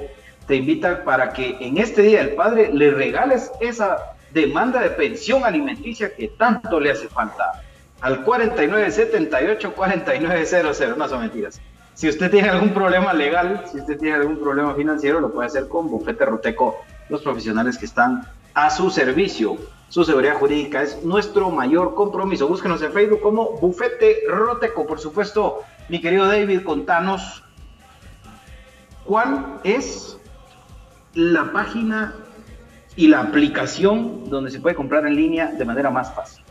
te 0.48 0.56
invita 0.56 1.04
para 1.04 1.32
que 1.32 1.56
en 1.60 1.78
este 1.78 2.02
Día 2.02 2.18
del 2.24 2.34
Padre 2.34 2.70
le 2.72 2.90
regales 2.90 3.52
esa 3.60 4.11
demanda 4.32 4.80
de 4.80 4.90
pensión 4.90 5.44
alimenticia 5.44 6.14
que 6.14 6.28
tanto 6.28 6.78
le 6.80 6.90
hace 6.90 7.08
falta. 7.08 7.62
Al 8.00 8.24
4978-4900, 8.24 10.96
no 10.96 11.08
son 11.08 11.20
mentiras. 11.20 11.60
Si 11.94 12.08
usted 12.08 12.30
tiene 12.30 12.48
algún 12.48 12.72
problema 12.72 13.12
legal, 13.12 13.64
si 13.70 13.78
usted 13.78 13.98
tiene 13.98 14.16
algún 14.16 14.38
problema 14.38 14.74
financiero, 14.74 15.20
lo 15.20 15.30
puede 15.32 15.48
hacer 15.48 15.68
con 15.68 15.88
Bufete 15.88 16.24
Roteco, 16.24 16.78
los 17.08 17.22
profesionales 17.22 17.78
que 17.78 17.86
están 17.86 18.26
a 18.54 18.70
su 18.70 18.90
servicio. 18.90 19.56
Su 19.88 20.04
seguridad 20.04 20.36
jurídica 20.36 20.82
es 20.82 21.04
nuestro 21.04 21.50
mayor 21.50 21.94
compromiso. 21.94 22.48
Búsquenos 22.48 22.80
en 22.82 22.92
Facebook 22.92 23.20
como 23.20 23.58
Bufete 23.58 24.22
Roteco. 24.26 24.86
Por 24.86 24.98
supuesto, 24.98 25.60
mi 25.90 26.00
querido 26.00 26.26
David, 26.26 26.62
contanos 26.62 27.44
cuál 29.04 29.60
es 29.64 30.16
la 31.14 31.52
página 31.52 32.14
y 32.96 33.08
la 33.08 33.20
aplicación 33.20 34.28
donde 34.28 34.50
se 34.50 34.60
puede 34.60 34.74
comprar 34.74 35.06
en 35.06 35.16
línea 35.16 35.46
de 35.46 35.64
manera 35.64 35.90
más 35.90 36.14
fácil. 36.14 36.42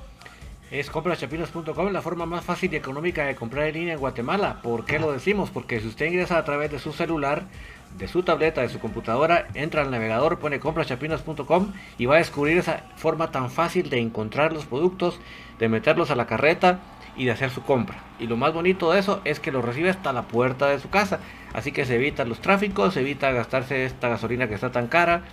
Es 0.72 0.90
comprachapinas.com, 0.90 1.92
la 1.92 2.02
forma 2.02 2.26
más 2.26 2.46
fácil 2.46 2.72
y 2.74 2.78
económica 2.78 3.26
de 3.26 3.36
comprar 3.36 3.68
en 3.68 3.74
línea 3.74 3.94
en 3.94 4.00
Guatemala. 4.00 4.62
¿Por 4.64 4.86
qué 4.86 5.00
lo 5.00 5.12
decimos? 5.12 5.50
Porque 5.50 5.82
si 5.82 5.88
usted 5.88 6.06
ingresa 6.06 6.38
a 6.38 6.46
través 6.46 6.72
de 6.72 6.80
su 6.80 6.94
celular, 6.94 7.44
de 7.98 8.08
su 8.08 8.24
tableta, 8.24 8.62
de 8.62 8.70
su 8.70 8.80
computadora, 8.80 9.48
entra 9.54 9.82
al 9.82 9.92
navegador, 9.92 10.40
pone 10.40 10.62
comprachapinas.com 10.62 11.74
y 11.98 12.06
va 12.06 12.16
a 12.16 12.20
descubrir 12.20 12.58
esa 12.58 12.84
forma 12.96 13.32
tan 13.32 13.52
fácil 13.52 13.90
de 13.90 14.00
encontrar 14.00 14.54
los 14.54 14.66
productos, 14.66 15.20
de 15.60 15.68
meterlos 15.68 16.10
a 16.10 16.16
la 16.16 16.26
carreta 16.26 16.80
y 17.18 17.26
de 17.26 17.32
hacer 17.32 17.50
su 17.50 17.64
compra. 17.64 17.98
Y 18.18 18.28
lo 18.28 18.38
más 18.38 18.54
bonito 18.54 18.94
de 18.94 19.00
eso 19.00 19.20
es 19.26 19.42
que 19.42 19.52
lo 19.52 19.62
recibe 19.62 19.90
hasta 19.90 20.14
la 20.14 20.24
puerta 20.30 20.68
de 20.68 20.80
su 20.80 20.90
casa. 20.90 21.20
Así 21.52 21.74
que 21.74 21.84
se 21.84 21.96
evita 21.96 22.24
los 22.24 22.40
tráficos, 22.40 22.94
se 22.94 23.02
evita 23.02 23.32
gastarse 23.32 23.84
esta 23.84 24.08
gasolina 24.08 24.48
que 24.48 24.54
está 24.54 24.72
tan 24.72 24.88
cara 24.88 25.24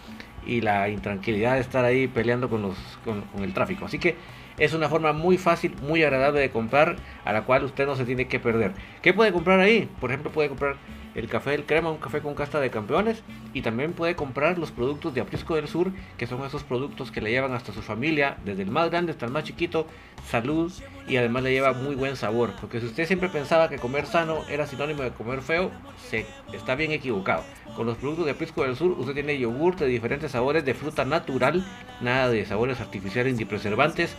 y 0.48 0.62
la 0.62 0.88
intranquilidad 0.88 1.54
de 1.54 1.60
estar 1.60 1.84
ahí 1.84 2.08
peleando 2.08 2.48
con, 2.48 2.62
los, 2.62 2.76
con, 3.04 3.22
el 3.40 3.52
tráfico. 3.52 3.84
Así 3.84 3.98
que 3.98 4.16
es 4.58 4.72
una 4.74 4.88
forma 4.88 5.12
muy 5.12 5.38
fácil, 5.38 5.76
muy 5.82 6.02
agradable 6.02 6.40
de 6.40 6.50
comprar, 6.50 6.96
a 7.24 7.32
la 7.32 7.42
cual 7.42 7.64
usted 7.64 7.86
no 7.86 7.94
se 7.94 8.04
tiene 8.04 8.26
que 8.26 8.40
perder. 8.40 8.72
¿Qué 9.02 9.12
puede 9.12 9.30
comprar 9.30 9.60
ahí? 9.60 9.88
Por 10.00 10.10
ejemplo, 10.10 10.32
puede 10.32 10.48
comprar 10.48 10.76
el 11.18 11.28
café 11.28 11.50
del 11.50 11.64
crema, 11.64 11.90
un 11.90 11.98
café 11.98 12.20
con 12.20 12.34
casta 12.34 12.60
de 12.60 12.70
campeones, 12.70 13.22
y 13.52 13.62
también 13.62 13.92
puede 13.92 14.14
comprar 14.14 14.56
los 14.56 14.70
productos 14.70 15.14
de 15.14 15.20
Aprisco 15.20 15.56
del 15.56 15.66
Sur, 15.66 15.90
que 16.16 16.26
son 16.26 16.44
esos 16.44 16.62
productos 16.62 17.10
que 17.10 17.20
le 17.20 17.30
llevan 17.30 17.52
hasta 17.52 17.72
su 17.72 17.82
familia, 17.82 18.38
desde 18.44 18.62
el 18.62 18.70
más 18.70 18.88
grande 18.90 19.12
hasta 19.12 19.26
el 19.26 19.32
más 19.32 19.44
chiquito, 19.44 19.86
salud 20.28 20.72
y 21.08 21.16
además 21.16 21.42
le 21.42 21.52
lleva 21.52 21.72
muy 21.72 21.96
buen 21.96 22.16
sabor. 22.16 22.52
Porque 22.60 22.80
si 22.80 22.86
usted 22.86 23.06
siempre 23.06 23.28
pensaba 23.28 23.68
que 23.68 23.78
comer 23.78 24.06
sano 24.06 24.44
era 24.48 24.66
sinónimo 24.66 25.02
de 25.02 25.10
comer 25.10 25.42
feo, 25.42 25.72
se 26.08 26.24
está 26.52 26.76
bien 26.76 26.92
equivocado. 26.92 27.42
Con 27.74 27.86
los 27.86 27.96
productos 27.96 28.26
de 28.26 28.32
Aprisco 28.32 28.62
del 28.62 28.76
Sur, 28.76 28.92
usted 28.92 29.14
tiene 29.14 29.38
yogur 29.38 29.76
de 29.76 29.86
diferentes 29.86 30.32
sabores 30.32 30.64
de 30.64 30.74
fruta 30.74 31.04
natural, 31.04 31.66
nada 32.00 32.28
de 32.28 32.46
sabores 32.46 32.80
artificiales 32.80 33.36
ni 33.36 33.44
preservantes. 33.44 34.14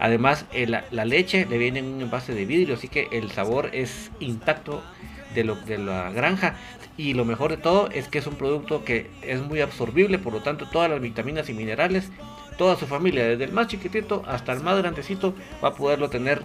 Además, 0.00 0.46
eh, 0.52 0.66
la, 0.66 0.84
la 0.90 1.04
leche 1.04 1.46
le 1.48 1.58
viene 1.58 1.78
en 1.78 1.86
un 1.86 2.00
envase 2.02 2.34
de 2.34 2.44
vidrio, 2.44 2.74
así 2.74 2.88
que 2.88 3.08
el 3.12 3.30
sabor 3.30 3.70
es 3.72 4.10
intacto 4.20 4.82
de, 5.34 5.44
lo, 5.44 5.56
de 5.56 5.78
la 5.78 6.10
granja. 6.10 6.56
Y 6.96 7.14
lo 7.14 7.24
mejor 7.24 7.50
de 7.50 7.56
todo 7.56 7.88
es 7.90 8.08
que 8.08 8.18
es 8.18 8.26
un 8.26 8.34
producto 8.34 8.84
que 8.84 9.10
es 9.22 9.40
muy 9.40 9.60
absorbible, 9.60 10.18
por 10.18 10.32
lo 10.32 10.40
tanto 10.40 10.68
todas 10.70 10.90
las 10.90 11.00
vitaminas 11.00 11.48
y 11.48 11.54
minerales, 11.54 12.10
toda 12.58 12.76
su 12.76 12.86
familia, 12.86 13.26
desde 13.26 13.44
el 13.44 13.52
más 13.52 13.68
chiquitito 13.68 14.22
hasta 14.26 14.52
el 14.52 14.60
más 14.60 14.78
grandecito, 14.78 15.34
va 15.62 15.68
a 15.68 15.74
poderlo 15.74 16.10
tener 16.10 16.42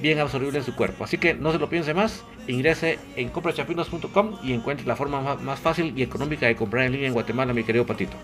bien 0.00 0.18
absorbible 0.20 0.58
en 0.58 0.64
su 0.64 0.74
cuerpo. 0.74 1.04
Así 1.04 1.18
que 1.18 1.34
no 1.34 1.52
se 1.52 1.58
lo 1.58 1.68
piense 1.68 1.94
más, 1.94 2.24
ingrese 2.46 2.98
en 3.16 3.28
comprachapinos.com 3.30 4.38
y 4.42 4.52
encuentre 4.52 4.86
la 4.86 4.96
forma 4.96 5.36
más, 5.36 5.58
fácil 5.58 5.92
y 5.96 6.02
económica 6.02 6.46
de 6.46 6.56
comprar 6.56 6.84
en 6.84 6.92
línea 6.92 7.08
en 7.08 7.14
Guatemala, 7.14 7.52
mi 7.52 7.64
querido 7.64 7.86
Patito. 7.86 8.16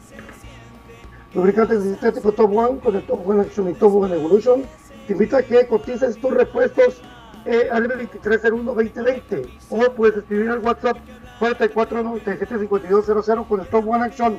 Lubricantes 1.35 1.83
sintético 1.83 2.31
Top 2.33 2.57
One 2.57 2.79
con 2.79 2.95
el 2.95 3.03
Top 3.03 3.29
One 3.29 3.43
Action 3.43 3.69
y 3.69 3.75
Top 3.75 3.95
One 3.95 4.15
Evolution. 4.15 4.63
Te 5.07 5.15
invito 5.15 5.37
a 5.37 5.43
que 5.43 5.67
cotices 5.67 6.17
tus 6.19 6.33
repuestos 6.33 7.01
eh, 7.47 7.69
al 7.71 7.89
2301-2020 7.89 9.49
o 9.71 9.93
puedes 9.93 10.19
escribir 10.19 10.51
al 10.51 10.59
WhatsApp 10.61 10.99
4497-5200 11.41 13.47
con 13.47 13.61
el 13.61 13.67
Top 13.67 13.89
One 13.89 14.05
Action 14.05 14.39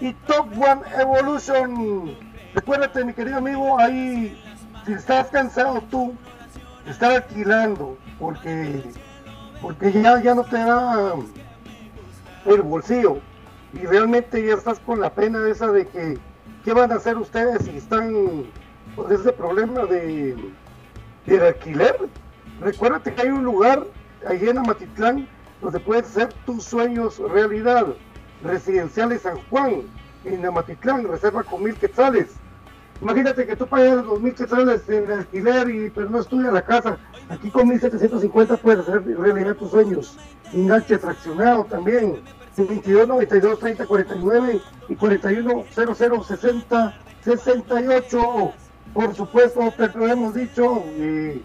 y 0.00 0.12
Top 0.12 0.46
One 0.58 0.82
Evolution. 0.98 2.16
Recuérdate, 2.54 3.04
mi 3.04 3.12
querido 3.12 3.38
amigo, 3.38 3.78
ahí 3.78 4.40
si 4.86 4.92
estás 4.92 5.28
cansado 5.28 5.82
tú 5.90 6.14
de 6.84 6.92
estar 6.92 7.12
alquilando 7.12 7.98
porque, 8.18 8.82
porque 9.60 9.92
ya, 9.92 10.22
ya 10.22 10.34
no 10.34 10.44
te 10.44 10.56
da 10.56 11.14
el 12.46 12.62
bolsillo 12.62 13.18
y 13.72 13.78
realmente 13.80 14.46
ya 14.46 14.54
estás 14.54 14.78
con 14.80 15.00
la 15.00 15.10
pena 15.10 15.46
esa 15.48 15.70
de 15.72 15.86
que 15.86 16.18
qué 16.64 16.72
van 16.72 16.92
a 16.92 16.96
hacer 16.96 17.18
ustedes 17.18 17.64
si 17.64 17.76
están 17.76 18.46
con 18.94 19.12
ese 19.12 19.32
problema 19.32 19.84
de, 19.84 20.36
de 21.26 21.48
alquiler. 21.48 21.96
Recuérdate 22.60 23.14
que 23.14 23.22
hay 23.22 23.28
un 23.28 23.44
lugar 23.44 23.86
ahí 24.26 24.48
en 24.48 24.58
Amatitlán 24.58 25.28
donde 25.60 25.80
puedes 25.80 26.06
hacer 26.06 26.32
tus 26.44 26.64
sueños 26.64 27.18
realidad. 27.18 27.86
Residenciales 28.42 29.22
San 29.22 29.38
Juan, 29.48 29.82
en 30.24 30.44
Amatitlán, 30.44 31.08
reserva 31.08 31.42
con 31.42 31.62
mil 31.62 31.74
quetzales 31.74 32.36
Imagínate 33.00 33.46
que 33.46 33.56
tú 33.56 33.66
pagas 33.66 34.04
los 34.04 34.20
mil 34.20 34.34
quetzales 34.34 34.88
en 34.88 35.10
alquiler 35.10 35.68
y 35.68 35.90
pero 35.90 36.08
no 36.08 36.20
estudia 36.20 36.50
la 36.50 36.62
casa. 36.62 36.96
Aquí 37.28 37.50
con 37.50 37.68
1750 37.68 38.56
puedes 38.56 38.80
hacer 38.80 39.04
realidad 39.04 39.54
tus 39.56 39.70
sueños. 39.70 40.16
Enganche 40.52 40.98
fraccionado 40.98 41.64
también. 41.64 42.22
22 42.56 43.06
92 43.06 43.58
30 43.58 43.86
49 43.86 44.60
y 44.88 44.94
41 44.94 45.64
00 45.74 46.24
60 46.24 47.00
68. 47.22 48.52
Por 48.94 49.14
supuesto, 49.14 49.74
te 49.76 49.88
lo 49.98 50.06
hemos 50.06 50.32
dicho, 50.34 50.82
eh, 50.86 51.42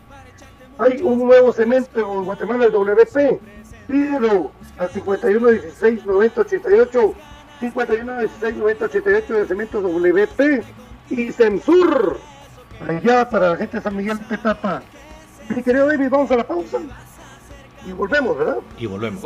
hay 0.82 1.00
un 1.02 1.20
nuevo 1.20 1.54
cemento 1.54 2.00
en 2.00 2.26
Guatemala, 2.26 2.66
el 2.66 2.72
WP. 2.72 3.40
Pídelo 3.88 4.52
al 4.78 4.90
51 4.90 5.48
16 5.48 6.06
90 6.06 6.42
88. 6.42 7.14
51 7.60 8.20
16 8.20 8.56
90 8.58 8.86
88 8.86 9.34
de 9.34 9.46
cemento 9.46 9.82
WP 9.82 10.64
y 11.10 11.32
Censur. 11.32 12.20
Allá 12.88 13.30
para 13.30 13.52
la 13.52 13.58
gente 13.58 13.78
de 13.78 13.84
San 13.84 13.96
Miguel 13.96 14.20
de 14.28 14.38
Tapa. 14.38 14.82
Mi 15.50 15.62
querido 15.62 15.88
David, 15.88 16.10
vamos 16.10 16.32
a 16.32 16.38
la 16.38 16.48
pausa. 16.48 16.80
Y 17.86 17.92
volvemos, 17.92 18.38
¿verdad? 18.38 18.58
Y 18.80 18.88
volvemos. 18.88 19.26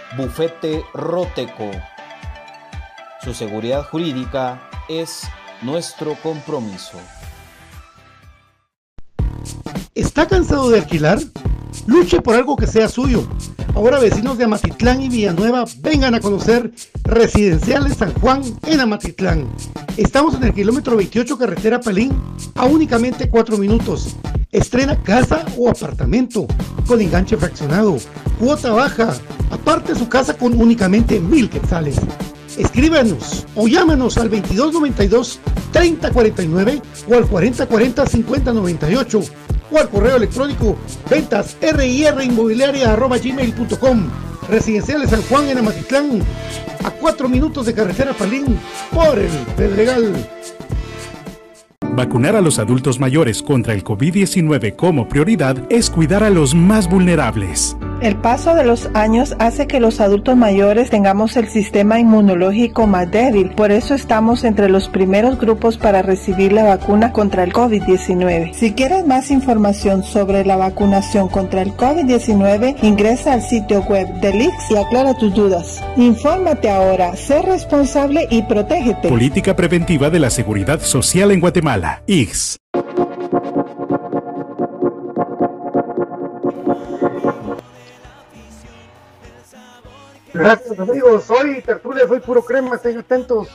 Bufete 0.17 0.83
Roteco. 0.93 1.71
Su 3.23 3.33
seguridad 3.33 3.87
jurídica 3.89 4.69
es 4.89 5.21
nuestro 5.61 6.15
compromiso. 6.21 6.97
¿Está 9.95 10.27
cansado 10.27 10.69
de 10.69 10.79
alquilar? 10.79 11.19
Luche 11.87 12.21
por 12.21 12.35
algo 12.35 12.57
que 12.57 12.67
sea 12.67 12.89
suyo. 12.89 13.25
Ahora 13.73 13.99
vecinos 13.99 14.37
de 14.37 14.43
Amatitlán 14.43 15.01
y 15.01 15.07
Villanueva 15.07 15.63
vengan 15.79 16.13
a 16.13 16.19
conocer 16.19 16.73
Residenciales 17.03 17.95
San 17.95 18.13
Juan 18.15 18.41
en 18.67 18.81
Amatitlán. 18.81 19.49
Estamos 19.95 20.35
en 20.35 20.43
el 20.43 20.53
kilómetro 20.53 20.97
28 20.97 21.37
carretera 21.37 21.79
Pelín 21.79 22.21
a 22.55 22.65
únicamente 22.65 23.29
4 23.29 23.57
minutos. 23.57 24.17
Estrena 24.51 25.01
casa 25.01 25.45
o 25.57 25.69
apartamento 25.69 26.45
con 26.85 26.99
enganche 26.99 27.37
fraccionado, 27.37 27.95
cuota 28.37 28.73
baja, 28.73 29.13
aparte 29.49 29.95
su 29.95 30.09
casa 30.09 30.33
con 30.33 30.59
únicamente 30.59 31.21
mil 31.21 31.49
quetzales. 31.49 31.95
Escríbanos 32.57 33.47
o 33.55 33.69
llámanos 33.69 34.17
al 34.17 34.29
2292 34.29 35.39
3049 35.71 36.81
o 37.09 37.15
al 37.15 37.27
4040 37.27 38.05
5098 38.05 39.21
o 39.71 39.77
al 39.79 39.89
correo 39.89 40.17
electrónico 40.17 40.75
ventas 41.09 41.55
gmail.com 43.23 44.09
Residenciales 44.49 45.11
San 45.11 45.21
Juan 45.23 45.47
en 45.47 45.59
Amatitlán, 45.59 46.21
a 46.83 46.91
4 46.91 47.29
minutos 47.29 47.65
de 47.67 47.73
carretera 47.73 48.11
Palín 48.11 48.59
por 48.91 49.17
el 49.17 49.31
Pedregal. 49.55 50.40
Vacunar 51.93 52.37
a 52.37 52.41
los 52.41 52.57
adultos 52.57 53.01
mayores 53.01 53.43
contra 53.43 53.73
el 53.73 53.83
COVID-19 53.83 54.77
como 54.77 55.09
prioridad 55.09 55.57
es 55.69 55.89
cuidar 55.89 56.23
a 56.23 56.29
los 56.29 56.55
más 56.55 56.89
vulnerables. 56.89 57.75
El 58.01 58.15
paso 58.15 58.55
de 58.55 58.63
los 58.63 58.89
años 58.95 59.35
hace 59.37 59.67
que 59.67 59.79
los 59.79 60.01
adultos 60.01 60.35
mayores 60.35 60.89
tengamos 60.89 61.37
el 61.37 61.47
sistema 61.49 61.99
inmunológico 61.99 62.87
más 62.87 63.11
débil, 63.11 63.51
por 63.51 63.71
eso 63.71 63.93
estamos 63.93 64.43
entre 64.43 64.69
los 64.69 64.89
primeros 64.89 65.37
grupos 65.37 65.77
para 65.77 66.01
recibir 66.01 66.51
la 66.51 66.63
vacuna 66.63 67.13
contra 67.13 67.43
el 67.43 67.53
COVID-19. 67.53 68.53
Si 68.53 68.73
quieres 68.73 69.05
más 69.05 69.29
información 69.29 70.03
sobre 70.03 70.43
la 70.43 70.55
vacunación 70.55 71.27
contra 71.27 71.61
el 71.61 71.77
COVID-19, 71.77 72.77
ingresa 72.81 73.33
al 73.33 73.43
sitio 73.43 73.83
web 73.83 74.07
del 74.19 74.41
IX 74.41 74.71
y 74.71 74.77
aclara 74.77 75.13
tus 75.13 75.35
dudas. 75.35 75.83
Infórmate 75.95 76.71
ahora, 76.71 77.15
sé 77.15 77.43
responsable 77.43 78.27
y 78.31 78.41
protégete. 78.41 79.09
Política 79.09 79.55
preventiva 79.55 80.09
de 80.09 80.19
la 80.19 80.31
Seguridad 80.31 80.81
Social 80.81 81.29
en 81.29 81.39
Guatemala, 81.39 82.01
IX. 82.07 82.57
Gracias 90.33 90.79
amigos, 90.79 91.25
soy 91.25 91.61
Tertulia, 91.61 92.07
soy 92.07 92.19
puro 92.19 92.43
crema, 92.43 92.75
estén 92.75 92.97
atentos 92.97 93.49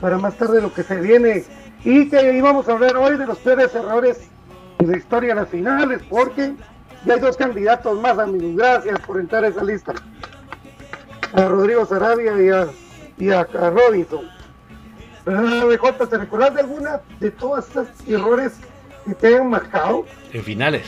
para 0.00 0.18
más 0.18 0.36
tarde 0.36 0.60
lo 0.60 0.72
que 0.72 0.82
se 0.82 0.96
viene. 1.00 1.44
Y 1.84 2.08
que 2.08 2.36
íbamos 2.36 2.68
a 2.68 2.72
hablar 2.72 2.96
hoy 2.96 3.16
de 3.16 3.26
los 3.26 3.38
peores 3.38 3.74
errores 3.74 4.18
de 4.78 4.86
la 4.86 4.96
historia 4.96 5.34
de 5.34 5.40
las 5.40 5.48
finales 5.48 6.02
porque 6.10 6.54
ya 7.04 7.14
hay 7.14 7.20
dos 7.20 7.36
candidatos 7.36 8.00
más 8.00 8.18
amigos, 8.18 8.56
gracias 8.56 8.98
por 9.00 9.20
entrar 9.20 9.44
a 9.44 9.48
esa 9.48 9.62
lista. 9.62 9.94
A 11.32 11.44
Rodrigo 11.44 11.86
Sarabia 11.86 12.42
y 12.42 12.48
a, 12.48 12.68
y 13.18 13.30
a, 13.30 13.40
a 13.40 13.70
Robinson 13.70 14.36
BJ, 15.26 16.06
¿te 16.08 16.18
recuerdas 16.18 16.54
de 16.54 16.60
alguna 16.60 17.00
de 17.18 17.30
todas 17.32 17.68
esas 17.68 17.88
errores 18.06 18.52
que 19.04 19.14
te 19.14 19.26
hayan 19.28 19.50
marcado? 19.50 20.06
En 20.32 20.42
finales. 20.44 20.86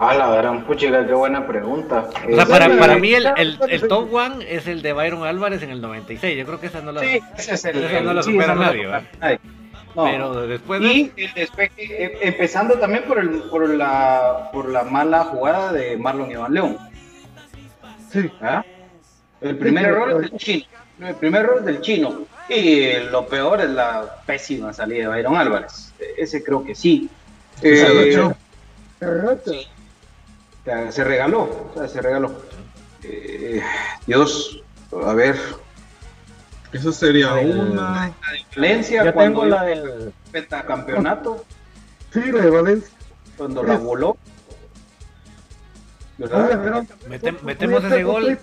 A 0.00 0.14
la 0.14 0.34
gran 0.34 0.64
puchiga, 0.64 1.06
qué 1.06 1.12
buena 1.12 1.46
pregunta. 1.46 2.08
O 2.26 2.34
sea, 2.34 2.46
para, 2.46 2.74
para 2.78 2.96
mí 2.96 3.12
el, 3.12 3.26
el, 3.36 3.58
el 3.68 3.86
top 3.86 4.12
one 4.14 4.44
es 4.48 4.66
el 4.66 4.80
de 4.80 4.94
Byron 4.94 5.24
Álvarez 5.26 5.62
en 5.62 5.68
el 5.70 5.82
96. 5.82 6.38
Yo 6.38 6.46
creo 6.46 6.58
que 6.58 6.68
esa 6.68 6.80
no 6.80 6.90
la, 6.90 7.02
Sí, 7.02 7.20
ese 7.36 7.54
es 7.54 7.64
el. 7.66 7.84
esa 7.84 8.00
no 8.00 8.14
la 8.14 8.22
sí, 8.22 8.32
supera 8.32 8.54
no 8.54 8.62
nadie. 8.62 8.88
No. 9.94 10.04
Pero 10.04 10.46
después 10.46 10.80
de... 10.80 10.86
Y 10.88 11.12
el 11.16 11.34
despeje, 11.34 12.04
eh, 12.04 12.18
empezando 12.22 12.78
también 12.78 13.04
por, 13.04 13.18
el, 13.18 13.28
por, 13.50 13.68
la, 13.68 14.48
por 14.52 14.68
la 14.70 14.84
mala 14.84 15.24
jugada 15.24 15.72
de 15.72 15.96
Marlon 15.98 16.30
Iván 16.30 16.54
León. 16.54 16.78
Sí. 18.10 18.30
¿Ah? 18.40 18.64
El 19.40 19.58
primer 19.58 19.86
error 19.86 20.10
es 20.24 20.30
del 20.30 20.38
chino. 20.38 20.64
El 21.00 21.14
primer 21.16 21.42
error 21.42 21.58
es 21.58 21.64
del 21.66 21.80
chino. 21.80 22.22
Y 22.48 22.94
lo 23.10 23.26
peor 23.26 23.60
es 23.60 23.70
la 23.70 24.22
pésima 24.26 24.72
salida 24.72 25.02
de 25.02 25.08
Byron 25.08 25.36
Álvarez. 25.36 25.92
Ese 26.16 26.42
creo 26.42 26.64
que 26.64 26.74
sí. 26.74 27.10
Se 27.60 27.82
Eh, 27.82 28.14
agachó. 28.14 28.36
Sí. 30.70 30.82
Sea, 30.82 30.92
se 30.92 31.04
regaló, 31.04 31.40
o 31.42 31.72
sea, 31.74 31.88
se 31.88 32.00
regaló. 32.00 32.32
Eh, 33.02 33.62
Dios, 34.06 34.62
a 35.04 35.12
ver. 35.14 35.36
Esa 36.72 36.92
sería 36.92 37.40
El- 37.40 37.58
una. 37.58 38.12
Valencia, 38.54 39.04
Yo 39.04 39.12
cuando 39.12 39.40
tengo 39.40 39.54
la 39.56 39.64
del. 39.64 40.12
pentacampeonato, 40.30 41.44
Sí, 42.12 42.20
la 42.30 42.42
de 42.42 42.50
Valencia. 42.50 42.90
cuando 43.36 43.62
la 43.64 43.76
voló. 43.76 44.16
Metemos 47.42 47.84
ese 47.84 48.02
gol. 48.04 48.38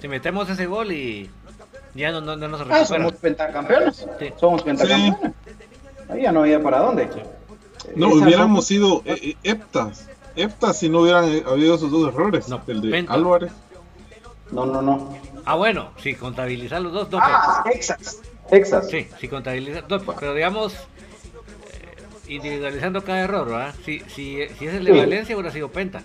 Si 0.00 0.08
metemos 0.08 0.48
ese 0.50 0.66
gol 0.66 0.92
y 0.92 1.30
ya 1.94 2.10
no, 2.12 2.20
no, 2.20 2.36
no 2.36 2.48
nos 2.48 2.60
Ah, 2.70 2.84
somos 2.84 3.14
pentacampeones. 3.14 4.06
Sí. 4.18 4.32
Somos 4.38 4.62
pentacampeones. 4.62 5.32
Ahí 6.08 6.22
ya 6.22 6.32
no 6.32 6.40
había 6.40 6.62
para 6.62 6.78
dónde. 6.80 7.08
No, 7.96 8.08
Esas 8.08 8.22
hubiéramos 8.22 8.64
son- 8.66 8.68
sido 8.68 9.02
eh, 9.06 9.18
eh, 9.22 9.36
heptas. 9.42 10.06
Heptas 10.36 10.78
si 10.78 10.88
no 10.88 11.00
hubieran 11.00 11.24
eh, 11.28 11.42
habido 11.46 11.74
esos 11.74 11.90
dos 11.90 12.08
errores. 12.12 12.48
No, 12.48 12.60
el 12.66 12.80
de 12.80 12.90
penta. 12.90 13.12
Álvarez. 13.14 13.52
No, 14.50 14.66
no, 14.66 14.82
no. 14.82 15.16
Ah, 15.44 15.54
bueno, 15.56 15.90
si 16.02 16.14
contabilizar 16.14 16.80
los 16.82 16.92
dos, 16.92 17.10
no, 17.10 17.18
Ah, 17.20 17.62
Texas. 17.64 18.20
Texas. 18.48 18.88
sí, 18.90 19.08
si 19.18 19.28
contabilizar, 19.28 19.84
no, 19.88 19.98
pero 20.00 20.34
digamos, 20.34 20.74
eh, 20.74 20.78
individualizando 22.28 23.02
cada 23.02 23.20
error, 23.20 23.46
¿verdad? 23.48 23.74
Si, 23.84 24.00
si, 24.00 24.46
si 24.58 24.66
es 24.66 24.74
el 24.74 24.84
de 24.84 24.92
Sí. 24.92 24.98
Valencia, 24.98 25.34
hubiera 25.36 25.50
sido 25.52 25.68
Penta. 25.70 26.02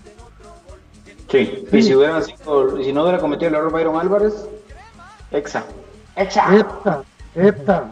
Sí. 1.29 1.65
Y 1.71 1.81
si 1.83 1.93
hubieran 1.93 2.23
sido, 2.23 2.81
si 2.81 2.93
no 2.93 3.01
hubiera 3.03 3.19
cometido 3.19 3.49
el 3.49 3.55
error 3.55 3.71
Byron 3.71 3.99
Álvarez, 3.99 4.33
Exa. 5.31 5.65
Exa. 6.15 6.55
Esta, 6.55 7.03
esta. 7.35 7.91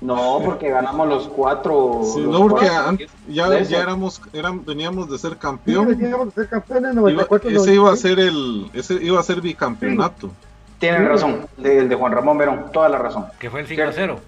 No, 0.00 0.40
porque 0.44 0.70
ganamos 0.70 1.08
los 1.08 1.28
cuatro. 1.28 2.00
Sí, 2.04 2.22
los 2.22 2.32
no, 2.32 2.40
porque 2.48 2.66
cuatro. 2.68 2.88
an- 2.88 2.98
ya, 3.28 3.48
De 3.50 3.64
ya 3.66 3.82
éramos, 3.82 4.20
eran, 4.32 4.64
veníamos 4.64 5.10
de 5.10 5.18
ser 5.18 5.32
Sí, 5.32 5.38
campeón. 5.38 5.88
veníamos 5.88 6.28
a 6.28 6.30
ser 6.30 6.48
campeones 6.48 6.92
Iba- 6.92 7.00
94 7.02 7.50
ese 7.50 7.74
iba 7.74 7.92
a 7.92 7.96
ser 7.96 8.18
el, 8.18 8.70
ese 8.72 8.94
iba 8.94 9.20
a 9.20 9.22
ser 9.22 9.40
bicampeonato. 9.42 10.30
Tienen 10.78 11.06
razón, 11.06 11.46
el 11.62 11.88
de 11.90 11.94
Juan 11.94 12.12
Ramón 12.12 12.38
Verón, 12.38 12.66
toda 12.72 12.88
la 12.88 12.96
razón. 12.98 13.26
Que 13.38 13.50
fue 13.50 13.60
el 13.60 13.66
5 13.66 13.82
a 13.82 13.92
0. 13.92 14.20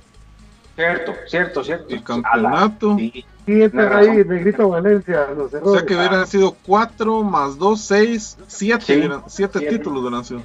Cierto, 0.77 1.13
cierto, 1.27 1.65
cierto. 1.65 1.95
El 1.95 2.03
campeonato. 2.05 2.97
Sí. 2.99 3.25
Sí, 3.47 3.63
entra 3.63 3.99
ahí. 3.99 4.09
Negrito 4.11 4.69
Valencia, 4.69 5.27
los 5.37 5.53
O 5.53 5.57
errores. 5.57 5.73
sea 5.81 5.87
que 5.87 5.97
hubieran 5.97 6.27
sido 6.27 6.55
4 6.67 7.23
más 7.23 7.59
2, 7.59 7.81
6, 7.81 8.39
7, 8.47 8.85
Sí. 8.85 9.11
siete 9.27 9.59
Siete. 9.59 9.79
títulos 9.79 10.05
de 10.05 10.11
nación. 10.11 10.43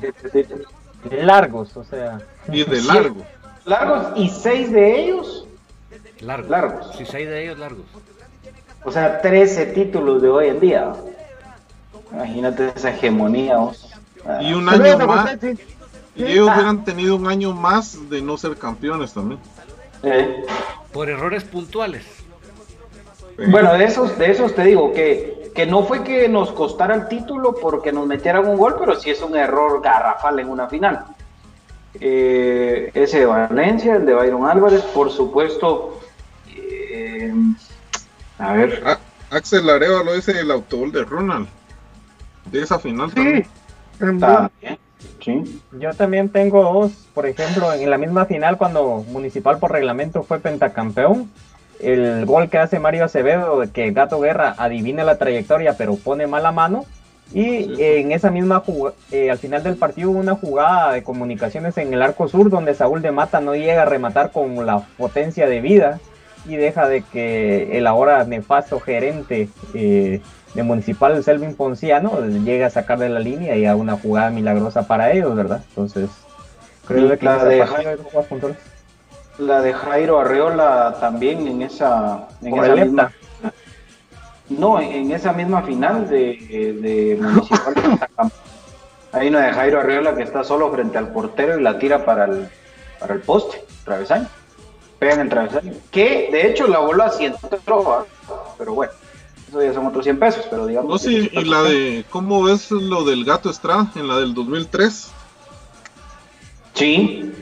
Largos, 1.11 1.75
o 1.77 1.83
sea. 1.83 2.19
Y 2.51 2.63
de 2.63 2.79
Sí. 2.81 2.87
largo. 2.87 3.17
Largos 3.67 4.07
y 4.15 4.29
seis 4.29 4.71
de 4.71 4.99
ellos, 5.01 5.45
Largos. 6.21 6.49
Largos. 6.49 6.95
Si 6.97 7.05
seis 7.05 7.27
de 7.27 7.43
ellos 7.43 7.59
largos. 7.59 7.85
o 8.83 8.91
sea, 8.91 9.21
13 9.21 9.67
títulos 9.67 10.21
de 10.21 10.29
hoy 10.29 10.47
en 10.47 10.59
día. 10.59 10.93
Imagínate 12.11 12.71
esa 12.75 12.89
hegemonía. 12.91 13.57
vos. 13.57 13.91
Ah, 14.25 14.41
Y 14.41 14.53
un 14.53 14.65
Pero 14.67 14.83
año 14.95 15.07
más. 15.07 15.37
Y 16.15 16.23
ellos 16.23 16.49
hubieran 16.51 16.83
tenido 16.83 17.15
un 17.15 17.27
año 17.27 17.53
más 17.53 18.09
de 18.09 18.21
no 18.21 18.37
ser 18.37 18.55
campeones 18.57 19.13
también. 19.13 19.39
eh. 20.03 20.43
Por 20.91 21.09
errores 21.09 21.43
puntuales. 21.43 22.05
Bueno, 23.49 23.73
de 23.73 23.83
esos, 23.83 24.17
de 24.17 24.31
esos 24.31 24.55
te 24.55 24.63
digo 24.63 24.93
que, 24.93 25.51
que 25.53 25.67
no 25.67 25.83
fue 25.83 26.03
que 26.03 26.27
nos 26.27 26.51
costara 26.51 26.95
el 26.95 27.07
título 27.07 27.53
porque 27.61 27.91
nos 27.91 28.07
metieran 28.07 28.47
un 28.47 28.57
gol, 28.57 28.77
pero 28.79 28.95
sí 28.95 29.11
es 29.11 29.21
un 29.21 29.35
error 29.35 29.79
garrafal 29.81 30.39
en 30.39 30.49
una 30.49 30.67
final. 30.67 31.05
Eh, 31.99 32.91
ese 32.93 33.19
de 33.19 33.25
Valencia, 33.25 33.95
el 33.95 34.05
de 34.05 34.13
Byron 34.13 34.49
Álvarez, 34.49 34.81
por 34.81 35.11
supuesto. 35.11 35.99
eh, 36.55 37.33
a 38.39 38.53
ver, 38.53 38.83
A- 38.85 39.35
Axel 39.35 39.69
Arevalo 39.69 40.13
dice 40.13 40.39
el 40.39 40.51
autogol 40.51 40.91
de 40.91 41.03
Ronald. 41.03 41.47
De 42.51 42.61
esa 42.61 42.79
final 42.79 43.09
Sí, 43.09 43.15
también. 43.15 43.47
también. 43.99 44.19
también. 44.19 44.77
Sí. 45.23 45.61
Yo 45.79 45.93
también 45.93 46.29
tengo 46.29 46.63
dos, 46.63 46.91
por 47.13 47.25
ejemplo, 47.25 47.73
en 47.73 47.89
la 47.89 47.97
misma 47.97 48.25
final 48.25 48.57
cuando 48.57 49.03
Municipal 49.09 49.57
por 49.59 49.71
reglamento 49.71 50.23
fue 50.23 50.39
pentacampeón, 50.39 51.29
el 51.79 52.25
gol 52.25 52.49
que 52.49 52.57
hace 52.57 52.79
Mario 52.79 53.05
Acevedo 53.05 53.59
de 53.59 53.69
que 53.71 53.91
Gato 53.91 54.19
Guerra 54.19 54.55
adivina 54.57 55.03
la 55.03 55.17
trayectoria 55.17 55.75
pero 55.77 55.95
pone 55.95 56.25
mala 56.25 56.51
mano 56.51 56.85
y 57.33 57.81
eh, 57.81 57.99
en 57.99 58.11
esa 58.11 58.31
misma 58.31 58.59
jugada, 58.61 58.95
al 59.31 59.37
final 59.37 59.61
del 59.63 59.75
partido 59.75 60.11
hubo 60.11 60.19
una 60.19 60.35
jugada 60.35 60.93
de 60.93 61.03
comunicaciones 61.03 61.77
en 61.77 61.93
el 61.93 62.01
arco 62.01 62.27
sur 62.27 62.49
donde 62.49 62.73
Saúl 62.73 63.01
de 63.01 63.11
Mata 63.11 63.41
no 63.41 63.55
llega 63.55 63.81
a 63.81 63.85
rematar 63.85 64.31
con 64.31 64.65
la 64.65 64.79
potencia 64.97 65.47
de 65.47 65.59
vida 65.59 65.99
y 66.47 66.55
deja 66.55 66.87
de 66.87 67.01
que 67.01 67.77
el 67.77 67.87
ahora 67.87 68.23
nefasto 68.23 68.79
gerente 68.79 69.49
eh, 69.73 70.21
de 70.53 70.63
Municipal, 70.63 71.21
Selvin 71.23 71.55
Ponciano, 71.55 72.21
llega 72.21 72.67
a 72.67 72.69
sacar 72.69 72.97
de 72.99 73.09
la 73.09 73.19
línea 73.19 73.55
y 73.55 73.65
a 73.65 73.75
una 73.75 73.97
jugada 73.97 74.29
milagrosa 74.29 74.87
para 74.87 75.11
ellos, 75.11 75.35
¿verdad? 75.35 75.61
Entonces, 75.69 76.09
creo 76.87 77.13
Y 77.13 77.17
que 77.17 77.25
la 77.25 77.43
de 77.43 77.65
puntuales. 78.29 78.57
La 79.37 79.61
de 79.61 79.73
Jairo 79.73 80.19
Arreola 80.19 80.97
también 80.99 81.47
en 81.47 81.61
esa, 81.61 82.27
en 82.41 82.57
esa 82.57 82.75
misma, 82.75 83.11
no, 84.49 84.79
en, 84.79 85.11
esa 85.11 85.33
misma 85.33 85.61
final 85.63 86.09
de, 86.09 86.77
de 86.81 87.17
Municipal 87.21 87.73
Pentacampeón. 87.73 88.31
Hay 89.13 89.27
una 89.29 89.47
de 89.47 89.53
Jairo 89.53 89.79
Arreola 89.79 90.15
que 90.15 90.23
está 90.23 90.43
solo 90.43 90.71
frente 90.71 90.97
al 90.97 91.11
portero 91.11 91.59
y 91.59 91.63
la 91.63 91.79
tira 91.79 92.05
para 92.05 92.25
el, 92.25 92.47
para 92.99 93.13
el 93.15 93.21
poste, 93.21 93.63
travesaño. 93.85 94.27
Pega 94.99 95.13
en 95.15 95.19
el 95.21 95.29
travesaño. 95.29 95.73
Que 95.91 96.29
de 96.31 96.47
hecho 96.49 96.67
la 96.67 96.79
bola 96.79 97.05
así 97.05 97.25
entró, 97.25 97.83
¿va? 97.83 98.05
pero 98.57 98.73
bueno, 98.73 98.91
eso 99.47 99.61
ya 99.63 99.73
son 99.73 99.85
otros 99.87 100.03
100 100.03 100.19
pesos, 100.19 100.45
pero 100.49 100.65
digamos. 100.65 100.89
No, 100.91 100.97
que 101.09 101.19
sí, 101.21 101.29
y 101.31 101.43
la 101.45 101.63
de. 101.63 102.03
¿Cómo 102.09 102.43
ves 102.43 102.69
lo 102.71 103.03
del 103.05 103.23
gato 103.23 103.49
Estrada 103.49 103.91
en 103.95 104.07
la 104.07 104.17
del 104.17 104.33
2003? 104.33 105.11
Sí, 106.73 107.33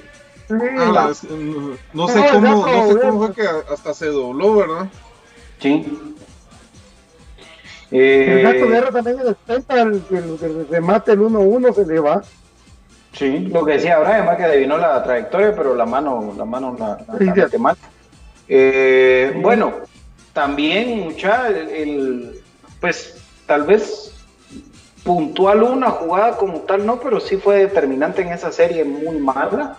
Sí, 0.48 0.54
Ah, 0.78 0.92
la- 0.94 1.10
es- 1.10 1.24
mm, 1.24 1.70
no 1.72 1.78
No, 1.94 2.08
sé 2.08 2.24
cómo, 2.32 2.68
no 2.68 2.88
sé 2.88 3.00
cómo 3.00 3.26
eh. 3.26 3.28
fue 3.28 3.34
que 3.34 3.50
hasta 3.74 3.94
se 3.96 4.06
dobló, 4.08 4.56
¿verdad? 4.58 4.88
sí. 5.60 5.86
El 7.98 8.42
gato 8.44 8.66
Eh, 8.66 8.70
guerra 8.70 8.92
también 8.92 9.18
en 9.20 9.28
el 9.28 9.36
el, 9.70 10.04
el, 10.18 10.40
el 10.44 10.68
remate 10.70 11.12
el 11.14 11.20
1-1 11.20 11.74
se 11.74 11.86
le 11.86 12.00
va. 12.00 12.22
Sí, 13.14 13.40
lo 13.48 13.64
que 13.66 13.74
decía 13.74 14.00
Brian, 14.00 14.26
más 14.26 14.36
que 14.38 14.44
adivinó 14.44 14.78
la 14.78 15.02
trayectoria, 15.04 15.56
pero 15.56 15.74
la 15.76 15.86
mano, 15.86 16.34
la 16.38 16.44
mano 16.46 16.76
la, 16.78 16.98
la- 17.08 17.14
la 17.20 17.34
mete. 17.34 17.80
Eh, 18.48 19.40
Bueno, 19.42 19.74
también, 20.34 21.00
mucha, 21.06 21.48
el, 21.48 21.70
el- 21.70 22.42
pues 22.82 23.16
tal 23.46 23.64
vez 23.64 24.12
puntual 25.04 25.64
una 25.64 25.92
jugada 25.92 26.36
como 26.36 26.60
tal, 26.62 26.86
no, 26.86 27.00
pero 27.00 27.20
sí 27.20 27.38
fue 27.38 27.58
determinante 27.60 28.22
en 28.22 28.30
esa 28.34 28.52
serie 28.52 28.84
muy 28.84 29.18
mala. 29.20 29.78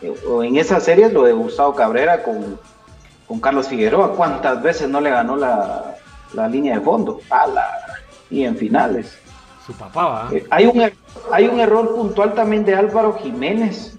eh, 0.00 0.12
O 0.28 0.42
en 0.42 0.56
esa 0.56 0.80
serie 0.80 1.10
lo 1.10 1.24
de 1.24 1.32
Gustavo 1.32 1.74
Cabrera 1.74 2.22
con, 2.22 2.58
con 3.26 3.40
Carlos 3.40 3.68
Figueroa. 3.68 4.14
¿Cuántas 4.14 4.62
veces 4.62 4.88
no 4.88 5.00
le 5.00 5.10
ganó 5.10 5.36
la, 5.36 5.96
la 6.34 6.48
línea 6.48 6.74
de 6.78 6.80
fondo? 6.84 7.20
¡Ala! 7.30 7.66
Y 8.30 8.44
en 8.44 8.56
finales. 8.56 9.18
Su 9.66 9.72
papá, 9.74 10.04
va. 10.06 10.28
Eh, 10.32 10.46
hay, 10.50 10.66
un, 10.66 10.76
er- 10.80 10.94
hay 11.32 11.46
un 11.46 11.60
error 11.60 11.94
puntual 11.94 12.34
también 12.34 12.64
de 12.64 12.74
Álvaro 12.74 13.18
Jiménez. 13.22 13.96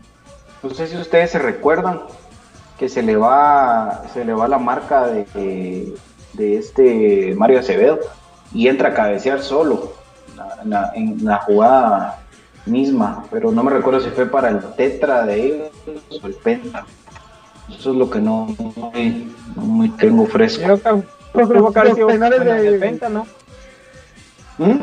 No 0.64 0.70
sé 0.72 0.88
si 0.88 0.98
ustedes 0.98 1.32
se 1.32 1.40
recuerdan 1.40 2.02
que 2.78 2.90
se 2.90 3.02
le 3.02 3.16
va, 3.16 4.04
se 4.14 4.24
le 4.26 4.34
va 4.34 4.48
la 4.48 4.58
marca 4.58 5.08
de, 5.08 5.26
de- 5.34 5.94
de 6.34 6.58
este 6.58 7.34
Mario 7.36 7.60
Acevedo 7.60 8.00
y 8.54 8.68
entra 8.68 8.90
a 8.90 8.94
cabecear 8.94 9.42
solo 9.42 9.94
en 10.64 10.70
la, 10.70 10.92
en 10.96 11.26
la 11.26 11.38
jugada 11.38 12.20
misma, 12.66 13.24
pero 13.32 13.52
no 13.52 13.64
me 13.64 13.72
recuerdo 13.72 14.00
si 14.00 14.10
fue 14.10 14.26
para 14.28 14.50
el 14.50 14.60
tetra 14.76 15.26
de 15.26 15.46
ellos 15.46 15.70
o 16.24 16.28
el 16.28 16.34
penta. 16.36 16.86
Eso 17.70 17.92
es 17.92 17.96
lo 17.98 18.10
que 18.10 18.20
no, 18.20 18.48
no 19.56 19.96
tengo 19.98 20.26
fresco. 20.26 20.66
Yo 20.68 20.78
haber 21.34 21.86
los 21.88 21.96
sido 21.96 22.08
penales 22.08 22.44
de- 22.46 22.68
el 22.68 22.80
Penta, 22.80 23.10
¿no? 23.10 23.28
¿Mm? 24.58 24.78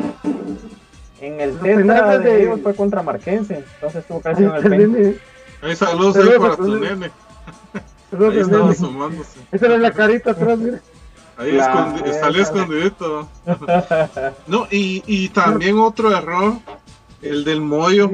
En 1.21 1.41
el 1.41 1.49
Los 1.53 1.59
penales 1.61 2.23
de 2.23 2.45
de- 2.45 2.57
fue 2.57 2.75
contra 2.75 3.01
Marquense, 3.03 3.63
entonces 3.73 4.05
tuvo 4.07 4.21
que 4.21 4.27
haber 4.29 4.37
sido 4.37 4.55
en 4.57 4.65
el 4.73 4.91
Penta. 4.91 5.19
Ahí 5.61 5.75
saludos 5.75 6.15
ahí 6.17 6.29
a 6.35 6.39
para 6.39 6.55
tu 6.55 6.75
nene. 6.79 7.11
Ahí 8.11 8.37
estaba 8.39 8.63
nene. 8.63 8.75
sumándose. 8.75 9.39
Esa 9.51 9.65
era 9.65 9.77
la 9.77 9.91
carita 9.91 10.31
atrás, 10.31 10.57
mira. 10.59 10.79
Ahí 11.37 11.51
La- 11.51 11.67
escondi- 11.71 12.19
salía 12.19 12.41
escondidito. 12.43 13.27
No, 14.47 14.67
y, 14.71 15.03
y 15.05 15.29
también 15.29 15.77
otro 15.79 16.15
error, 16.15 16.53
el 17.21 17.43
del 17.43 17.61
Moyo, 17.61 18.11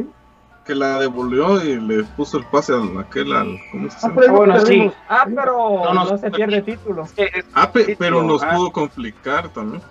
que 0.66 0.76
la 0.76 1.00
devolvió 1.00 1.62
y 1.64 1.80
le 1.80 2.04
puso 2.04 2.38
el 2.38 2.46
pase 2.46 2.74
al 2.74 2.98
aquel 2.98 3.34
al. 3.34 3.60
¿Cómo 3.72 3.90
se 3.90 3.98
Ah, 3.98 4.00
llama? 4.04 4.16
pero 4.16 4.32
ahí 4.32 4.38
Bueno, 4.38 4.54
nos 4.54 4.62
sí. 4.64 4.68
perdimos. 4.70 4.94
Ah, 5.10 5.24
pero 5.26 5.56
No, 5.86 5.94
no, 5.94 6.06
no, 6.06 6.18
se 6.18 6.32
pierde 6.32 6.62
título. 6.62 7.08
Ah, 7.54 7.72
pe- 7.72 7.96
pero 8.00 8.24
nos 8.24 8.44
Ah. 8.44 8.52
pudo 8.56 8.72
complicar 8.72 9.50
también. 9.50 9.82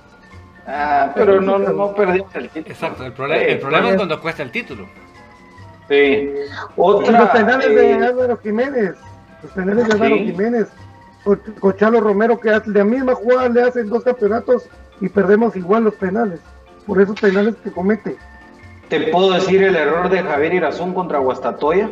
Ah, 0.66 1.10
pero 1.14 1.40
no, 1.40 1.58
no, 1.58 1.72
no 1.72 1.94
perdimos 1.94 2.34
el 2.34 2.48
título. 2.48 2.72
Exacto, 2.74 3.04
el, 3.04 3.12
problema 3.12 3.42
el 3.42 3.54
Sí, 3.56 3.60
problema 3.60 3.78
es 3.88 3.90
pues. 3.90 3.96
cuando 3.96 4.20
cuesta 4.22 4.42
el 4.44 4.50
título. 4.50 4.86
Sí. 5.88 6.30
Otra. 6.76 7.20
los 7.20 7.28
penales 7.30 7.66
eh, 7.66 7.70
de 7.74 8.06
Álvaro 8.06 8.36
Jiménez. 8.38 8.94
Los 9.42 9.52
penales 9.52 9.86
de 9.88 9.92
Álvaro 9.94 10.16
Sí. 10.16 10.24
Jiménez. 10.26 10.68
Con, 11.24 11.36
con 11.60 11.76
Chalo 11.76 12.00
Romero, 12.00 12.38
que 12.40 12.50
hace- 12.50 12.70
la 12.70 12.84
misma 12.84 13.14
jugada 13.14 13.48
le 13.48 13.62
hacen 13.62 13.88
dos 13.88 14.02
campeonatos 14.04 14.68
y 15.00 15.08
perdemos 15.08 15.54
igual 15.56 15.84
los 15.84 15.94
penales. 15.94 16.40
Por 16.86 17.00
esos 17.00 17.20
penales 17.20 17.54
que 17.62 17.70
comete. 17.70 18.16
Te 18.92 19.00
puedo 19.10 19.30
decir 19.32 19.62
el 19.62 19.74
error 19.74 20.10
de 20.10 20.22
Javier 20.22 20.52
Irazún 20.52 20.92
contra 20.92 21.18
Guastatoya 21.18 21.88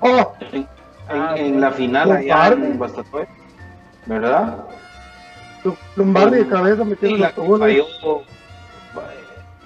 ¡Oh! 0.00 0.32
en, 0.52 0.66
Ah, 1.08 1.34
en- 1.36 1.54
en 1.54 1.60
la 1.60 1.70
final 1.70 2.10
allá 2.10 2.48
en 2.48 2.78
Guastatoya. 2.78 3.28
¿Verdad? 4.06 4.56
Lombardi 5.94 6.38
de 6.38 6.46
cabeza 6.48 6.82
Y 6.82 6.86
metiendo 6.86 7.18
la 7.18 7.32
que 7.32 7.42
falló. 7.42 7.84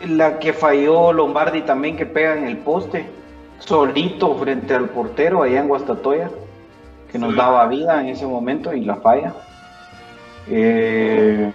La 0.07 0.38
que 0.38 0.53
falló 0.53 1.12
Lombardi 1.14 1.62
también 1.62 1.97
que 1.97 2.05
pega 2.05 2.36
en 2.36 2.45
el 2.47 2.59
poste. 2.59 3.07
Solito 3.59 4.34
frente 4.36 4.74
al 4.74 4.90
portero 4.90 5.42
allá 5.42 5.61
en 5.61 5.68
Guastatoya. 5.68 6.28
Que 7.11 7.18
nos 7.18 7.30
Sí. 7.32 7.36
daba 7.38 7.66
vida 7.68 8.01
en 8.03 8.09
ese 8.09 8.26
momento 8.26 8.74
y 8.74 8.84
la 8.84 8.97
falla. 8.97 9.32
Eh, 10.51 11.53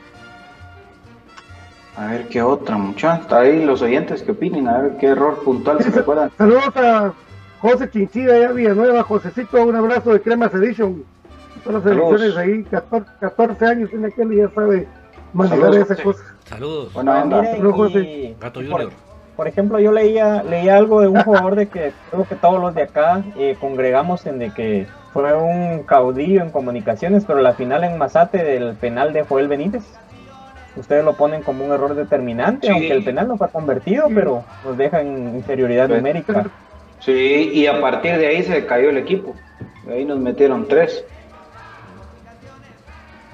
a 2.00 2.12
ver 2.12 2.28
qué 2.30 2.41
otra, 2.41 2.78
muchachos. 2.78 3.32
Ahí 3.34 3.64
los 3.66 3.82
oyentes 3.82 4.24
que 4.24 4.32
opinen, 4.32 4.68
a 4.68 4.78
ver 4.80 4.97
qué 4.97 5.08
error 5.08 5.41
puntual 5.43 5.82
se 5.84 5.89
recuerdan. 5.91 6.32
Saludos 6.38 6.76
a 6.78 7.12
José 7.60 7.89
Chinchilla 7.89 8.36
allá 8.36 8.52
Villanueva. 8.52 9.04
Josecito, 9.04 9.64
un 9.66 9.76
abrazo 9.76 10.14
de 10.14 10.22
Cremas 10.22 10.54
Edition. 10.54 11.04
Todas 11.64 11.84
las 11.84 11.93
ediciones 11.93 12.38
ahí. 12.38 12.64
14, 12.64 13.12
14 13.20 13.66
años 13.66 13.89
tiene 13.89 14.08
aquel 14.08 14.32
y 14.34 14.38
ya 14.38 14.50
sabe 14.50 14.88
manejar 15.34 15.60
Saludos, 15.60 15.78
esa 15.91 15.95
José. 15.95 16.04
cosa. 16.04 16.36
Saludos. 16.45 16.93
Buena 16.93 17.24
onda. 17.24 17.41
Miren, 17.41 17.56
Saludos, 17.58 17.76
José. 17.76 18.00
y- 18.00 18.36
Gato 18.39 18.62
y 18.62 18.68
por, 18.68 18.82
Junior. 18.82 18.93
por 19.36 19.47
ejemplo, 19.50 19.80
yo 19.80 19.91
leía, 19.91 20.41
leía 20.43 20.78
algo 20.78 21.02
de 21.02 21.10
un 21.10 21.22
jugador 21.24 21.56
de 21.56 21.68
que 21.68 21.91
creo 22.12 22.24
que 22.28 22.36
todos 22.36 22.62
los 22.62 22.74
de 22.76 22.84
acá 22.84 23.22
eh, 23.38 23.58
congregamos 23.60 24.26
en 24.26 24.39
de 24.39 24.52
que 24.54 24.88
fue 25.12 25.34
un 25.34 25.84
caudillo 25.84 26.41
en 26.41 26.50
comunicaciones, 26.50 27.26
pero 27.26 27.41
la 27.41 27.54
final 27.54 27.84
en 27.84 27.97
Mazate 27.97 28.38
del 28.43 28.76
penal 28.76 29.12
de 29.12 29.24
Joel 29.24 29.47
Benítez. 29.50 29.84
Ustedes 30.80 31.04
lo 31.04 31.14
ponen 31.14 31.44
como 31.44 31.66
un 31.66 31.72
error 31.72 31.94
determinante, 31.94 32.68
Sí. 32.68 32.74
aunque 32.74 32.92
el 32.94 33.04
penal 33.04 33.28
no 33.28 33.38
fue 33.38 33.50
convertido, 33.50 34.08
pero 34.16 34.44
nos 34.64 34.78
deja 34.78 35.02
en 35.02 35.36
inferioridad 35.36 35.88
Sí. 35.88 35.94
numérica. 35.94 36.46
Sí, 37.00 37.52
y 37.54 37.68
a 37.68 37.80
partir 37.82 38.18
de 38.18 38.28
ahí 38.28 38.44
se 38.44 38.66
cayó 38.66 38.90
el 38.90 38.98
equipo. 38.98 39.34
De 39.86 39.94
ahí 39.96 40.06
nos 40.06 40.20
metieron 40.20 40.68
tres. 40.68 41.04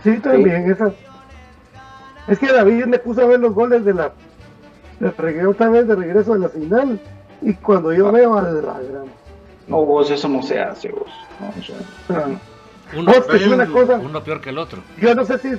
Sí, 0.03 0.17
también, 0.19 0.69
esa. 0.71 0.91
Es 2.27 2.39
que 2.39 2.51
David 2.51 2.85
me 2.85 2.99
puso 2.99 3.21
a 3.21 3.25
ver 3.25 3.39
los 3.39 3.53
goles 3.53 3.83
de 3.85 3.93
la. 3.93 4.11
De 4.99 5.11
regreso, 5.11 5.49
otra 5.49 5.69
vez 5.69 5.87
de 5.87 5.95
regreso 5.95 6.33
de 6.33 6.39
la 6.39 6.49
final. 6.49 6.99
Y 7.41 7.53
cuando 7.53 7.91
yo 7.93 8.11
veo 8.11 8.37
a 8.37 8.41
la 8.41 8.51
gran. 8.51 9.05
No, 9.67 9.83
vos, 9.83 10.09
eso 10.11 10.27
no 10.29 10.41
se 10.41 10.59
hace, 10.59 10.89
vos. 10.89 11.09
No, 12.09 12.15
Uno, 12.99 13.11
Vos, 13.11 13.27
te 13.27 13.39
digo 13.39 13.55
una 13.55 13.65
cosa. 13.65 13.95
uno 13.95 14.23
peor 14.23 14.39
que 14.41 14.51
el 14.51 14.57
otro. 14.59 14.79
Yo 15.01 15.15
no 15.15 15.25
sé 15.25 15.37
si. 15.39 15.49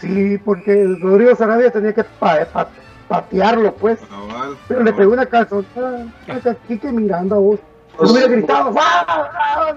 Sí, 0.00 0.38
porque 0.44 0.86
Rodrigo 1.00 1.34
Sarabia 1.34 1.70
tenía 1.70 1.94
que 1.94 2.04
pa- 2.04 2.44
pa- 2.46 2.68
patearlo, 3.08 3.72
pues. 3.74 3.98
Cabal, 4.00 4.56
Pero 4.68 4.82
le 4.82 4.92
pegó 4.92 5.12
una 5.12 5.26
calzonada 5.26 6.06
a 6.28 6.54
Quique 6.68 6.92
Miranda, 6.92 7.36
vos. 7.36 7.58
Pues- 7.96 8.10
No 8.10 8.16
hubiera 8.16 8.32
gritado. 8.32 8.74
¡Ah! 8.78 9.74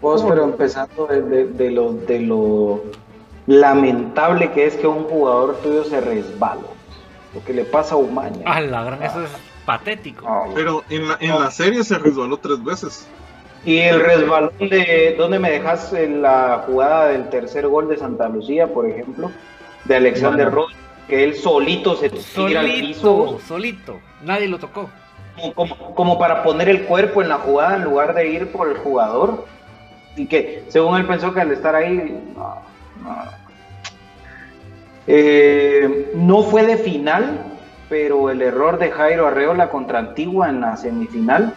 Vos, 0.00 0.22
pero 0.28 0.44
empezando 0.44 1.06
de, 1.06 1.22
de- 1.22 1.46
de 1.46 1.70
lo, 1.70 1.92
de 1.92 2.18
lo 2.20 2.82
lamentable 3.46 4.50
que 4.52 4.66
es 4.66 4.76
que 4.76 4.86
un 4.86 5.04
jugador 5.04 5.56
tuyo 5.62 5.84
se 5.84 6.00
resbala. 6.00 6.62
Lo 7.34 7.42
que 7.44 7.52
le 7.54 7.64
pasa 7.64 7.94
a 7.94 7.98
Umaña. 7.98 8.42
Ah, 8.44 8.60
la 8.60 8.84
gran, 8.84 9.02
eso 9.02 9.22
es 9.22 9.30
patético. 9.64 10.26
Pero 10.54 10.82
en 10.90 11.08
la, 11.08 11.16
en 11.20 11.38
la 11.40 11.50
serie 11.50 11.82
se 11.84 11.98
resbaló 11.98 12.36
tres 12.36 12.62
veces. 12.62 13.06
Y 13.64 13.78
el 13.78 14.00
resbalón 14.00 14.52
de 14.58 15.14
¿dónde 15.16 15.38
me 15.38 15.50
dejas 15.50 15.92
en 15.92 16.20
la 16.22 16.64
jugada 16.66 17.08
del 17.08 17.28
tercer 17.28 17.68
gol 17.68 17.88
de 17.88 17.96
Santa 17.96 18.28
Lucía, 18.28 18.66
por 18.66 18.86
ejemplo? 18.88 19.30
De 19.84 19.96
Alexander 19.96 20.46
Bueno. 20.50 20.66
Roy, 20.66 20.74
que 21.08 21.22
él 21.24 21.34
solito 21.36 21.94
se 21.96 22.10
tira 22.10 22.60
al 22.60 22.66
piso, 22.66 23.00
Solito, 23.26 23.40
solito. 23.46 24.00
Nadie 24.24 24.48
lo 24.48 24.58
tocó. 24.58 24.90
como, 25.36 25.54
como- 25.54 25.94
como 25.94 26.18
para 26.18 26.42
poner 26.42 26.68
el 26.68 26.82
cuerpo 26.82 27.22
en 27.22 27.28
la 27.28 27.36
jugada 27.38 27.76
en 27.76 27.84
lugar 27.84 28.14
de 28.14 28.28
ir 28.28 28.50
por 28.52 28.68
el 28.68 28.76
jugador. 28.78 29.44
Y 30.16 30.26
que 30.26 30.64
según 30.68 30.96
él 30.98 31.06
pensó 31.06 31.32
que 31.32 31.40
al 31.40 31.50
estar 31.52 31.74
ahí, 31.74 32.20
no, 32.36 32.56
no. 33.02 33.16
Eh, 35.06 36.12
no 36.14 36.42
fue 36.42 36.64
de 36.66 36.76
final, 36.76 37.44
pero 37.88 38.30
el 38.30 38.42
error 38.42 38.78
de 38.78 38.90
Jairo 38.90 39.26
Arreola 39.26 39.68
contra 39.70 39.98
Antigua 39.98 40.48
en 40.48 40.60
la 40.60 40.76
semifinal 40.76 41.54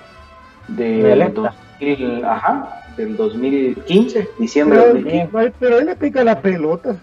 De 0.68 1.12
Electra. 1.12 1.54
2000, 1.80 2.26
ajá, 2.26 2.82
del 2.98 3.16
2015, 3.18 4.30
diciembre 4.40 4.78
de 4.78 4.84
Pero, 4.86 4.94
2015. 4.96 5.38
ay, 5.38 5.54
pero 5.60 5.78
él 5.80 5.86
le 5.88 5.96
pica 5.96 6.24
la 6.24 6.40
pelota. 6.42 6.96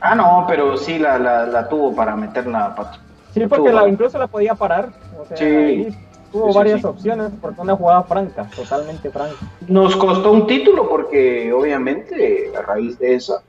Ah, 0.00 0.14
no, 0.14 0.44
pero 0.48 0.76
sí 0.76 0.98
la, 0.98 1.18
la, 1.18 1.46
la 1.46 1.68
tuvo 1.68 1.94
para 1.94 2.16
meterla, 2.16 2.74
Pato. 2.74 2.98
Sí, 3.34 3.46
porque 3.46 3.72
la, 3.72 3.86
incluso 3.88 4.18
la 4.18 4.26
podía 4.26 4.54
parar. 4.54 4.88
O 5.20 5.26
sea, 5.26 5.36
Sí. 5.36 5.44
ahí 5.44 5.96
tuvo 6.32 6.50
Sí, 6.52 6.58
varias 6.58 6.80
sí. 6.80 6.86
opciones 6.86 7.30
porque 7.40 7.60
una 7.60 7.76
jugada 7.76 8.02
franca, 8.04 8.46
totalmente 8.56 9.10
franca. 9.10 9.36
Nos 9.68 9.96
costó 9.96 10.32
un 10.32 10.46
título 10.46 10.88
porque 10.88 11.52
obviamente 11.52 12.50
a 12.58 12.62
raíz 12.62 12.98
de 12.98 13.14
esa, 13.14 13.42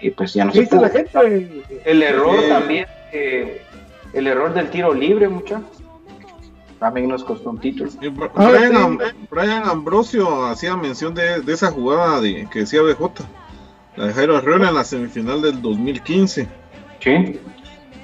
y 0.00 0.10
pues 0.10 0.32
ya 0.34 0.44
no 0.44 0.52
¿Qué 0.52 0.64
se 0.64 0.70
pudo. 0.70 0.82
la 0.82 0.88
gente? 0.88 1.62
El 1.84 2.02
error 2.02 2.36
Sí. 2.42 2.48
también, 2.48 2.86
eh, 3.12 3.62
el 4.12 4.26
error 4.26 4.52
del 4.54 4.68
tiro 4.70 4.92
libre, 4.94 5.28
mucha. 5.28 5.60
También 6.78 7.08
nos 7.08 7.24
costó 7.24 7.50
un 7.50 7.58
título. 7.58 7.90
Ah, 8.34 8.50
Brian, 8.50 8.70
sí. 8.72 8.76
Am- 8.76 8.98
Brian 9.30 9.62
Ambrosio 9.68 10.44
hacía 10.46 10.76
mención 10.76 11.14
de, 11.14 11.40
de 11.40 11.52
esa 11.52 11.70
jugada 11.70 12.20
de, 12.20 12.46
que 12.52 12.60
decía 12.60 12.82
BJ, 12.82 13.24
la 13.96 14.06
de 14.06 14.12
Jairo 14.12 14.36
Arreola 14.36 14.68
en 14.68 14.74
la 14.74 14.84
semifinal 14.84 15.40
del 15.42 15.62
2015. 15.62 16.48
Sí. 17.00 17.40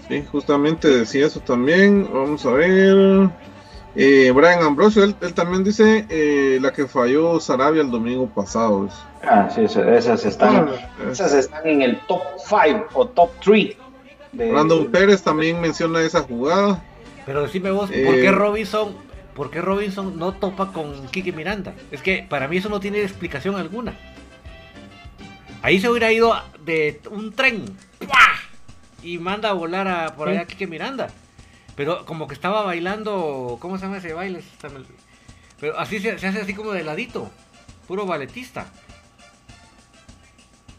Sí, 0.09 0.25
justamente 0.31 0.89
decía 0.89 1.27
eso 1.27 1.41
también. 1.41 2.09
Vamos 2.13 2.45
a 2.47 2.53
ver. 2.53 3.31
Eh, 3.97 4.31
Brian 4.33 4.63
Ambrosio, 4.63 5.03
él, 5.03 5.17
él 5.21 5.35
también 5.35 5.65
dice 5.65 6.07
eh, 6.09 6.59
la 6.61 6.73
que 6.73 6.87
falló 6.87 7.41
Sarabia 7.41 7.83
el 7.83 7.91
domingo 7.91 8.29
pasado. 8.29 8.89
Ah, 9.23 9.49
sí, 9.53 9.63
esa- 9.65 9.95
esas 9.97 10.25
están, 10.25 10.69
Ah, 10.69 11.11
esas 11.11 11.35
están 11.35 11.67
en 11.67 11.83
el 11.83 11.99
top 12.07 12.23
5 12.39 12.87
o 12.95 13.07
top 13.09 13.31
3. 13.45 13.77
De, 14.33 14.53
Brandon 14.53 14.87
Pérez 14.93 15.23
también 15.23 15.61
menciona 15.61 16.01
esa 16.03 16.21
jugada. 16.23 16.83
Pero 17.31 17.43
decime 17.43 17.71
vos, 17.71 17.89
¿por 17.89 17.97
Eh. 17.97 18.23
qué 18.23 18.33
Robinson, 18.33 18.97
¿por 19.37 19.53
qué 19.53 19.61
Robinson 19.61 20.19
no 20.19 20.33
topa 20.33 20.73
con 20.73 21.07
Kike 21.11 21.31
Miranda? 21.31 21.75
Es 21.93 22.03
que 22.03 22.27
para 22.29 22.49
mí 22.49 22.57
eso 22.57 22.69
no 22.69 22.81
tiene 22.81 23.03
explicación 23.03 23.55
alguna. 23.55 23.97
Ahí 25.63 25.79
se 25.81 25.89
hubiera 25.89 26.11
ido 26.11 26.35
de 26.65 27.01
un 27.09 27.33
tren 27.33 27.67
y 29.05 29.19
manda 29.19 29.51
a 29.51 29.53
volar 29.53 29.87
a 29.87 30.17
por 30.17 30.29
allá 30.29 30.41
a 30.41 30.45
Kike 30.45 30.67
Miranda. 30.67 31.07
Pero 31.77 32.05
como 32.05 32.27
que 32.27 32.35
estaba 32.35 32.63
bailando, 32.65 33.59
¿cómo 33.61 33.79
se 33.79 33.85
llama 33.85 33.99
ese 33.99 34.13
baile? 34.13 34.43
Pero 35.61 35.79
así 35.79 36.01
se, 36.01 36.19
se 36.19 36.27
hace 36.27 36.41
así 36.41 36.53
como 36.53 36.73
de 36.73 36.83
ladito, 36.83 37.31
puro 37.87 38.07
balletista. 38.07 38.67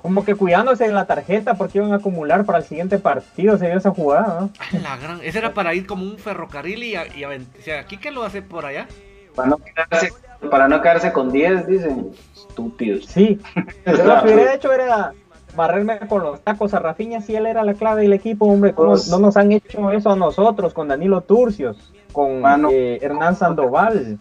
Como 0.01 0.25
que 0.25 0.35
cuidándose 0.35 0.85
de 0.85 0.91
la 0.93 1.05
tarjeta 1.05 1.53
porque 1.53 1.77
iban 1.77 1.93
a 1.93 1.97
acumular 1.97 2.43
para 2.45 2.57
el 2.59 2.63
siguiente 2.63 2.97
partido, 2.97 3.57
se 3.57 3.67
dio 3.67 3.77
esa 3.77 3.91
jugada, 3.91 4.41
¿no? 4.41 4.79
La 4.81 4.97
gran... 4.97 5.19
Ese 5.23 5.37
era 5.39 5.53
para 5.53 5.73
ir 5.75 5.85
como 5.85 6.03
un 6.03 6.17
ferrocarril 6.17 6.83
y, 6.83 6.93
y 6.95 7.23
O 7.25 7.29
sea, 7.63 7.81
¿aquí 7.81 7.97
qué 7.97 8.11
lo 8.11 8.23
hace 8.23 8.41
por 8.41 8.65
allá? 8.65 8.87
Para 9.35 9.49
no 9.49 9.57
quedarse, 9.57 10.13
para 10.49 10.67
no 10.67 10.81
quedarse 10.81 11.11
con 11.13 11.31
10, 11.31 11.67
dicen. 11.67 12.09
Estúpidos. 12.35 13.05
Sí. 13.05 13.39
Yo 13.85 14.03
lo 14.03 14.21
que 14.23 14.33
hubiera 14.33 14.53
hecho 14.55 14.73
era 14.73 15.13
barrerme 15.55 15.99
con 16.07 16.23
los 16.23 16.41
tacos 16.41 16.73
a 16.73 16.79
Rafiña 16.79 17.21
si 17.21 17.35
él 17.35 17.45
era 17.45 17.63
la 17.63 17.73
clave 17.75 18.01
del 18.01 18.13
equipo, 18.13 18.45
hombre. 18.45 18.73
¿Cómo 18.73 18.89
Pues- 18.89 19.07
no 19.09 19.19
nos 19.19 19.37
han 19.37 19.51
hecho 19.51 19.91
eso 19.91 20.09
a 20.11 20.15
nosotros 20.15 20.73
con 20.73 20.87
Danilo 20.89 21.21
Turcios, 21.21 21.93
con 22.11 22.41
Mano. 22.41 22.69
eh, 22.71 22.99
Hernán 23.01 23.35
Sandoval? 23.35 24.17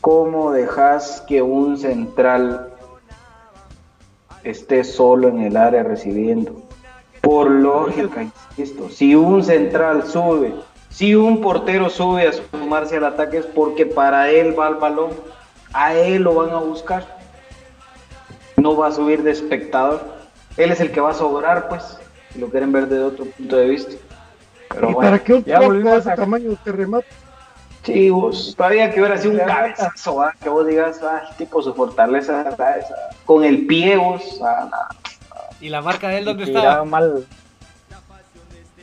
¿Cómo 0.00 0.50
dejas 0.52 1.22
que 1.28 1.42
un 1.42 1.76
central 1.78 2.71
esté 4.44 4.84
solo 4.84 5.28
en 5.28 5.40
el 5.40 5.56
área 5.56 5.82
recibiendo? 5.82 6.60
Por 7.20 7.50
lógica, 7.50 8.24
insisto, 8.56 8.88
si 8.90 9.14
un 9.14 9.44
central 9.44 10.04
sube, 10.06 10.54
si 10.90 11.14
un 11.14 11.40
portero 11.40 11.88
sube 11.88 12.26
a 12.26 12.32
sumarse 12.32 12.96
al 12.96 13.04
ataque 13.04 13.38
es 13.38 13.46
porque 13.46 13.86
para 13.86 14.30
él 14.30 14.58
va 14.58 14.68
el 14.68 14.74
balón, 14.74 15.10
a 15.72 15.94
él 15.94 16.22
lo 16.22 16.34
van 16.34 16.50
a 16.50 16.58
buscar. 16.58 17.06
No 18.56 18.76
va 18.76 18.88
a 18.88 18.92
subir 18.92 19.22
de 19.22 19.30
espectador. 19.30 20.02
Él 20.56 20.70
es 20.70 20.80
el 20.80 20.90
que 20.92 21.00
va 21.00 21.10
a 21.10 21.14
sobrar, 21.14 21.68
pues, 21.68 21.96
si 22.32 22.38
lo 22.38 22.48
quieren 22.48 22.72
ver 22.72 22.86
desde 22.88 23.04
otro 23.04 23.24
punto 23.24 23.56
de 23.56 23.66
vista. 23.68 23.92
Pero 24.68 24.90
¿Y 24.90 24.94
bueno. 24.94 25.10
para 25.10 25.22
qué 25.22 25.34
un 25.34 25.44
ya 25.44 25.60
volvimos 25.60 25.92
de 25.94 25.98
ese 26.00 26.10
a- 26.12 26.14
tamaño 26.16 26.50
te 26.62 26.72
remata? 26.72 27.06
Sí, 27.84 28.10
vos, 28.10 28.54
todavía 28.56 28.90
que 28.92 29.00
hubiera 29.00 29.18
sido 29.18 29.32
un 29.34 29.38
cabezazo, 29.40 30.16
¿va? 30.16 30.32
que 30.40 30.48
vos 30.48 30.64
digas, 30.66 31.00
ah, 31.02 31.22
el 31.30 31.36
tipo 31.36 31.60
su 31.62 31.74
fortaleza, 31.74 32.42
esa- 32.48 33.10
con 33.24 33.42
el 33.44 33.66
pie, 33.66 33.96
vos, 33.96 34.40
ah, 34.44 34.68
nah. 34.70 34.98
¿Y 35.60 35.68
la 35.68 35.82
marca 35.82 36.08
de 36.08 36.18
él 36.18 36.24
dónde 36.24 36.44
estaba? 36.44 36.84
mal. 36.84 37.26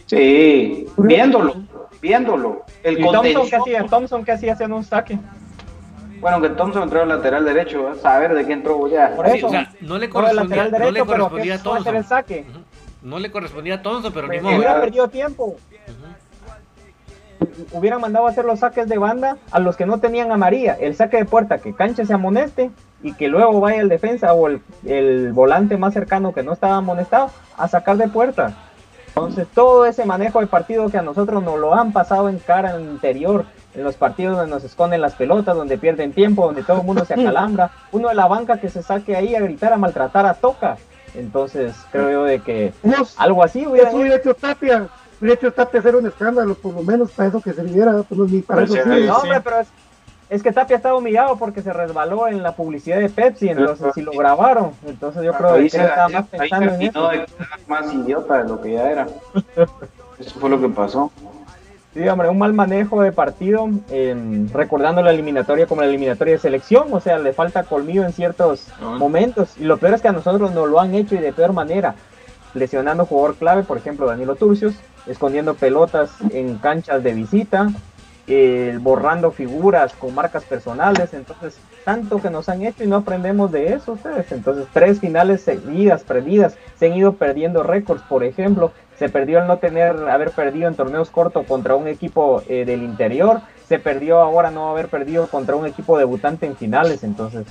Sí, 0.06 0.88
viéndolo, 0.98 1.56
viéndolo. 2.02 2.66
El 2.84 3.00
¿Y 3.00 3.04
Thompson 3.04 3.48
qué 3.50 3.56
hacía? 3.56 3.86
Thompson 3.86 4.24
qué 4.26 4.32
hacía 4.32 4.54
haciendo 4.54 4.76
un 4.78 4.84
saque. 4.84 5.20
bueno, 6.20 6.42
que 6.42 6.50
Thompson 6.50 6.84
entró 6.84 7.02
al 7.04 7.10
lateral 7.10 7.46
derecho, 7.46 7.84
¿va? 7.84 7.96
saber 7.96 8.34
de 8.34 8.46
qué 8.46 8.54
entró 8.54 8.88
ya. 8.90 9.16
Por 9.16 9.30
Sí, 9.30 9.38
eso. 9.38 9.48
o 9.48 9.50
sea, 9.52 9.72
no 9.82 9.98
le 9.98 10.10
correspondía, 10.10 10.64
lateral 10.66 10.82
no 10.88 10.92
le 10.92 11.00
pero 11.06 11.06
correspondía 11.30 11.54
a 11.54 11.58
¿qué 11.58 11.64
fue 11.64 11.78
hacer 11.80 11.96
el 11.96 12.02
Thompson. 12.02 12.18
saque? 12.18 12.46
No 13.02 13.20
le 13.20 13.32
correspondía 13.32 13.76
a 13.76 13.82
Thompson, 13.82 14.12
pero 14.14 14.28
ni 14.28 14.40
modo. 14.40 14.56
hubiera 14.58 14.82
perdido 14.82 15.08
tiempo. 15.08 15.56
Hubieran 17.72 18.02
mandado 18.02 18.28
a 18.28 18.30
hacer 18.30 18.46
los 18.46 18.60
saques 18.60 18.88
de 18.88 18.98
banda 18.98 19.38
a 19.52 19.60
los 19.60 19.76
que 19.76 19.86
no 19.86 20.00
tenían 20.00 20.32
a 20.32 20.38
María. 20.38 20.78
El 20.80 20.96
saque 20.96 21.18
de 21.18 21.26
puerta, 21.26 21.60
que 21.60 21.74
Cancha 21.74 22.06
se 22.06 22.14
amoneste 22.14 22.72
y 23.02 23.14
que 23.14 23.28
luego 23.28 23.60
vaya 23.60 23.82
el 23.82 23.90
defensa 23.90 24.34
o 24.34 24.48
el, 24.48 24.62
el 24.86 25.32
volante 25.34 25.78
más 25.78 25.94
cercano 25.94 26.34
que 26.34 26.44
no 26.44 26.54
estaba 26.54 26.76
amonestado 26.76 27.32
a 27.58 27.68
sacar 27.68 27.98
de 27.98 28.08
puerta. 28.08 28.56
Entonces, 29.10 29.48
todo 29.54 29.86
ese 29.86 30.06
manejo 30.06 30.40
de 30.40 30.48
partido 30.48 30.90
que 30.90 30.98
a 30.98 31.02
nosotros 31.02 31.44
nos 31.44 31.60
lo 31.60 31.74
han 31.74 31.92
pasado 31.92 32.30
en 32.30 32.40
cara 32.40 32.80
interior, 32.80 33.46
en 33.74 33.84
los 33.84 33.96
partidos 33.96 34.38
donde 34.38 34.52
nos 34.52 34.64
esconden 34.64 35.02
las 35.02 35.16
pelotas, 35.16 35.56
donde 35.56 35.78
pierden 35.78 36.14
tiempo, 36.14 36.46
donde 36.46 36.64
todo 36.64 36.82
el 36.82 36.86
mundo 36.86 37.04
se 37.06 37.14
acalambra, 37.20 37.72
uno 37.92 38.10
de 38.10 38.16
la 38.16 38.28
banca 38.28 38.60
que 38.60 38.70
se 38.70 38.84
saque 38.84 39.16
ahí 39.16 39.36
a 39.36 39.42
gritar, 39.42 39.74
a 39.74 39.78
maltratar 39.78 40.26
a 40.26 40.36
Toca. 40.36 40.78
Entonces, 41.16 41.76
creo 41.92 42.12
yo 42.12 42.24
de 42.24 42.40
que 42.40 42.72
algo 43.18 43.44
así 43.44 43.66
hubiera 43.66 43.90
eso 43.90 43.98
hubiera 43.98 44.18
hecho 44.18 44.34
Tapia. 44.36 44.88
Hubiera 45.20 45.36
hecho 45.36 45.52
Tapia 45.52 45.80
hacer 45.80 45.96
un 45.96 46.08
escándalo, 46.08 46.56
por 46.56 46.74
lo 46.74 46.84
menos 46.84 47.12
para 47.12 47.30
eso 47.30 47.42
que 47.42 47.54
sirviera. 47.54 48.04
Pues 48.08 48.32
ni 48.32 48.42
para 48.42 48.66
Pues 48.66 48.80
eso 48.80 48.94
sí. 48.94 49.06
No, 49.06 49.18
hombre, 49.18 49.42
pero 49.42 49.60
es, 49.60 49.68
es 50.30 50.44
que 50.44 50.52
Tapia 50.52 50.78
estaba 50.78 50.96
humillado 50.96 51.36
porque 51.38 51.62
se 51.62 51.74
resbaló 51.74 52.28
en 52.28 52.42
la 52.44 52.56
publicidad 52.56 53.00
de 53.00 53.10
Pepsi, 53.10 53.50
entonces 53.50 53.94
si 53.94 54.02
lo 54.02 54.12
grabaron, 54.12 54.72
entonces 54.86 55.24
yo 55.24 55.34
creo 55.34 55.54
Ahí 55.54 55.64
que 55.64 55.70
se 55.72 55.78
él 55.80 55.86
estaba 55.86 56.10
más 56.10 56.28
pensando 56.28 56.74
en 56.74 56.82
eso. 56.84 57.08
de 57.10 57.26
más 57.68 57.94
idiota 57.94 58.44
de 58.44 58.50
lo 58.50 58.62
que 58.62 58.74
ya 58.74 58.92
era. 58.92 59.08
Eso 60.20 60.40
fue 60.40 60.50
lo 60.50 60.62
que 60.62 60.70
pasó. 60.70 61.12
Sí, 61.94 62.08
hombre, 62.08 62.30
un 62.30 62.38
mal 62.38 62.54
manejo 62.54 63.02
de 63.02 63.12
partido, 63.12 63.68
eh, 63.90 64.16
recordando 64.54 65.02
la 65.02 65.10
eliminatoria 65.10 65.66
como 65.66 65.82
la 65.82 65.88
eliminatoria 65.88 66.36
de 66.36 66.40
selección, 66.40 66.88
o 66.92 67.00
sea, 67.00 67.18
le 67.18 67.34
falta 67.34 67.64
colmillo 67.64 68.06
en 68.06 68.14
ciertos 68.14 68.68
momentos, 68.80 69.58
y 69.58 69.64
lo 69.64 69.78
peor 69.78 69.96
es 69.96 70.02
que 70.04 70.08
a 70.10 70.12
nosotros 70.12 70.52
nos 70.54 70.70
lo 70.70 70.80
han 70.80 70.94
hecho 70.94 71.16
y 71.16 71.18
de 71.18 71.34
peor 71.34 71.52
manera, 71.52 71.96
lesionando 72.54 73.08
jugador 73.08 73.36
clave, 73.38 73.64
por 73.64 73.78
ejemplo, 73.78 74.06
Danilo 74.06 74.36
Turcios, 74.36 74.76
escondiendo 75.10 75.56
pelotas 75.56 76.12
en 76.32 76.58
canchas 76.58 77.04
de 77.04 77.14
visita, 77.14 77.70
eh, 78.28 78.78
borrando 78.80 79.32
figuras 79.32 79.94
con 79.94 80.14
marcas 80.14 80.44
personales, 80.44 81.14
entonces 81.14 81.58
tanto 81.84 82.22
que 82.22 82.30
nos 82.30 82.48
han 82.48 82.62
hecho 82.62 82.84
y 82.84 82.88
no 82.88 82.98
aprendemos 82.98 83.52
de 83.52 83.74
eso 83.74 83.94
ustedes, 83.94 84.32
entonces 84.32 84.68
tres 84.72 85.00
finales 85.00 85.42
seguidas, 85.42 86.04
perdidas, 86.04 86.56
se 86.78 86.86
han 86.86 86.94
ido 86.94 87.14
perdiendo 87.14 87.64
récords, 87.64 88.04
por 88.04 88.24
ejemplo, 88.24 88.72
se 89.00 89.10
perdió 89.10 89.40
el 89.40 89.48
no 89.48 89.58
tener, 89.58 89.96
haber 90.10 90.30
perdido 90.30 90.68
en 90.68 90.76
torneos 90.76 91.10
cortos 91.10 91.48
contra 91.48 91.76
un 91.76 91.88
equipo 91.88 92.44
eh, 92.48 92.66
del 92.66 92.84
interior, 92.84 93.42
se 93.68 93.80
perdió 93.80 94.20
ahora 94.20 94.52
no 94.52 94.70
haber 94.70 94.90
perdido 94.90 95.26
contra 95.28 95.56
un 95.56 95.66
equipo 95.66 95.98
debutante 95.98 96.46
en 96.46 96.56
finales, 96.56 97.04
entonces 97.04 97.48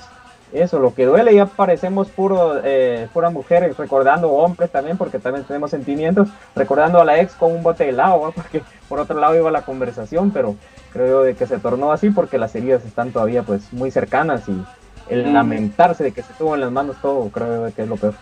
eso, 0.52 0.78
lo 0.78 0.94
que 0.94 1.04
duele, 1.04 1.34
ya 1.34 1.46
parecemos 1.46 2.08
puro, 2.08 2.60
eh, 2.64 3.08
puras 3.12 3.32
mujeres, 3.32 3.76
recordando 3.76 4.30
hombres 4.30 4.70
también, 4.70 4.96
porque 4.96 5.18
también 5.18 5.44
tenemos 5.44 5.70
sentimientos, 5.70 6.28
recordando 6.56 7.00
a 7.00 7.04
la 7.04 7.20
ex 7.20 7.34
con 7.34 7.52
un 7.52 7.62
bote 7.62 7.84
de 7.84 7.90
helado, 7.90 8.20
¿va? 8.20 8.30
porque 8.34 8.62
por 8.88 8.98
otro 9.00 9.18
lado 9.20 9.36
iba 9.36 9.50
la 9.50 9.62
conversación, 9.62 10.30
pero 10.30 10.56
creo 10.92 11.22
de 11.22 11.34
que 11.34 11.46
se 11.46 11.58
tornó 11.58 11.92
así 11.92 12.10
porque 12.10 12.38
las 12.38 12.54
heridas 12.54 12.84
están 12.84 13.10
todavía 13.12 13.42
pues 13.42 13.72
muy 13.72 13.90
cercanas 13.90 14.48
y 14.48 14.64
el 15.10 15.26
Mm. 15.26 15.32
lamentarse 15.34 16.04
de 16.04 16.12
que 16.12 16.22
se 16.22 16.32
tuvo 16.34 16.54
en 16.54 16.60
las 16.62 16.70
manos 16.72 16.96
todo, 17.00 17.28
creo 17.30 17.64
de 17.64 17.72
que 17.72 17.82
es 17.82 17.88
lo 17.88 17.96
peor. 17.96 18.14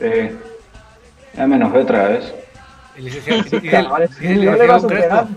Eh, 0.00 0.36
ya 1.34 1.46
me 1.46 1.56
enojé 1.56 1.78
otra 1.78 2.08
vez. 2.08 2.32
El 2.96 3.04
licenciado, 3.04 3.42
dice, 3.60 3.78
el- 4.32 4.40
licenciado 4.40 4.86
Crespo, 4.88 5.28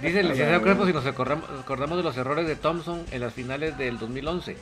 dice 0.00 0.20
el 0.20 0.28
licenciado 0.28 0.62
Crespo 0.62 0.86
si 0.86 0.92
nos 0.92 1.04
acordamos, 1.06 1.44
acordamos 1.60 1.98
de 1.98 2.02
los 2.02 2.16
errores 2.16 2.46
de 2.46 2.56
Thompson 2.56 3.02
en 3.10 3.20
las 3.20 3.32
finales 3.34 3.76
del 3.76 3.98
2011. 3.98 4.56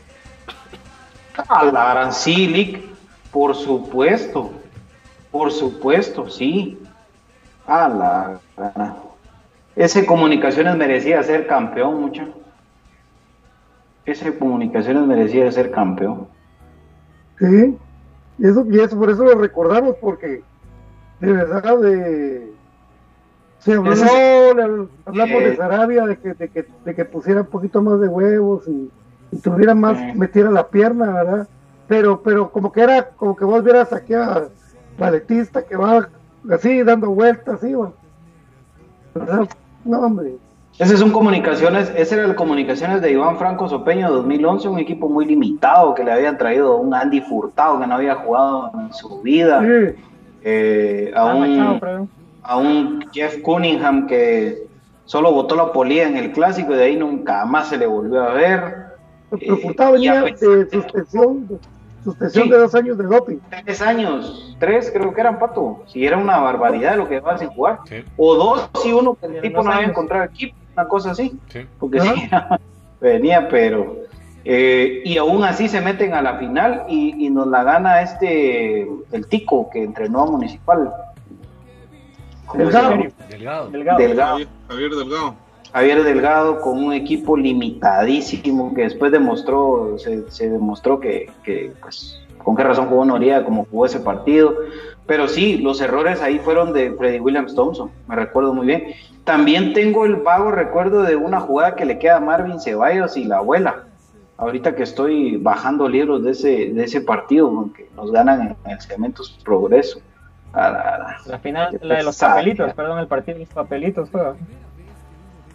A 1.49 1.65
la 1.65 1.93
gran 1.93 2.13
por 3.31 3.55
supuesto, 3.55 4.51
por 5.31 5.53
supuesto, 5.53 6.29
sí. 6.29 6.79
A 7.67 7.89
la 7.89 8.41
gran. 8.57 8.95
Ese 9.75 10.07
Comunicaciones 10.07 10.77
merecía 10.77 11.23
ser 11.23 11.47
campeón, 11.47 12.01
mucho. 12.01 12.23
Ese 14.07 14.39
Comunicaciones 14.39 15.07
merecía 15.07 15.51
ser 15.53 15.71
campeón. 15.71 16.29
Sí, 17.39 17.77
y 18.39 18.47
eso, 18.47 18.65
y 18.71 18.81
eso 18.81 18.97
por 18.99 19.11
eso 19.11 19.25
lo 19.25 19.35
recordamos, 19.35 19.97
porque 20.01 20.43
de 21.21 21.33
verdad 21.33 21.79
de 21.79 22.53
se 23.59 23.73
habló, 23.75 24.55
le 24.55 24.89
hablamos 25.05 25.43
Eh. 25.43 25.51
de 25.51 25.57
Sarabia, 25.57 26.07
de 26.07 26.19
que, 26.19 26.35
de, 26.35 26.49
que, 26.49 26.67
de 26.85 26.95
que 26.95 27.05
pusiera 27.05 27.41
un 27.41 27.49
poquito 27.49 27.83
más 27.83 28.01
de 28.01 28.09
huevos 28.09 28.67
y 28.69 28.91
tuviera 29.43 29.75
más, 29.75 29.99
Eh. 29.99 30.13
metiera 30.15 30.51
la 30.51 30.67
pierna, 30.69 31.13
¿verdad? 31.13 31.49
Pero, 31.89 32.23
pero 32.23 32.51
como 32.51 32.73
que 32.73 32.81
era, 32.83 33.09
como 33.11 33.37
que 33.37 33.45
vos 33.45 33.63
vieras 33.63 33.93
aquí 33.93 34.15
a 34.15 34.49
Valetista 34.99 35.63
que 35.63 35.77
va 35.77 36.09
así 36.51 36.83
dando 36.83 37.11
vueltas, 37.11 37.63
así. 37.63 37.73
No, 39.85 40.01
hombre. 40.01 40.37
Ese 40.79 40.95
es 40.95 41.01
un 41.01 41.11
comunicaciones, 41.11 41.91
ese 41.97 42.17
era 42.17 42.25
el 42.27 42.35
comunicaciones 42.35 43.01
de 43.01 43.13
Iván 43.13 43.39
Franco 43.39 43.67
Sopeño 43.67 44.11
2011, 44.11 44.69
un 44.69 44.79
equipo 44.79 45.09
muy 45.09 45.25
limitado 45.25 45.95
que 45.95 46.05
le 46.05 46.13
habían 46.13 46.37
traído 46.37 46.77
un 46.77 46.93
Andy 46.93 47.23
Furtado 47.23 47.81
que 47.81 47.87
no 47.87 47.95
había 47.95 48.17
jugado 48.17 48.71
en 48.79 48.93
su 48.93 49.23
vida, 49.23 49.63
Sí. 49.63 49.95
eh, 50.43 51.13
a, 51.17 51.31
Ah, 51.31 51.35
un, 51.35 52.09
a 52.43 52.57
un 52.59 53.05
Jeff 53.11 53.41
Cunningham 53.41 54.07
que 54.07 54.67
solo 55.07 55.33
botó 55.33 55.57
la 55.57 55.73
polía 55.73 56.07
en 56.09 56.17
el 56.19 56.33
clásico 56.33 56.75
y 56.75 56.77
de 56.77 56.85
ahí 56.85 56.97
nunca 56.97 57.47
más 57.47 57.69
se 57.69 57.79
le 57.79 57.87
volvió 57.87 58.23
a 58.23 58.35
ver. 58.35 58.86
Pero 59.31 59.55
Eh, 59.57 59.61
Furtado 59.63 59.89
a 59.91 59.93
venía 59.93 60.23
de 60.23 60.71
suspensión, 60.71 61.49
de, 61.49 61.59
suspensión 62.05 62.45
Sí. 62.45 62.51
de 62.51 62.59
dos 62.59 62.75
años 62.75 62.99
de 62.99 63.05
doping. 63.05 63.37
Tres 63.65 63.83
años, 63.83 64.57
tres 64.61 64.91
creo 64.93 65.13
que 65.13 65.21
eran, 65.21 65.39
Pato. 65.39 65.83
Si 65.87 66.07
era 66.07 66.17
una 66.17 66.39
barbaridad 66.39 66.97
lo 66.97 67.09
que 67.09 67.15
llevaba 67.17 67.39
sin 67.39 67.49
jugar. 67.49 67.81
Sí, 67.89 68.05
O 68.17 68.35
dos 68.37 68.71
y 68.85 68.93
uno 68.93 69.15
que 69.15 69.27
el 69.27 69.41
tipo 69.43 69.63
no 69.63 69.71
había 69.73 69.89
encontrado 69.89 70.25
equipo, 70.25 70.57
una 70.75 70.87
cosa 70.89 71.11
así. 71.13 71.39
sí. 71.49 71.67
porque 71.81 72.01
sí, 72.01 72.29
venía, 73.01 73.49
pero 73.49 73.97
eh, 74.45 75.03
y 75.05 75.19
aún 75.19 75.43
así 75.43 75.69
se 75.69 75.81
meten 75.81 76.15
a 76.15 76.23
la 76.23 76.39
final 76.39 76.85
y, 76.89 77.27
y 77.27 77.31
nos 77.31 77.49
la 77.49 77.65
gana 77.65 78.01
este 78.03 78.83
el 79.11 79.27
Tico 79.27 79.69
que 79.71 79.83
entrenó 79.83 80.23
a 80.23 80.27
Municipal. 80.27 80.93
¿Cómo 82.47 82.71
se 82.71 82.79
Delgado. 82.79 82.97
Delgado. 83.29 83.71
Delgado. 83.71 83.99
Delgado. 83.99 84.39
Javier 84.69 84.91
Delgado. 84.93 85.35
Javier 85.73 86.05
Delgado 86.05 86.61
con 86.61 86.83
un 86.83 86.93
equipo 86.93 87.37
limitadísimo 87.37 88.75
que 88.75 88.83
después 88.83 89.13
demostró, 89.13 89.97
se, 89.99 90.49
demostró 90.49 91.01
que, 91.01 91.31
pues, 91.81 92.21
con 92.43 92.57
qué 92.57 92.63
razón 92.63 92.87
jugó 92.87 93.05
Noriega 93.05 93.45
como 93.45 93.67
jugó 93.67 93.87
ese 93.87 94.01
partido. 94.01 94.55
Pero 95.07 95.29
sí, 95.29 95.59
los 95.59 95.81
errores 95.81 96.21
ahí 96.21 96.39
fueron 96.39 96.73
de 96.73 96.93
Freddy 96.93 97.21
Williams 97.21 97.55
Thompson, 97.55 97.91
me 98.09 98.17
recuerdo 98.17 98.53
muy 98.53 98.67
bien. 98.67 98.95
También 99.25 99.73
tengo 99.73 100.05
el 100.05 100.17
vago 100.17 100.51
recuerdo 100.51 101.03
de 101.03 101.17
una 101.17 101.41
jugada 101.41 101.75
que 101.77 101.85
le 101.85 101.99
queda 101.99 102.17
a 102.17 102.21
Marvin 102.21 102.61
Ceballos 102.61 103.17
y 103.17 103.25
la 103.25 103.39
abuela. 103.39 103.85
Ahorita 104.37 104.75
que 104.75 104.83
estoy 104.83 105.37
bajando 105.37 105.89
libros 105.89 106.23
de 106.23 106.33
ese, 106.33 106.73
de 106.73 106.85
ese 106.85 107.01
partido, 107.01 107.53
porque 107.53 107.89
nos 107.97 108.13
ganan 108.13 108.57
en 108.65 108.71
el 108.71 108.81
Cementos 108.81 109.39
Progreso. 109.45 110.01
La, 110.55 111.39
final, 111.43 111.79
la 111.83 111.97
de 111.97 112.03
los 112.03 112.19
papelitos, 112.19 112.73
perdón, 112.75 112.99
el 112.99 113.07
partido 113.07 113.39
de 113.39 113.45
los 113.45 113.53
papelitos 113.53 114.11
fue. 114.11 114.23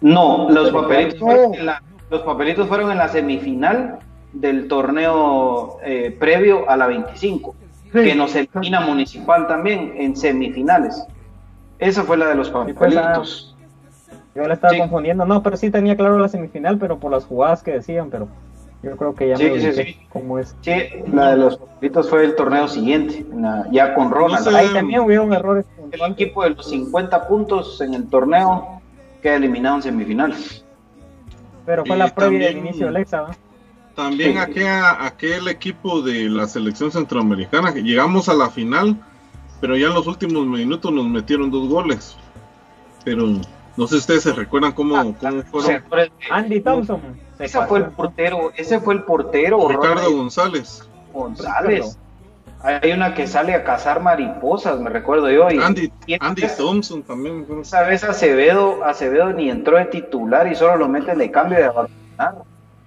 No, 0.02 0.50
los 0.50 0.70
papelitos, 0.70 1.18
fueron 1.20 1.54
en 1.54 1.66
la, 1.66 1.82
los 2.10 2.22
papelitos 2.22 2.68
fueron 2.68 2.90
en 2.90 2.98
la 2.98 3.08
semifinal 3.08 4.00
del 4.32 4.68
torneo 4.68 5.78
eh, 5.84 6.14
previo 6.18 6.68
a 6.68 6.76
la 6.76 6.88
25, 6.88 7.54
que 7.92 8.14
nos 8.14 8.34
elimina 8.34 8.80
Municipal 8.80 9.46
también 9.46 9.94
en 9.96 10.16
semifinales. 10.16 11.06
Esa 11.78 12.02
fue 12.02 12.16
la 12.16 12.28
de 12.28 12.34
los 12.34 12.50
pues, 12.50 12.74
papelitos. 12.74 13.56
yo 14.34 14.42
la 14.42 14.54
estaba 14.54 14.76
confundiendo, 14.76 15.24
no, 15.24 15.42
pero 15.42 15.56
sí 15.56 15.70
tenía 15.70 15.96
claro 15.96 16.18
la 16.18 16.28
semifinal, 16.28 16.78
pero 16.78 16.98
por 16.98 17.12
las 17.12 17.24
jugadas 17.24 17.62
que 17.62 17.72
decían, 17.72 18.10
pero 18.10 18.28
yo 18.82 18.96
creo 18.96 19.14
que 19.14 19.28
ya 19.28 19.36
sí, 19.36 19.44
me 19.44 19.72
sí, 19.72 19.96
cómo 20.08 20.38
es. 20.40 20.56
Sí, 20.62 20.72
la 21.12 21.30
de 21.30 21.36
los 21.36 21.56
papelitos 21.56 22.10
fue 22.10 22.24
el 22.24 22.34
torneo 22.34 22.66
siguiente, 22.66 23.24
ya 23.70 23.94
con 23.94 24.10
Ronald. 24.10 24.48
Ahí 24.48 24.68
también 24.72 25.00
hubieron 25.00 25.32
errores. 25.32 25.64
El 25.92 26.12
equipo 26.12 26.42
de 26.42 26.50
los 26.50 26.68
50 26.68 27.28
puntos 27.28 27.80
en 27.80 27.94
el 27.94 28.08
torneo 28.08 28.81
queda 29.22 29.36
eliminado 29.36 29.76
en 29.76 29.82
semifinales. 29.82 30.64
Pero 31.64 31.84
fue 31.86 31.96
la 31.96 32.12
previa 32.14 32.48
del 32.48 32.58
inicio 32.58 32.86
del 32.86 32.96
Exa, 32.96 33.28
También 33.94 34.36
aquel, 34.38 35.48
equipo 35.48 36.02
de 36.02 36.28
la 36.28 36.46
selección 36.48 36.90
centroamericana, 36.90 37.72
que 37.72 37.82
llegamos 37.82 38.28
a 38.28 38.34
la 38.34 38.50
final, 38.50 38.96
pero 39.60 39.76
ya 39.76 39.86
en 39.86 39.94
los 39.94 40.06
últimos 40.06 40.44
minutos 40.46 40.92
nos 40.92 41.06
metieron 41.06 41.50
dos 41.50 41.68
goles. 41.68 42.16
Pero 43.04 43.26
no 43.76 43.86
sé 43.86 43.94
si 43.94 43.98
ustedes 43.98 44.24
se 44.24 44.32
recuerdan 44.32 44.72
cómo, 44.72 44.96
ah, 44.96 45.06
fueron. 45.50 45.82
Andy 46.30 46.60
Thompson. 46.60 47.00
Ese 47.38 47.64
fue 47.66 47.78
el 47.78 47.86
portero, 47.86 48.52
ese 48.56 48.80
fue 48.80 48.94
el 48.94 49.02
portero. 49.04 49.68
Ricardo 49.68 50.12
González. 50.12 50.88
González. 51.12 51.98
Hay 52.62 52.92
una 52.92 53.14
que 53.14 53.26
sale 53.26 53.54
a 53.54 53.64
cazar 53.64 54.00
mariposas, 54.00 54.78
me 54.78 54.88
recuerdo 54.88 55.28
yo. 55.30 55.50
Y, 55.50 55.58
Andy, 55.58 56.46
Thompson 56.56 57.02
también. 57.02 57.44
Esa 57.60 57.82
vez 57.82 58.04
Acevedo, 58.04 58.84
Acevedo 58.84 59.32
ni 59.32 59.50
entró 59.50 59.78
de 59.78 59.86
titular 59.86 60.46
y 60.46 60.54
solo 60.54 60.76
lo 60.76 60.88
meten 60.88 61.18
de 61.18 61.30
cambio 61.30 61.58
de 61.58 61.64
abandonar. 61.64 62.44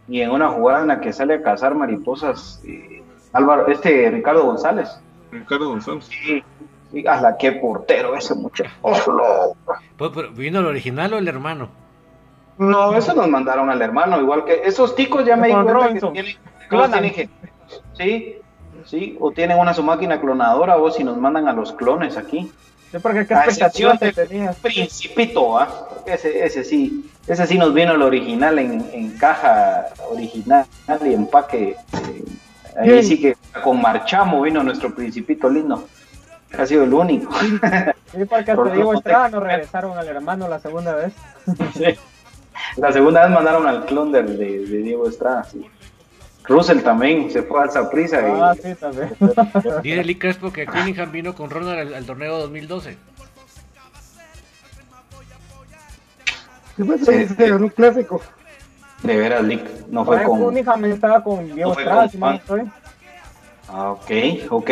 Y 0.08 0.22
en 0.22 0.32
una 0.32 0.50
jugada 0.50 0.82
en 0.82 0.88
la 0.88 1.02
que 1.02 1.12
sale 1.12 1.34
a 1.34 1.42
cazar 1.42 1.76
mariposas, 1.76 2.62
eh, 2.66 3.04
Álvaro, 3.34 3.68
este 3.68 4.10
Ricardo 4.12 4.46
González. 4.46 4.98
Ricardo 5.32 5.68
González. 5.68 6.06
Sí, 6.06 6.44
sí 6.92 7.04
la 7.04 7.36
qué 7.38 7.54
portero 7.54 8.16
ese 8.16 8.34
muchacho. 8.36 8.72
Pues, 9.98 10.12
¿Vino 10.36 10.60
el 10.60 10.68
original 10.68 11.14
o 11.14 11.18
el 11.18 11.28
hermano? 11.28 11.70
No, 12.58 12.96
eso 12.96 13.14
nos 13.14 13.28
mandaron 13.28 13.70
al 13.70 13.82
hermano, 13.82 14.22
igual 14.22 14.46
que 14.46 14.62
esos 14.64 14.96
ticos 14.96 15.26
ya 15.26 15.36
me 15.36 15.50
di 15.50 15.54
cuenta 15.54 15.94
que 15.94 16.00
tienen, 16.00 16.38
tienen, 16.70 17.30
sí, 17.98 18.38
¿sí? 18.86 19.18
O 19.20 19.32
tienen 19.32 19.58
una 19.58 19.74
su 19.74 19.84
máquina 19.84 20.20
clonadora 20.20 20.78
o 20.78 20.92
si 20.92 21.04
nos 21.04 21.18
mandan 21.18 21.48
a 21.48 21.54
los 21.54 21.74
clones 21.74 22.18
aquí. 22.18 22.52
Sí, 22.92 22.98
porque 23.00 23.26
qué 23.26 23.34
expectativa 23.34 23.98
te 23.98 24.12
tenías. 24.12 24.56
Principito, 24.58 25.58
¿ah? 25.60 25.90
Ese, 26.06 26.46
ese 26.46 26.64
sí, 26.64 27.10
ese 27.28 27.48
sí 27.48 27.58
nos 27.58 27.74
vino 27.74 27.94
el 27.94 28.02
original 28.02 28.60
en, 28.60 29.18
caja 29.18 29.88
original 30.10 30.66
y 31.04 31.14
empaque. 31.14 31.70
Eh, 31.72 32.26
ahí 32.78 33.04
sí 33.04 33.20
que 33.20 33.36
con 33.64 33.82
marchamo 33.82 34.42
vino 34.42 34.64
nuestro 34.64 34.94
principito 34.94 35.50
lindo. 35.50 35.88
Ha 36.58 36.66
sido 36.66 36.84
el 36.84 36.94
único. 36.94 37.34
Sí, 37.40 38.26
porque 38.30 38.52
hasta 38.52 38.72
Diego 38.72 38.94
Estrada 38.94 39.30
nos 39.30 39.44
regresaron 39.44 39.98
al 39.98 40.08
hermano 40.08 40.48
la 40.48 40.60
segunda 40.60 40.96
vez. 40.96 41.14
sí. 41.76 41.98
La 42.78 42.92
segunda 42.92 43.24
vez 43.24 43.32
mandaron 43.32 43.68
al 43.68 43.86
clon 43.86 44.12
de, 44.12 44.24
de, 44.24 44.66
de 44.66 44.78
Diego 44.78 45.10
Estrada, 45.10 45.44
sí. 45.44 45.66
Russell 46.48 46.82
también 46.82 47.32
se 47.32 47.44
fue 47.44 47.64
al 47.64 47.90
prisa. 47.90 48.20
Ah, 48.24 48.56
sí, 48.56 48.76
también. 48.76 49.12
Dice 49.84 50.04
Lee 50.04 50.16
Crespo 50.16 50.52
que 50.52 50.66
Cunningham 50.66 51.12
vino 51.12 51.34
con 51.34 51.50
Ronald 51.50 51.94
al, 51.94 52.06
torneo 52.06 52.38
2012. 52.40 52.98
¿Qué 56.78 56.84
fue? 56.84 56.98
Se 56.98 57.26
ganó 57.26 57.66
un 57.66 57.70
clásico. 57.70 58.22
De 59.04 59.18
veras, 59.18 59.44
Lick. 59.44 59.88
No 59.88 60.06
fue 60.06 60.24
con. 60.24 60.40
Cunningham 60.40 60.86
estaba 60.86 61.24
con 61.24 61.54
Diego 61.54 61.72
Estrada, 61.72 62.10
si 62.10 62.18
no 62.18 62.40
Ah, 63.68 63.92
ok, 63.92 64.12
ok. 64.50 64.72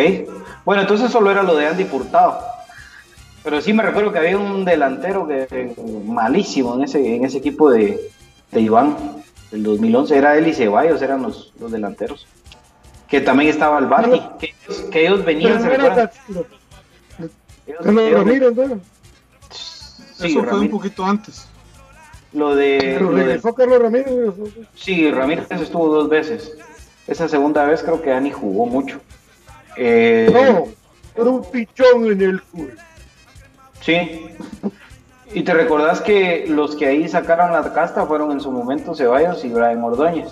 Bueno, 0.66 0.84
entonces 0.84 1.12
solo 1.12 1.32
era 1.32 1.42
lo 1.42 1.56
de 1.56 1.68
Andy 1.68 1.86
Purtado. 1.86 2.40
Pero 3.44 3.60
sí 3.60 3.74
me 3.74 3.84
recuerdo 3.84 4.12
que 4.12 4.20
había 4.20 4.38
un 4.38 4.64
delantero 4.64 5.28
que 5.28 5.76
malísimo 6.06 6.76
en 6.76 6.84
ese, 6.84 7.16
en 7.16 7.26
ese 7.26 7.40
equipo 7.40 7.70
de, 7.70 8.00
de 8.52 8.62
Iván 8.62 8.96
el 9.54 9.64
2011 9.64 10.18
era 10.18 10.38
él 10.38 10.48
y 10.48 10.54
Ceballos, 10.54 11.02
eran 11.02 11.22
los, 11.22 11.54
los 11.60 11.72
delanteros. 11.72 12.28
Que 13.08 13.22
también 13.22 13.52
estaba 13.52 13.78
el 13.78 13.86
Bati, 13.86 14.22
que, 14.40 14.54
que, 14.90 15.06
ellos 15.06 15.24
venían. 15.24 15.62
¿se 15.62 15.70
recuerdan? 15.70 16.10
Ramírez, 17.80 18.56
¿no? 18.56 18.80
Sí, 19.52 20.28
Eso 20.28 20.44
fue 20.44 20.60
un 20.60 20.70
poquito 20.70 21.06
antes. 21.06 21.48
Lo 22.34 22.56
de. 22.56 22.80
Pero 22.82 23.12
regresó 23.12 23.54
Carlos 23.54 23.80
Ramírez. 23.80 24.08
Sí, 24.74 25.12
Ramírez 25.12 25.46
estuvo 25.52 25.88
dos 25.88 26.10
veces. 26.10 26.58
Esa 27.08 27.28
segunda 27.28 27.66
vez 27.66 27.84
creo 27.84 28.02
que 28.02 28.10
Dani 28.10 28.32
jugó 28.32 28.66
mucho. 28.66 29.00
Eh... 29.78 30.30
No, 30.32 30.66
era 31.16 31.30
un 31.30 31.52
pichón 31.52 32.12
en 32.12 32.22
el 32.22 32.40
fútbol. 32.40 32.78
Sí. 33.82 34.22
Y 35.34 35.44
te 35.44 35.54
recordás 35.54 36.02
que 36.02 36.46
los 36.48 36.76
que 36.76 36.86
ahí 36.86 37.08
sacaron 37.08 37.52
la 37.52 37.74
casta 37.74 38.06
fueron 38.06 38.32
en 38.32 38.40
su 38.40 38.52
momento 38.52 38.94
Ceballos 38.94 39.44
y 39.44 39.50
Brian 39.50 39.84
Ordóñez, 39.84 40.32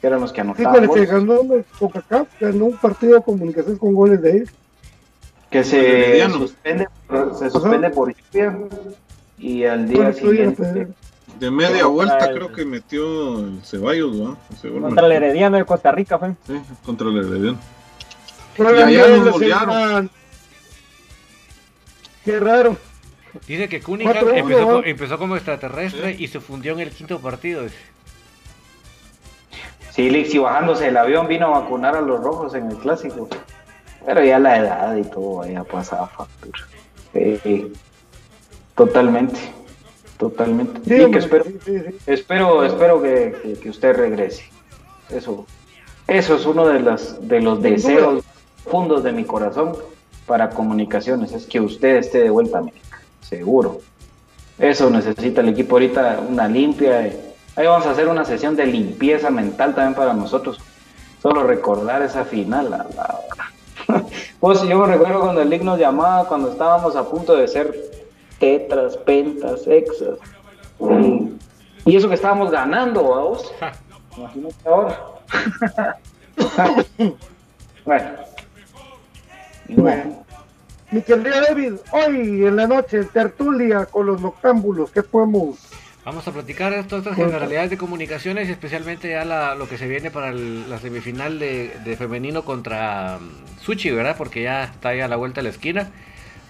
que 0.00 0.06
eran 0.06 0.20
los 0.20 0.32
que 0.32 0.40
anotaban. 0.40 0.82
Sí, 0.82 0.88
que 0.92 1.06
ganó 1.06 1.40
Coca-Cola, 1.78 2.26
ganó 2.40 2.64
un 2.66 2.76
partido 2.76 3.16
de 3.16 3.22
comunicación 3.22 3.76
con 3.78 3.94
goles 3.94 4.20
de 4.20 4.30
él. 4.38 4.50
Que 5.48 5.62
se 5.62 6.28
suspende, 6.30 6.88
se 7.38 7.50
suspende 7.50 7.90
por 7.90 8.12
lluvia 8.12 8.58
y 9.38 9.64
al 9.64 9.88
día 9.88 10.12
siguiente. 10.12 10.88
De 11.38 11.50
media 11.50 11.86
vuelta 11.86 12.32
creo 12.32 12.52
que 12.52 12.64
metió 12.64 13.38
el 13.38 13.60
Ceballos, 13.64 14.16
¿no? 14.16 14.36
Contra 14.80 15.06
el 15.06 15.12
Herediano 15.12 15.56
de 15.56 15.64
Costa 15.64 15.92
Rica 15.92 16.18
fue. 16.18 16.34
Sí, 16.46 16.60
contra 16.84 17.08
el 17.08 17.18
Herediano. 17.18 17.58
Y 18.58 18.62
allá 18.62 19.16
nos 19.16 19.30
golearon. 19.30 20.10
Qué 22.24 22.40
raro. 22.40 22.76
Dice 23.46 23.68
que 23.68 23.80
Cunningham 23.80 24.82
empezó, 24.84 25.18
como 25.18 25.36
extraterrestre 25.36 26.14
y 26.18 26.28
se 26.28 26.40
fundió 26.40 26.74
en 26.74 26.80
el 26.80 26.90
quinto 26.90 27.18
partido. 27.18 27.62
Sí, 29.90 30.10
Lixi 30.10 30.38
bajándose 30.38 30.84
del 30.84 30.96
avión 30.96 31.28
vino 31.28 31.46
a 31.46 31.60
vacunar 31.60 31.96
a 31.96 32.00
los 32.00 32.22
rojos 32.22 32.54
en 32.54 32.70
el 32.70 32.76
clásico. 32.76 33.28
Pero 34.04 34.24
ya 34.24 34.38
la 34.38 34.58
edad 34.58 34.96
y 34.96 35.04
todo 35.04 35.46
ya 35.46 35.64
pasaba 35.64 36.08
factura. 36.08 36.60
totalmente. 38.74 39.40
Totalmente. 40.18 41.18
espero, 41.18 41.44
espero, 42.06 42.64
espero 42.64 43.02
que, 43.02 43.58
que, 43.60 43.70
usted 43.70 43.96
regrese. 43.96 44.44
Eso, 45.10 45.46
eso 46.06 46.36
es 46.36 46.46
uno 46.46 46.66
de 46.68 46.80
los, 46.80 47.26
de 47.26 47.40
los 47.40 47.60
deseos 47.60 48.24
fundos 48.64 49.02
de 49.02 49.12
mi 49.12 49.24
corazón 49.24 49.76
para 50.26 50.50
comunicaciones, 50.50 51.32
es 51.32 51.46
que 51.46 51.60
usted 51.60 51.96
esté 51.96 52.22
de 52.22 52.30
vuelta 52.30 52.58
a 52.58 52.62
México 52.62 52.91
seguro. 53.22 53.80
Eso 54.58 54.90
necesita 54.90 55.40
el 55.40 55.48
equipo 55.48 55.76
ahorita, 55.76 56.20
una 56.28 56.46
limpia. 56.46 56.98
Ahí 57.56 57.66
vamos 57.66 57.86
a 57.86 57.92
hacer 57.92 58.08
una 58.08 58.24
sesión 58.24 58.54
de 58.54 58.66
limpieza 58.66 59.30
mental 59.30 59.74
también 59.74 59.94
para 59.94 60.12
nosotros. 60.12 60.60
Solo 61.22 61.44
recordar 61.44 62.02
esa 62.02 62.24
final. 62.24 62.86
pues 64.40 64.62
yo 64.68 64.78
me 64.78 64.86
recuerdo 64.86 65.20
cuando 65.20 65.42
el 65.42 65.50
Lick 65.50 65.62
nos 65.62 65.78
llamaba, 65.78 66.28
cuando 66.28 66.52
estábamos 66.52 66.96
a 66.96 67.08
punto 67.08 67.36
de 67.36 67.48
ser 67.48 67.74
tetras, 68.38 68.96
pentas, 68.98 69.66
exas. 69.66 70.18
Y, 71.84 71.96
eso 71.96 72.08
que 72.08 72.14
estábamos 72.14 72.50
ganando, 72.50 73.02
vamos. 73.02 73.52
Imagínate 74.16 74.68
ahora. 74.68 75.00
bueno. 77.84 78.10
bueno. 79.68 80.21
Mi 80.92 81.02
querido 81.02 81.40
David, 81.40 81.72
hoy 81.90 82.44
en 82.46 82.56
la 82.56 82.66
noche, 82.66 83.04
tertulia 83.04 83.86
con 83.86 84.06
los 84.06 84.20
noctámbulos, 84.20 84.90
¿qué 84.90 85.02
podemos? 85.02 85.58
Vamos 86.04 86.26
a 86.28 86.32
platicar 86.32 86.72
todas 86.86 87.06
estas 87.06 87.16
generalidades 87.16 87.70
de 87.70 87.78
comunicaciones, 87.78 88.48
especialmente 88.48 89.08
ya 89.08 89.24
lo 89.54 89.68
que 89.68 89.78
se 89.78 89.88
viene 89.88 90.10
para 90.10 90.32
la 90.32 90.78
semifinal 90.78 91.38
de, 91.38 91.96
femenino 91.98 92.44
contra 92.44 93.18
um, 93.20 93.30
Suchi, 93.62 93.90
¿verdad? 93.90 94.16
Porque 94.18 94.42
ya 94.42 94.64
está 94.64 94.90
ahí 94.90 95.00
a 95.00 95.08
la 95.08 95.16
vuelta 95.16 95.40
de 95.40 95.44
la 95.44 95.50
esquina. 95.50 95.90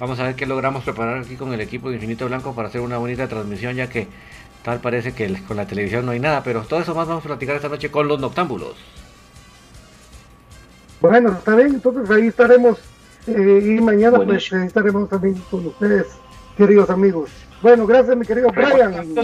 Vamos 0.00 0.18
a 0.18 0.24
ver 0.24 0.34
qué 0.34 0.46
logramos 0.46 0.82
preparar 0.82 1.18
aquí 1.18 1.36
con 1.36 1.52
el 1.52 1.60
equipo 1.60 1.88
de 1.88 1.96
Infinito 1.96 2.26
Blanco 2.26 2.54
para 2.54 2.68
hacer 2.68 2.80
una 2.80 2.98
bonita 2.98 3.28
transmisión, 3.28 3.76
ya 3.76 3.88
que 3.88 4.08
Tal 4.62 4.78
parece 4.78 5.12
que 5.12 5.42
con 5.42 5.56
la 5.56 5.66
televisión 5.66 6.06
no 6.06 6.12
hay 6.12 6.20
nada, 6.20 6.42
pero 6.44 6.62
todo 6.62 6.80
eso 6.80 6.94
más 6.94 7.08
vamos 7.08 7.24
a 7.24 7.28
platicar 7.28 7.56
esta 7.56 7.68
noche 7.68 7.90
con 7.90 8.06
los 8.06 8.20
noctámbulos. 8.20 8.76
Bueno, 11.00 11.32
está 11.32 11.56
bien, 11.56 11.74
entonces 11.74 12.08
ahí 12.10 12.28
estaremos 12.28 12.78
eh, 13.26 13.76
y 13.78 13.80
mañana 13.80 14.18
pues 14.24 14.52
estaremos 14.52 15.08
también 15.08 15.34
con 15.50 15.66
ustedes, 15.66 16.08
queridos 16.56 16.90
amigos. 16.90 17.30
Bueno, 17.60 17.86
gracias 17.86 18.16
mi 18.16 18.26
querido 18.26 18.48
Brian. 18.50 19.14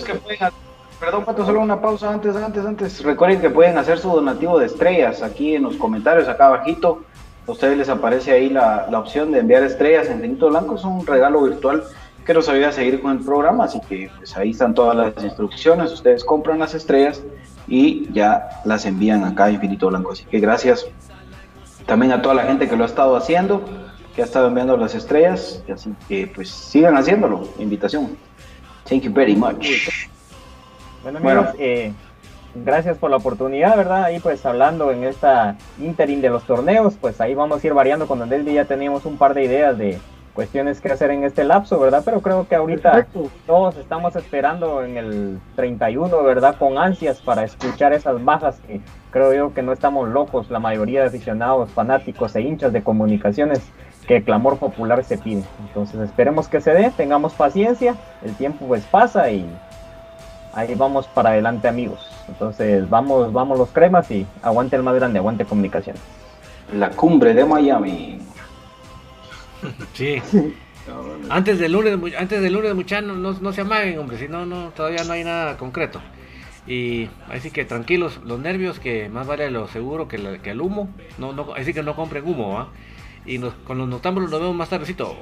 perdón, 1.00 1.24
Pato, 1.24 1.44
solo 1.44 1.60
una 1.60 1.80
pausa 1.80 2.12
antes, 2.12 2.36
antes, 2.36 2.64
antes. 2.64 3.02
Recuerden 3.02 3.40
que 3.40 3.50
pueden 3.50 3.76
hacer 3.78 3.98
su 3.98 4.08
donativo 4.08 4.58
de 4.58 4.66
estrellas 4.66 5.22
aquí 5.22 5.54
en 5.54 5.64
los 5.64 5.76
comentarios, 5.76 6.28
acá 6.28 6.46
abajito. 6.46 7.02
A 7.46 7.52
ustedes 7.52 7.78
les 7.78 7.88
aparece 7.88 8.32
ahí 8.32 8.50
la, 8.50 8.86
la 8.90 8.98
opción 8.98 9.32
de 9.32 9.40
enviar 9.40 9.62
estrellas 9.62 10.08
en 10.08 10.20
Finito 10.20 10.48
Blanco. 10.48 10.76
Es 10.76 10.84
un 10.84 11.06
regalo 11.06 11.42
virtual 11.42 11.82
que 12.28 12.34
nos 12.34 12.48
ayuda 12.48 12.68
a 12.68 12.72
seguir 12.72 13.00
con 13.00 13.12
el 13.12 13.24
programa, 13.24 13.64
así 13.64 13.80
que 13.88 14.10
pues 14.18 14.36
ahí 14.36 14.50
están 14.50 14.74
todas 14.74 14.94
las 14.94 15.24
instrucciones. 15.24 15.90
Ustedes 15.92 16.22
compran 16.24 16.58
las 16.58 16.74
estrellas 16.74 17.22
y 17.66 18.12
ya 18.12 18.60
las 18.64 18.84
envían 18.84 19.24
acá 19.24 19.44
a 19.44 19.50
Infinito 19.50 19.88
Blanco. 19.88 20.12
Así 20.12 20.24
que 20.26 20.38
gracias 20.38 20.86
también 21.86 22.12
a 22.12 22.20
toda 22.20 22.34
la 22.34 22.42
gente 22.42 22.68
que 22.68 22.76
lo 22.76 22.84
ha 22.84 22.86
estado 22.86 23.16
haciendo, 23.16 23.62
que 24.18 24.22
ha 24.22 24.24
estado 24.24 24.48
enviando 24.48 24.76
las 24.76 24.96
estrellas, 24.96 25.62
así 25.72 25.94
que 26.08 26.26
pues 26.26 26.50
sigan 26.50 26.96
haciéndolo, 26.96 27.46
invitación. 27.60 28.16
Thank 28.88 29.02
you 29.02 29.12
very 29.12 29.36
much. 29.36 29.64
Bueno, 31.04 31.18
amigos, 31.18 31.54
Eh, 31.56 31.92
gracias 32.52 32.98
por 32.98 33.10
la 33.10 33.18
oportunidad, 33.18 33.76
¿verdad? 33.76 34.02
Ahí 34.02 34.18
pues 34.18 34.44
hablando 34.44 34.90
en 34.90 35.04
esta 35.04 35.54
interim 35.78 36.20
de 36.20 36.30
los 36.30 36.42
torneos, 36.42 36.96
pues 37.00 37.20
ahí 37.20 37.36
vamos 37.36 37.62
a 37.62 37.66
ir 37.68 37.74
variando 37.74 38.08
con 38.08 38.20
Andel 38.20 38.44
ya 38.44 38.64
teníamos 38.64 39.04
un 39.04 39.18
par 39.18 39.34
de 39.34 39.44
ideas 39.44 39.78
de 39.78 40.00
cuestiones 40.34 40.80
que 40.80 40.90
hacer 40.90 41.12
en 41.12 41.22
este 41.22 41.44
lapso, 41.44 41.78
¿verdad? 41.78 42.02
Pero 42.04 42.20
creo 42.20 42.48
que 42.48 42.56
ahorita 42.56 43.06
todos 43.46 43.76
estamos 43.76 44.16
esperando 44.16 44.82
en 44.82 44.96
el 44.96 45.38
31, 45.54 46.24
¿verdad? 46.24 46.56
Con 46.58 46.76
ansias 46.76 47.20
para 47.20 47.44
escuchar 47.44 47.92
esas 47.92 48.24
bajas 48.24 48.58
que 48.66 48.80
creo 49.12 49.32
yo 49.32 49.54
que 49.54 49.62
no 49.62 49.72
estamos 49.72 50.08
locos, 50.08 50.50
la 50.50 50.58
mayoría 50.58 51.02
de 51.02 51.06
aficionados, 51.06 51.70
fanáticos 51.70 52.34
e 52.34 52.40
hinchas 52.40 52.72
de 52.72 52.82
comunicaciones 52.82 53.62
que 54.08 54.16
el 54.16 54.24
clamor 54.24 54.58
popular 54.58 55.04
se 55.04 55.18
pide. 55.18 55.44
Entonces 55.60 56.00
esperemos 56.00 56.48
que 56.48 56.60
se 56.60 56.72
dé, 56.72 56.90
tengamos 56.96 57.34
paciencia, 57.34 57.94
el 58.24 58.34
tiempo 58.34 58.66
pues 58.66 58.82
pasa 58.84 59.30
y 59.30 59.46
ahí 60.54 60.74
vamos 60.74 61.06
para 61.06 61.30
adelante 61.30 61.68
amigos. 61.68 62.10
Entonces 62.26 62.88
vamos, 62.88 63.32
vamos 63.32 63.58
los 63.58 63.68
cremas 63.68 64.10
y 64.10 64.26
aguante 64.42 64.76
el 64.76 64.82
más 64.82 64.94
grande, 64.94 65.18
aguante 65.18 65.44
comunicaciones. 65.44 66.00
La 66.72 66.90
cumbre 66.90 67.34
de 67.34 67.44
Miami. 67.44 68.18
Sí. 69.92 70.22
Antes 71.28 71.58
del 71.58 71.72
lunes, 71.72 71.98
antes 72.16 72.40
del 72.40 72.54
lunes, 72.54 72.74
muchachos, 72.74 73.14
no, 73.14 73.52
se 73.52 73.60
amaguen, 73.60 73.98
hombre, 73.98 74.16
si 74.16 74.26
no, 74.26 74.46
no, 74.46 74.70
todavía 74.70 75.04
no 75.04 75.12
hay 75.12 75.22
nada 75.22 75.58
concreto. 75.58 76.00
Y 76.66 77.10
así 77.28 77.50
que 77.50 77.66
tranquilos, 77.66 78.20
los 78.24 78.40
nervios, 78.40 78.80
que 78.80 79.10
más 79.10 79.26
vale 79.26 79.50
lo 79.50 79.68
seguro 79.68 80.08
que, 80.08 80.16
el 80.16 80.60
humo. 80.62 80.88
No, 81.18 81.34
no, 81.34 81.52
así 81.54 81.74
que 81.74 81.82
no 81.82 81.94
compren 81.94 82.26
humo, 82.26 82.68
Y 83.28 83.38
con 83.38 83.76
los 83.76 83.86
notámbulos 83.86 84.30
nos 84.30 84.40
vemos 84.40 84.56
más 84.56 84.70
tardecito. 84.70 85.14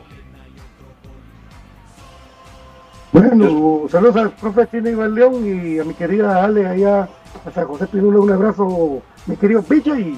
Bueno, 3.11 3.89
saludos 3.91 4.17
al 4.17 4.31
profe 4.31 4.69
Chino 4.71 4.91
Iván 4.91 5.15
León 5.15 5.45
y 5.45 5.81
a 5.81 5.85
mi 5.85 5.93
querida 5.95 6.45
Ale 6.45 6.69
allá, 6.69 7.09
hasta 7.45 7.65
José 7.65 7.89
Pinulo, 7.89 8.23
un 8.23 8.31
abrazo, 8.31 9.03
mi 9.27 9.37
querido 9.37 9.61
Picha 9.63 9.99
y 9.99 10.17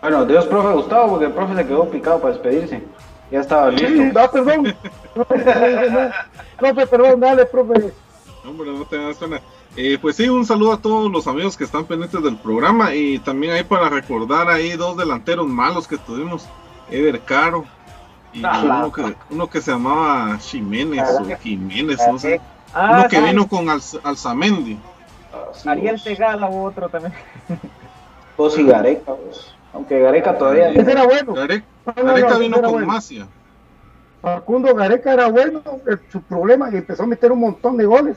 bueno, 0.00 0.26
Dios, 0.26 0.46
profe 0.46 0.74
Gustavo, 0.74 1.10
porque 1.10 1.26
el 1.26 1.32
profe 1.32 1.54
se 1.54 1.66
quedó 1.66 1.88
picado 1.88 2.20
para 2.20 2.34
despedirse. 2.34 2.82
Ya 3.30 3.40
estaba 3.40 3.70
listo. 3.70 3.88
Sí, 3.88 4.12
no, 4.12 4.30
perdón. 4.30 4.74
profe, 6.58 6.86
perdón, 6.86 7.20
dale, 7.20 7.46
profe. 7.46 7.92
Hombre, 8.44 8.72
no 8.72 8.84
te 8.84 8.98
das 8.98 9.16
pena. 9.16 9.40
Eh, 9.76 9.98
pues 10.00 10.16
sí, 10.16 10.28
un 10.28 10.46
saludo 10.46 10.72
a 10.72 10.80
todos 10.80 11.12
los 11.12 11.26
amigos 11.26 11.54
que 11.54 11.64
están 11.64 11.84
pendientes 11.84 12.22
del 12.22 12.36
programa 12.36 12.94
y 12.94 13.18
también 13.18 13.52
ahí 13.52 13.62
para 13.62 13.90
recordar 13.90 14.48
ahí 14.48 14.72
dos 14.72 14.96
delanteros 14.96 15.46
malos 15.46 15.86
que 15.86 15.98
tuvimos, 15.98 16.48
Eder 16.90 17.20
Caro 17.20 17.66
y 18.32 18.42
ah, 18.42 18.62
uno, 18.64 18.92
que, 18.92 19.14
uno 19.30 19.50
que 19.50 19.60
se 19.60 19.72
llamaba 19.72 20.38
Jiménez 20.38 21.04
o 21.20 21.36
Jiménez, 21.36 21.98
no 22.10 22.18
sé. 22.18 22.40
Ah, 22.74 23.00
uno 23.00 23.08
que 23.08 23.20
vino 23.20 23.48
con 23.48 23.68
Alzamendi. 23.68 24.78
Ariel 25.66 26.02
Tegala 26.02 26.48
u 26.48 26.64
otro 26.64 26.88
también. 26.88 27.12
Dos 28.38 28.58
y 28.58 28.64
Gareca, 28.64 29.14
pues. 29.14 29.54
Aunque 29.72 29.98
Gareca 30.00 30.36
todavía. 30.36 30.70
Ese 30.70 30.90
era 30.90 31.04
bueno. 31.04 31.34
Gareca, 31.34 32.38
vino 32.38 32.62
con 32.62 32.86
Masia. 32.86 33.26
Facundo 34.22 34.74
Gareca 34.74 35.12
era 35.12 35.28
bueno. 35.28 35.62
su 36.10 36.22
problema, 36.22 36.70
y 36.70 36.76
empezó 36.76 37.02
a 37.02 37.06
meter 37.06 37.32
un 37.32 37.40
montón 37.40 37.76
de 37.76 37.84
goles. 37.84 38.16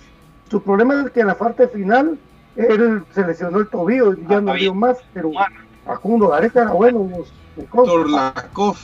Su 0.49 0.61
problema 0.61 1.03
es 1.05 1.11
que 1.11 1.21
en 1.21 1.27
la 1.27 1.37
parte 1.37 1.67
final 1.67 2.17
él 2.55 3.03
se 3.13 3.25
lesionó 3.25 3.59
el 3.59 3.67
tobillo 3.67 4.13
y 4.13 4.25
ya 4.27 4.37
ah, 4.37 4.41
no 4.41 4.53
vio 4.53 4.73
más. 4.73 4.97
Pero 5.13 5.31
Facundo 5.85 6.29
Gareca 6.29 6.63
era 6.63 6.71
bueno. 6.71 7.07
Torlakov. 7.71 8.77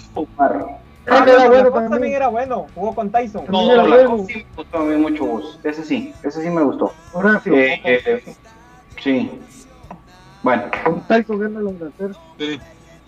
Él 1.06 1.16
era 1.28 1.48
bueno 1.48 1.72
también. 1.72 2.14
era 2.14 2.28
bueno, 2.28 2.68
jugó 2.76 2.96
con 2.96 3.12
Tyson. 3.12 3.46
No, 3.50 3.68
Torlakov 3.68 4.28
sí 4.28 4.36
me 4.36 4.56
gustó 4.56 4.78
a 4.78 4.84
mí 4.84 4.96
mucho. 4.96 5.42
Ese 5.64 5.84
sí, 5.84 6.14
ese 6.24 6.42
sí 6.42 6.50
me 6.50 6.64
gustó. 6.64 6.94
Horacio. 7.14 7.54
Eh, 7.56 7.82
eh, 7.84 8.36
sí. 9.02 9.32
Bueno. 10.44 10.64
Con 10.84 11.02
Tyson 11.02 11.78
Sí, 12.38 12.60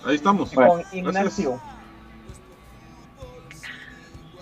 ahí 0.06 0.16
estamos. 0.16 0.52
Con 0.52 0.82
Ignacio. 0.92 1.60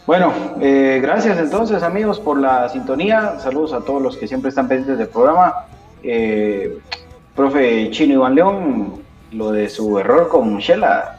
Bueno, 0.08 0.32
eh, 0.62 1.00
gracias 1.02 1.40
entonces 1.40 1.82
amigos 1.82 2.20
por 2.20 2.40
la 2.40 2.70
sintonía. 2.70 3.40
Saludos 3.40 3.74
a 3.74 3.82
todos 3.82 4.00
los 4.00 4.18
que 4.18 4.28
siempre 4.28 4.50
están 4.50 4.68
pendientes 4.68 5.00
del 5.00 5.08
programa. 5.08 5.66
Eh, 6.04 6.78
profe 7.36 7.90
Chino 7.90 8.14
Iván 8.14 8.36
León, 8.36 9.02
lo 9.32 9.52
de 9.52 9.68
su 9.68 9.98
error 9.98 10.30
con 10.30 10.60
Shela, 10.60 11.18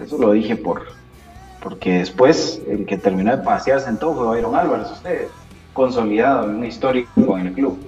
eso 0.00 0.16
lo 0.16 0.30
dije 0.30 0.54
por 0.54 0.82
porque 1.60 1.98
después 1.98 2.62
el 2.68 2.86
que 2.86 2.96
terminó 2.96 3.36
de 3.36 3.42
pasearse 3.42 3.90
en 3.90 3.98
todo 3.98 4.14
fue 4.14 4.26
Byron 4.28 4.54
Álvarez, 4.54 4.90
usted 4.92 5.26
consolidado 5.74 6.44
en 6.44 6.56
un 6.56 6.64
histórico 6.64 7.36
en 7.36 7.48
el 7.48 7.52
club. 7.52 7.78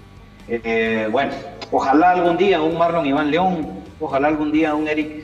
Eh, 0.49 1.09
bueno, 1.11 1.33
ojalá 1.71 2.11
algún 2.11 2.37
día 2.37 2.61
un 2.61 2.77
Marlon 2.77 3.07
Iván 3.07 3.31
León, 3.31 3.69
ojalá 4.01 4.27
algún 4.27 4.51
día 4.51 4.75
un 4.75 4.89
Eric 4.89 5.23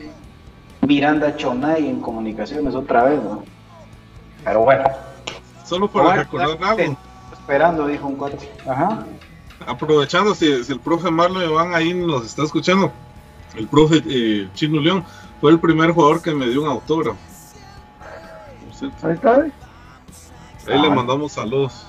Miranda 0.86 1.36
Chonay 1.36 1.88
en 1.88 2.00
comunicaciones 2.00 2.74
otra 2.76 3.02
vez, 3.02 3.20
¿no? 3.22 3.42
Pero 4.44 4.60
bueno. 4.60 5.07
Solo 5.68 5.86
para 5.88 6.16
recordar 6.16 6.56
algo. 6.62 6.96
Esperando, 7.30 7.86
dijo 7.86 8.06
un 8.06 8.16
corte. 8.16 8.50
Ajá. 8.66 9.04
Aprovechando, 9.66 10.34
si, 10.34 10.50
el 10.50 10.80
profe 10.80 11.10
Marlon 11.10 11.42
Iván 11.42 11.74
ahí 11.74 11.92
nos 11.92 12.24
está 12.24 12.44
escuchando, 12.44 12.90
el 13.54 13.68
profe 13.68 14.02
eh, 14.06 14.48
Chino 14.54 14.80
León 14.80 15.04
fue 15.42 15.50
el 15.50 15.60
primer 15.60 15.90
jugador 15.90 16.22
que 16.22 16.32
me 16.32 16.48
dio 16.48 16.62
un 16.62 16.68
autógrafo. 16.68 17.18
Ahí 19.02 19.12
está. 19.12 19.34
Ahí 19.34 20.80
le 20.80 20.86
ah, 20.86 20.90
mandamos 20.90 21.32
saludos. 21.32 21.86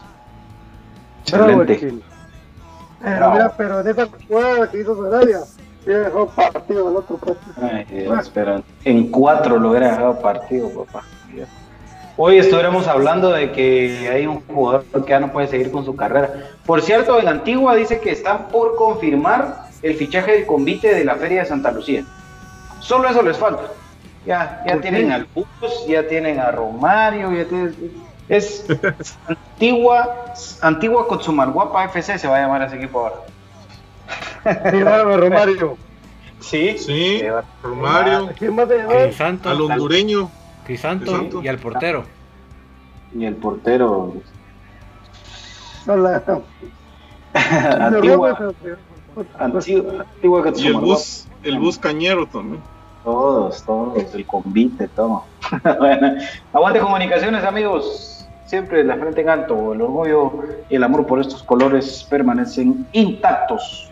Excelente. 1.22 2.02
Pero 3.02 3.32
mira, 3.32 3.54
pero 3.56 3.82
de 3.82 3.92
esa 3.92 4.10
jugada 4.28 4.70
que 4.70 4.82
hizo 4.82 5.04
Saralia, 5.04 5.40
ya 5.86 6.00
dejó 6.00 6.28
partido 6.28 6.88
al 6.90 6.98
otro 6.98 7.18
partido. 7.18 8.60
en 8.84 9.10
cuatro 9.10 9.58
lo 9.58 9.70
hubiera 9.70 9.92
dejado 9.92 10.20
partido, 10.22 10.70
papá. 10.84 11.06
Hoy 12.22 12.38
estuviéramos 12.38 12.86
hablando 12.86 13.32
de 13.32 13.54
que 13.54 14.10
hay 14.12 14.28
un 14.28 14.42
jugador 14.42 14.84
que 15.06 15.10
ya 15.10 15.22
no 15.22 15.32
puede 15.32 15.48
seguir 15.48 15.72
con 15.72 15.86
su 15.86 15.96
carrera. 15.96 16.50
Por 16.66 16.82
cierto, 16.82 17.18
en 17.18 17.30
Antigua 17.30 17.78
dice 17.78 18.02
que 18.02 18.12
están 18.12 18.50
por 18.50 18.76
confirmar 18.76 19.70
el 19.82 19.96
fichaje 19.96 20.34
del 20.34 20.46
convite 20.46 20.94
de 20.94 21.06
la 21.06 21.16
Feria 21.16 21.44
de 21.44 21.48
Santa 21.48 21.72
Lucía. 21.72 22.04
Solo 22.82 23.08
eso 23.08 23.22
les 23.22 23.38
falta. 23.38 23.72
Ya, 24.26 24.62
ya 24.68 24.82
tienen 24.82 25.14
al 25.14 25.28
Bus, 25.34 25.48
ya 25.88 26.10
tienen 26.10 26.42
a 26.42 26.52
Romario, 26.52 27.32
ya 27.32 27.46
tienen 27.46 27.74
es 28.28 28.66
Antigua, 29.26 30.34
Antigua 30.62 31.08
FC 31.86 32.20
se 32.20 32.28
va 32.28 32.36
a 32.36 32.42
llamar 32.42 32.64
ese 32.64 32.76
equipo 32.76 33.00
ahora. 33.00 33.16
Sí, 34.72 34.84
Romario. 34.84 35.78
Sí, 36.42 36.78
sí, 36.80 37.24
Romario. 37.64 38.30
¿Quién 38.38 38.56
más 38.56 38.68
se 38.68 39.08
Crisanto, 39.08 39.50
al 39.50 39.62
hondureño. 39.62 40.30
Crisanto, 40.70 41.42
y 41.42 41.48
al 41.48 41.58
portero. 41.58 42.04
Y 43.16 43.26
el 43.26 43.36
portero. 43.38 44.14
Hola. 45.88 46.22
Antigua, 47.34 48.38
Antigua, 49.40 50.06
Antigua 50.14 50.54
Y 50.56 50.68
el 50.68 50.74
bus, 50.76 51.28
el 51.42 51.58
bus 51.58 51.80
cañero 51.80 52.28
también. 52.28 52.62
Todos, 53.04 53.64
todos, 53.64 54.14
el 54.14 54.28
convite, 54.28 54.88
todo. 54.90 55.24
bueno, 55.80 56.22
aguante 56.54 56.80
comunicaciones, 56.80 57.44
amigos 57.44 58.28
siempre 58.46 58.84
la 58.84 58.96
frente 58.98 59.22
en 59.22 59.30
alto, 59.30 59.74
el 59.74 59.82
orgullo 59.82 60.34
y 60.70 60.76
el 60.76 60.84
amor 60.84 61.08
por 61.08 61.20
estos 61.20 61.42
colores 61.42 62.06
permanecen 62.08 62.86
intactos. 62.94 63.89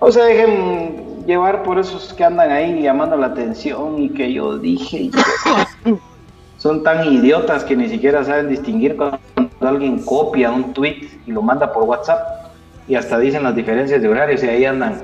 No 0.00 0.12
se 0.12 0.20
dejen 0.20 1.24
llevar 1.26 1.62
por 1.62 1.78
esos 1.78 2.12
que 2.12 2.24
andan 2.24 2.50
ahí 2.50 2.82
llamando 2.82 3.16
la 3.16 3.28
atención 3.28 3.98
y 3.98 4.10
que 4.10 4.32
yo 4.32 4.58
dije. 4.58 5.10
Son 6.58 6.82
tan 6.82 7.04
idiotas 7.12 7.64
que 7.64 7.76
ni 7.76 7.88
siquiera 7.88 8.24
saben 8.24 8.48
distinguir 8.48 8.96
cuando 8.96 9.18
alguien 9.60 10.02
copia 10.04 10.50
un 10.50 10.72
tweet 10.72 11.08
y 11.26 11.32
lo 11.32 11.42
manda 11.42 11.72
por 11.72 11.84
WhatsApp 11.84 12.20
y 12.88 12.94
hasta 12.94 13.18
dicen 13.18 13.42
las 13.42 13.54
diferencias 13.54 14.00
de 14.00 14.08
horarios 14.08 14.42
y 14.42 14.48
ahí 14.48 14.64
andan. 14.64 15.02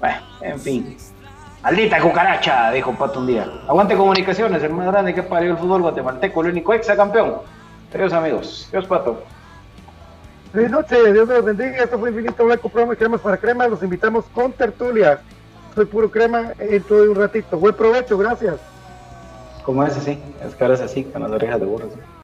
Bueno, 0.00 0.16
en 0.40 0.60
fin. 0.60 0.96
Maldita 1.62 2.00
cucaracha, 2.00 2.70
dijo 2.70 2.92
Pato 2.92 3.20
un 3.20 3.26
día. 3.26 3.46
Aguante 3.66 3.96
comunicaciones, 3.96 4.62
el 4.62 4.70
más 4.70 4.86
grande 4.86 5.14
que 5.14 5.22
parió 5.22 5.50
el 5.50 5.58
fútbol 5.58 5.82
guatemalteco, 5.82 6.40
el 6.42 6.52
único 6.52 6.72
ex 6.72 6.86
campeón. 6.88 7.34
Adiós 7.92 8.12
amigos. 8.12 8.68
Adiós 8.70 8.86
Pato. 8.86 9.22
Buenas 10.56 10.72
noches, 10.72 11.12
Dios 11.12 11.28
los 11.28 11.44
bendiga. 11.44 11.84
Esto 11.84 11.98
fue 11.98 12.08
Infinito 12.08 12.42
Blanco, 12.42 12.70
programa 12.70 12.94
de 12.94 12.96
cremas 12.96 13.20
para 13.20 13.36
crema. 13.36 13.68
Los 13.68 13.82
invitamos 13.82 14.24
con 14.32 14.52
tertulia. 14.52 15.20
Soy 15.74 15.84
puro 15.84 16.10
crema 16.10 16.54
dentro 16.56 17.02
de 17.02 17.10
un 17.10 17.14
ratito. 17.14 17.58
Buen 17.58 17.74
provecho, 17.74 18.16
gracias. 18.16 18.56
Como 19.64 19.84
es 19.84 19.94
así, 19.98 20.18
ahora 20.58 20.72
es 20.72 20.80
así, 20.80 21.04
con 21.04 21.20
las 21.20 21.30
orejas 21.30 21.60
de 21.60 21.66
burro. 21.66 21.90
¿sí? 21.92 22.00